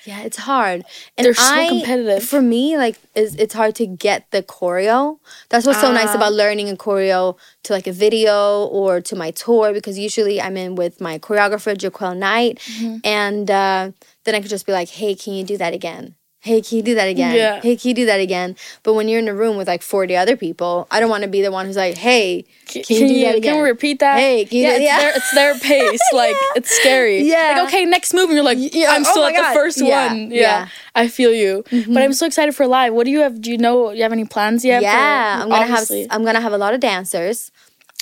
Yeah, 0.07 0.21
it's 0.27 0.37
hard. 0.37 0.79
And 1.17 1.25
They're 1.25 1.33
so 1.33 1.53
I- 1.53 1.67
competitive. 1.67 2.23
For 2.23 2.41
me, 2.41 2.77
like 2.77 2.95
is 3.13 3.35
it's 3.35 3.53
hard 3.53 3.75
to 3.75 3.85
get 3.85 4.19
the 4.31 4.41
choreo. 4.41 5.19
That's 5.49 5.65
what's 5.67 5.81
so 5.81 5.91
nice 5.91 6.13
Ah. 6.13 6.19
about 6.19 6.33
learning 6.33 6.69
a 6.69 6.77
choreo 6.85 7.37
to 7.65 7.73
like 7.73 7.87
a 7.87 7.91
video 8.05 8.65
or 8.79 9.01
to 9.09 9.15
my 9.23 9.31
tour 9.31 9.73
because 9.73 9.99
usually 9.99 10.37
I'm 10.41 10.55
in 10.57 10.75
with 10.75 11.01
my 11.01 11.19
choreographer 11.19 11.75
JaQuel 11.75 12.15
Knight 12.17 12.59
Mm-hmm. 12.59 12.97
and 13.03 13.51
uh, 13.51 13.91
then 14.23 14.33
I 14.35 14.39
could 14.41 14.49
just 14.57 14.65
be 14.65 14.71
like, 14.79 14.89
"Hey, 14.99 15.13
can 15.15 15.33
you 15.33 15.43
do 15.43 15.57
that 15.57 15.73
again?" 15.73 16.15
Hey, 16.47 16.62
can 16.62 16.77
you 16.77 16.83
do 16.83 16.95
that 16.95 17.07
again? 17.07 17.36
Yeah. 17.36 17.62
Hey, 17.62 17.75
can 17.75 17.89
you 17.89 17.93
do 17.95 18.05
that 18.07 18.19
again? 18.19 18.55
But 18.83 18.93
when 18.93 19.07
you're 19.07 19.19
in 19.19 19.27
a 19.27 19.33
room 19.33 19.57
with 19.57 19.67
like 19.67 19.81
40 19.81 20.15
other 20.15 20.36
people, 20.38 20.88
I 20.89 20.99
don't 20.99 21.10
want 21.10 21.23
to 21.23 21.29
be 21.29 21.41
the 21.41 21.51
one 21.51 21.65
who's 21.65 21.75
like, 21.75 21.97
hey, 21.97 22.45
can, 22.65 22.83
you 22.88 23.07
do 23.07 23.21
that 23.21 23.36
again? 23.36 23.53
Can 23.53 23.63
we 23.63 23.69
repeat 23.69 23.99
that? 23.99 24.17
Hey, 24.17 24.45
can 24.45 24.57
you 24.57 24.63
yeah, 24.63 24.69
do- 24.69 24.75
it's, 24.75 24.83
yeah. 24.86 24.99
Their, 24.99 25.13
it's 25.15 25.31
their 25.36 25.60
pace. 25.91 26.01
Like 26.13 26.36
it's 26.55 26.71
scary. 26.79 27.21
Yeah. 27.23 27.55
Like 27.60 27.67
okay, 27.67 27.86
next 27.86 28.13
move, 28.13 28.25
and 28.29 28.33
you're 28.36 28.43
like, 28.43 28.57
yeah, 28.60 28.91
I'm 28.91 29.01
oh 29.05 29.12
still 29.12 29.23
my 29.23 29.31
at 29.31 29.49
the 29.49 29.53
first 29.53 29.81
Yeah, 29.81 30.07
one. 30.07 30.31
Yeah, 30.31 30.41
yeah. 30.41 30.62
Mm-hmm. 30.65 30.71
I 30.95 31.07
feel 31.07 31.33
you. 31.33 31.63
But 31.69 32.01
I'm 32.01 32.13
so 32.13 32.25
excited 32.25 32.55
for 32.55 32.65
live. 32.65 32.93
What 32.93 33.05
do 33.05 33.12
you 33.12 33.19
have? 33.19 33.41
Do 33.41 33.51
you 33.51 33.57
know? 33.57 33.91
You 33.91 34.03
have 34.03 34.12
any 34.13 34.25
plans 34.25 34.63
yet? 34.65 34.81
Yeah, 34.81 35.38
for, 35.38 35.43
I'm 35.43 35.49
gonna 35.49 35.62
obviously? 35.63 36.01
have 36.03 36.12
I'm 36.12 36.25
gonna 36.25 36.41
have 36.41 36.53
a 36.53 36.57
lot 36.57 36.73
of 36.73 36.79
dancers. 36.79 37.51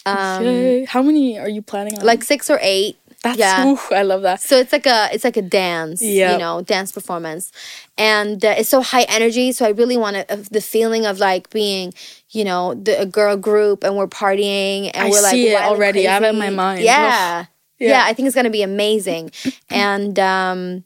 Um, 0.05 0.43
Yay. 0.45 0.85
How 0.85 1.01
many 1.01 1.39
are 1.39 1.49
you 1.49 1.61
planning 1.63 1.97
on? 1.97 2.05
like 2.05 2.23
six 2.23 2.49
or 2.49 2.59
eight. 2.61 2.97
That's 3.25 3.39
yeah. 3.39 3.65
ooh, 3.73 3.79
I 3.91 4.03
love 4.03 4.21
that. 4.21 4.41
So 4.41 4.57
it's 4.57 4.71
like 4.71 4.85
a 4.85 5.09
it's 5.11 5.23
like 5.23 5.37
a 5.37 5.41
dance, 5.41 6.01
Yeah. 6.01 6.33
you 6.33 6.37
know, 6.37 6.61
dance 6.61 6.91
performance, 6.91 7.51
and 7.97 8.43
uh, 8.45 8.55
it's 8.57 8.69
so 8.69 8.81
high 8.81 9.03
energy. 9.03 9.51
So 9.51 9.65
I 9.65 9.69
really 9.69 9.97
want 9.97 10.15
to, 10.15 10.31
uh, 10.31 10.43
the 10.51 10.61
feeling 10.61 11.05
of 11.05 11.19
like 11.19 11.49
being, 11.49 11.93
you 12.29 12.43
know, 12.43 12.73
the 12.75 13.01
a 13.01 13.05
girl 13.05 13.35
group 13.37 13.83
and 13.83 13.95
we're 13.97 14.07
partying 14.07 14.91
and 14.93 15.07
I 15.07 15.09
we're 15.09 15.21
like 15.21 15.35
it 15.35 15.55
already. 15.61 16.07
I 16.07 16.13
have 16.13 16.23
it 16.23 16.29
in 16.29 16.39
my 16.39 16.49
mind. 16.51 16.81
Yeah. 16.83 17.45
Yeah. 17.77 17.89
yeah, 17.89 18.03
I 18.05 18.13
think 18.13 18.27
it's 18.27 18.35
gonna 18.35 18.49
be 18.49 18.63
amazing, 18.63 19.31
and 19.69 20.17
um, 20.19 20.85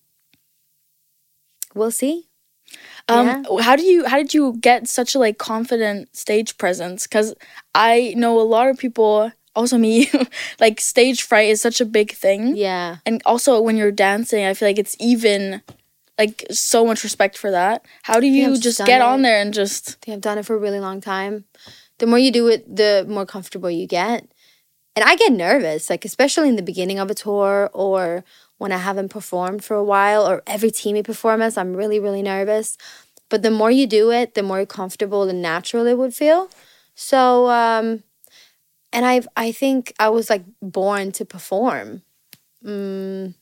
we'll 1.75 1.91
see. 1.91 2.25
Um, 3.08 3.45
how 3.62 3.75
do 3.75 3.84
you 3.84 4.06
how 4.06 4.17
did 4.17 4.34
you 4.36 4.58
get 4.62 4.88
such 4.88 5.15
a 5.15 5.19
like 5.19 5.38
confident 5.39 6.15
stage 6.15 6.58
presence? 6.58 7.08
Because 7.08 7.34
I 7.73 8.13
know 8.15 8.39
a 8.39 8.45
lot 8.45 8.69
of 8.69 8.78
people, 8.78 9.32
also 9.60 9.78
me, 9.78 10.10
like 10.60 10.80
stage 10.80 11.22
fright 11.22 11.50
is 11.50 11.62
such 11.62 11.82
a 11.82 11.86
big 11.86 12.13
thing. 12.13 12.56
Yeah, 12.56 12.98
and 13.06 13.22
also 13.26 13.62
when 13.62 13.78
you're 13.78 13.91
dancing 13.91 14.45
i 14.45 14.54
feel 14.54 14.67
like 14.67 14.80
it's 14.80 14.95
even 15.00 15.62
like 16.17 16.45
so 16.52 16.86
much 16.86 17.04
respect 17.04 17.38
for 17.38 17.52
that 17.52 17.86
how 18.04 18.19
do 18.19 18.28
you 18.28 18.58
just 18.58 18.80
get 18.86 19.02
it. 19.02 19.02
on 19.02 19.22
there 19.22 19.41
and 19.41 19.54
just 19.54 20.00
think 20.02 20.15
I've 20.15 20.22
done 20.22 20.38
it 20.38 20.45
for 20.45 20.56
a 20.56 20.60
really 20.60 20.80
long 20.80 21.02
time. 21.02 21.45
The 22.00 22.08
more 22.08 22.19
you 22.19 22.32
do 22.32 22.48
it, 22.48 22.63
the 22.74 23.06
more 23.08 23.26
comfortable 23.26 23.69
you 23.69 23.86
get. 23.86 24.28
And 24.95 25.08
I 25.08 25.15
get 25.15 25.32
nervous, 25.32 25.89
like 25.89 26.06
especially 26.06 26.50
in 26.50 26.56
the 26.56 26.62
beginning 26.62 27.00
of 27.00 27.10
a 27.10 27.13
tour 27.13 27.69
or 27.74 28.24
when 28.58 28.72
I 28.72 28.78
haven't 28.78 29.10
performed 29.10 29.63
for 29.63 29.76
a 29.76 29.84
while 29.84 30.28
or 30.28 30.41
every 30.48 30.72
teamy 30.72 31.04
performance, 31.04 31.58
I'm 31.58 31.76
really, 31.76 32.00
really 32.00 32.22
nervous. 32.22 32.78
But 33.30 33.43
the 33.43 33.52
more 33.52 33.72
you 33.72 33.86
do 33.86 34.12
it, 34.12 34.34
the 34.34 34.43
more 34.43 34.65
comfortable 34.65 35.24
and 35.30 35.41
natural 35.41 35.86
it 35.86 35.98
would 35.98 36.13
feel. 36.13 36.50
So 36.95 37.50
um 37.50 38.04
and 38.93 39.06
I've 39.06 39.28
I 39.38 39.52
think 39.52 39.93
I 39.99 40.10
was 40.10 40.30
like 40.30 40.43
born 40.62 41.12
to 41.13 41.25
perform. 41.25 42.02
Mm, 42.63 43.34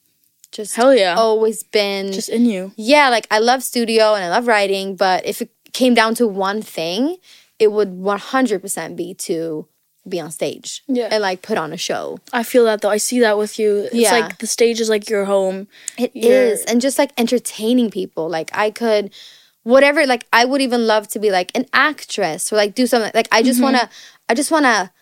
just 0.51 0.75
Hell 0.75 0.93
yeah. 0.93 1.15
always 1.15 1.63
been 1.63 2.12
Just 2.12 2.29
in 2.29 2.45
you. 2.45 2.71
yeah, 2.75 3.10
like 3.10 3.27
I 3.31 3.39
love 3.39 3.63
studio 3.63 4.13
and 4.15 4.23
I 4.23 4.29
love 4.29 4.47
writing, 4.47 4.95
but 4.95 5.25
if 5.25 5.41
it 5.41 5.49
came 5.73 5.93
down 5.93 6.15
to 6.15 6.27
one 6.27 6.62
thing, 6.62 7.17
it 7.60 7.71
would 7.71 7.89
100% 7.89 8.95
be 8.95 9.13
to 9.15 9.67
be 10.07 10.19
on 10.21 10.31
stage 10.31 10.83
Yeah. 10.88 11.10
and 11.12 11.21
like 11.21 11.41
put 11.41 11.57
on 11.57 11.73
a 11.73 11.77
show. 11.77 12.19
I 12.31 12.43
feel 12.43 12.63
that 12.65 12.81
though. 12.81 12.89
I 12.89 12.97
see 12.97 13.19
that 13.19 13.38
with 13.38 13.60
you. 13.60 13.86
It's 13.91 13.93
Yeah. 13.95 14.12
like 14.12 14.38
the 14.38 14.47
stage 14.47 14.79
is 14.79 14.89
like 14.89 15.10
your 15.10 15.25
home. 15.25 15.67
It 15.97 16.12
You're- 16.15 16.33
is, 16.51 16.63
and 16.65 16.79
just 16.79 16.97
like 16.97 17.12
entertaining 17.17 17.89
people. 17.91 18.29
Like 18.29 18.49
I 18.53 18.69
could, 18.71 19.12
whatever. 19.63 20.05
Like 20.05 20.25
I 20.31 20.45
would 20.45 20.62
even 20.62 20.88
love 20.88 21.07
to 21.10 21.19
be 21.19 21.29
like 21.31 21.51
an 21.55 21.65
actress 21.73 22.53
or 22.53 22.55
like 22.55 22.73
do 22.75 22.88
something. 22.88 23.12
Like 23.13 23.27
I 23.31 23.39
Mm-hmm. 23.41 23.47
just 23.47 23.62
wanna, 23.62 23.89
I 24.29 24.33
just 24.33 24.49
wanna, 24.51 24.93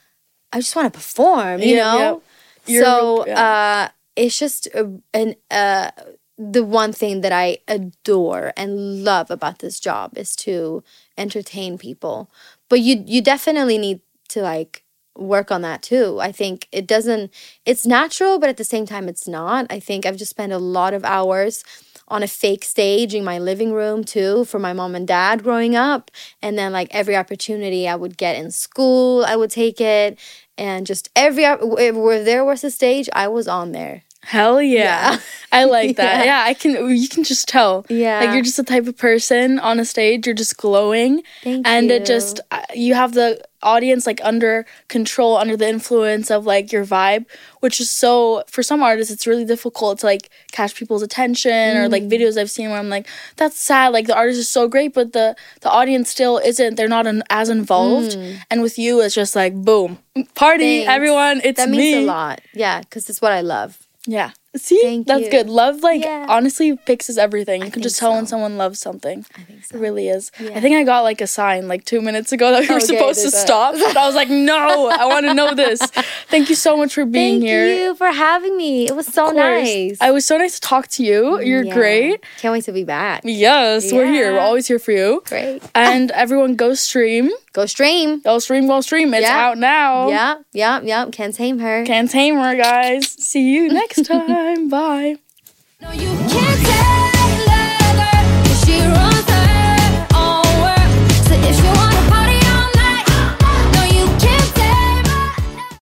I 0.51 0.59
just 0.59 0.75
wanna 0.75 0.89
perform. 0.91 1.61
You 1.61 1.75
Yeah, 1.75 1.93
know. 1.93 2.21
yeah. 2.65 2.79
So 2.79 3.25
yeah. 3.27 3.39
uh, 3.41 3.89
it's 4.15 4.37
just 4.39 4.67
an 5.13 5.35
uh, 5.51 5.91
the 6.37 6.63
one 6.63 6.91
thing 6.93 7.21
that 7.21 7.31
I 7.31 7.59
adore 7.67 8.51
and 8.57 9.03
love 9.03 9.29
about 9.31 9.59
this 9.59 9.79
job 9.79 10.17
is 10.17 10.35
to 10.37 10.83
entertain 11.17 11.77
people. 11.77 12.29
But 12.69 12.79
you 12.79 13.03
you 13.05 13.21
definitely 13.21 13.77
need 13.77 14.01
to 14.29 14.41
like 14.41 14.83
work 15.17 15.51
on 15.51 15.61
that 15.61 15.81
too. 15.81 16.19
I 16.19 16.31
think 16.31 16.67
it 16.71 16.87
doesn't 16.87 17.31
it's 17.65 17.85
natural, 17.85 18.39
but 18.39 18.49
at 18.49 18.57
the 18.57 18.63
same 18.63 18.85
time 18.85 19.07
it's 19.07 19.27
not. 19.27 19.65
I 19.69 19.79
think 19.79 20.05
I've 20.05 20.17
just 20.17 20.31
spent 20.31 20.51
a 20.51 20.57
lot 20.57 20.93
of 20.93 21.03
hours 21.05 21.63
on 22.07 22.23
a 22.23 22.27
fake 22.27 22.63
stage 22.63 23.13
in 23.13 23.23
my 23.23 23.39
living 23.39 23.73
room 23.73 24.03
too 24.03 24.45
for 24.45 24.59
my 24.59 24.73
mom 24.73 24.95
and 24.95 25.07
dad 25.07 25.43
growing 25.43 25.75
up. 25.75 26.11
And 26.41 26.57
then 26.57 26.71
like 26.71 26.87
every 26.91 27.15
opportunity 27.15 27.87
I 27.87 27.95
would 27.95 28.17
get 28.17 28.35
in 28.37 28.51
school 28.51 29.25
I 29.25 29.35
would 29.35 29.51
take 29.51 29.81
it. 29.81 30.19
And 30.57 30.87
just 30.87 31.09
every 31.15 31.43
where 31.45 32.23
there 32.23 32.45
was 32.45 32.63
a 32.63 32.71
stage 32.71 33.09
I 33.13 33.27
was 33.27 33.47
on 33.47 33.73
there 33.73 34.04
Hell 34.25 34.61
yeah. 34.61 35.11
Yeah. 35.11 35.19
I 35.51 35.63
like 35.65 35.95
that. 36.01 36.25
Yeah. 36.25 36.43
Yeah. 36.43 36.43
I 36.49 36.53
can 36.53 36.71
you 36.95 37.07
can 37.07 37.23
just 37.23 37.47
tell. 37.47 37.85
Yeah. 37.89 38.19
Like 38.21 38.33
you're 38.33 38.43
just 38.43 38.57
the 38.57 38.63
type 38.63 38.87
of 38.87 38.97
person 38.97 39.59
on 39.59 39.79
a 39.79 39.85
stage, 39.85 40.25
you're 40.25 40.35
just 40.35 40.57
glowing. 40.57 41.23
Thank 41.43 41.65
and 41.67 41.89
you. 41.89 41.95
it 41.95 42.05
just 42.05 42.39
uh, 42.51 42.61
you 42.73 42.93
have 42.95 43.13
the 43.13 43.41
audience 43.63 44.05
like 44.05 44.19
under 44.23 44.63
control, 44.89 45.37
under 45.37 45.57
the 45.57 45.67
influence 45.67 46.29
of 46.29 46.45
like 46.45 46.71
your 46.71 46.85
vibe, 46.85 47.25
which 47.61 47.79
is 47.79 47.89
so 47.89 48.43
for 48.47 48.61
some 48.61 48.83
artists 48.83 49.11
it's 49.11 49.25
really 49.25 49.45
difficult 49.45 49.99
to 49.99 50.05
like 50.05 50.29
catch 50.51 50.75
people's 50.75 51.01
attention 51.01 51.77
or 51.77 51.87
Mm. 51.87 51.91
like 51.91 52.03
videos 52.03 52.37
I've 52.37 52.51
seen 52.51 52.69
where 52.69 52.77
I'm 52.79 52.89
like, 52.89 53.07
that's 53.37 53.57
sad. 53.57 53.89
Like 53.89 54.07
the 54.07 54.15
artist 54.15 54.39
is 54.39 54.49
so 54.49 54.67
great, 54.67 54.93
but 54.93 55.13
the 55.13 55.35
the 55.61 55.69
audience 55.69 56.09
still 56.09 56.37
isn't. 56.39 56.75
They're 56.75 56.87
not 56.89 57.07
an, 57.07 57.23
as 57.29 57.49
involved. 57.49 58.17
And 58.51 58.61
with 58.61 58.77
you, 58.77 59.01
it's 59.01 59.15
just 59.15 59.35
like 59.35 59.53
boom, 59.55 59.99
party, 60.35 60.81
Mm. 60.81 60.85
Thanks. 60.85 60.89
everyone. 60.91 61.41
It's 61.43 61.57
that 61.59 61.69
me. 61.69 61.77
means 61.77 62.03
a 62.03 62.07
lot 62.07 62.41
yeah 62.53 62.81
because 62.81 63.09
it's 63.09 63.21
what 63.21 63.31
I 63.31 63.41
love 63.41 63.79
Yeah. 64.07 64.31
See, 64.55 64.79
Thank 64.81 65.05
that's 65.07 65.25
you. 65.25 65.31
good. 65.31 65.49
Love, 65.49 65.81
like, 65.83 66.01
Yeah. 66.01 66.27
honestly 66.29 66.77
fixes 66.85 67.17
everything. 67.17 67.61
You 67.65 67.71
can 67.71 67.81
just 67.81 67.97
tell 67.99 68.13
when 68.13 68.25
someone 68.25 68.55
loves 68.57 68.79
something. 68.79 69.25
I 69.37 69.41
think 69.41 69.65
so. 69.65 69.75
It 69.75 69.79
really 69.81 70.07
is. 70.07 70.31
Yeah. 70.39 70.51
I 70.55 70.61
think 70.61 70.77
I 70.77 70.83
got 70.83 71.01
like 71.01 71.19
a 71.19 71.27
sign 71.27 71.67
like 71.67 71.83
two 71.83 71.99
minutes 72.01 72.31
ago 72.31 72.51
that 72.51 72.61
we 72.61 72.67
were 72.69 72.75
Okay, 72.75 72.85
supposed 72.85 73.21
to 73.23 73.31
stop, 73.31 73.73
but 73.77 73.97
I 73.97 74.05
was 74.05 74.15
like, 74.15 74.29
no, 74.29 74.87
I 74.87 75.05
want 75.07 75.25
to 75.25 75.33
know 75.33 75.53
this. 75.55 75.81
Thank 76.29 76.47
you 76.49 76.55
so 76.55 76.77
much 76.77 76.93
for 76.93 77.05
being 77.05 77.41
Thank 77.41 77.43
here. 77.43 77.65
Thank 77.67 77.81
you 77.81 77.95
for 77.95 78.11
having 78.11 78.55
me 78.55 78.87
it 78.87 78.95
was 78.95 79.07
so 79.07 79.31
nice 79.31 79.97
I 79.99 80.11
was 80.11 80.25
so 80.25 80.37
nice 80.37 80.55
to 80.55 80.61
talk 80.61 80.87
to 80.89 81.03
you. 81.03 81.37
Mm, 81.41 81.45
You're 81.45 81.63
Yeah. 81.65 81.73
great. 81.73 82.23
can't 82.37 82.53
wait 82.53 82.63
to 82.65 82.71
be 82.71 82.85
back 82.85 83.21
Yes, 83.25 83.91
we're 83.91 84.05
here. 84.07 84.33
We're 84.33 84.39
always 84.39 84.67
here 84.67 84.79
for 84.79 84.91
you. 84.93 85.21
great 85.25 85.63
And 85.75 86.11
everyone, 86.11 86.55
go 86.55 86.75
stream. 86.75 87.29
Go 87.55 87.65
stream 87.65 88.19
Go 88.21 88.37
stream, 88.39 88.67
go 88.67 88.81
stream. 88.81 89.13
It's 89.13 89.23
Yeah. 89.23 89.45
out 89.45 89.57
now. 89.57 90.09
yeah 90.09 90.35
yeah 90.53 90.79
yeah 90.83 91.05
can't 91.11 91.33
tame 91.33 91.57
her 91.59 91.83
Can't 91.85 92.09
tame 92.11 92.35
her, 92.35 92.53
guys. 92.55 93.03
See 93.29 93.45
you 93.55 93.63
next 93.69 94.05
time. 94.11 94.69
Bye. 94.69 95.17
No, 95.81 95.91
you 95.91 96.11
can't 96.29 96.61
tell. 96.65 97.14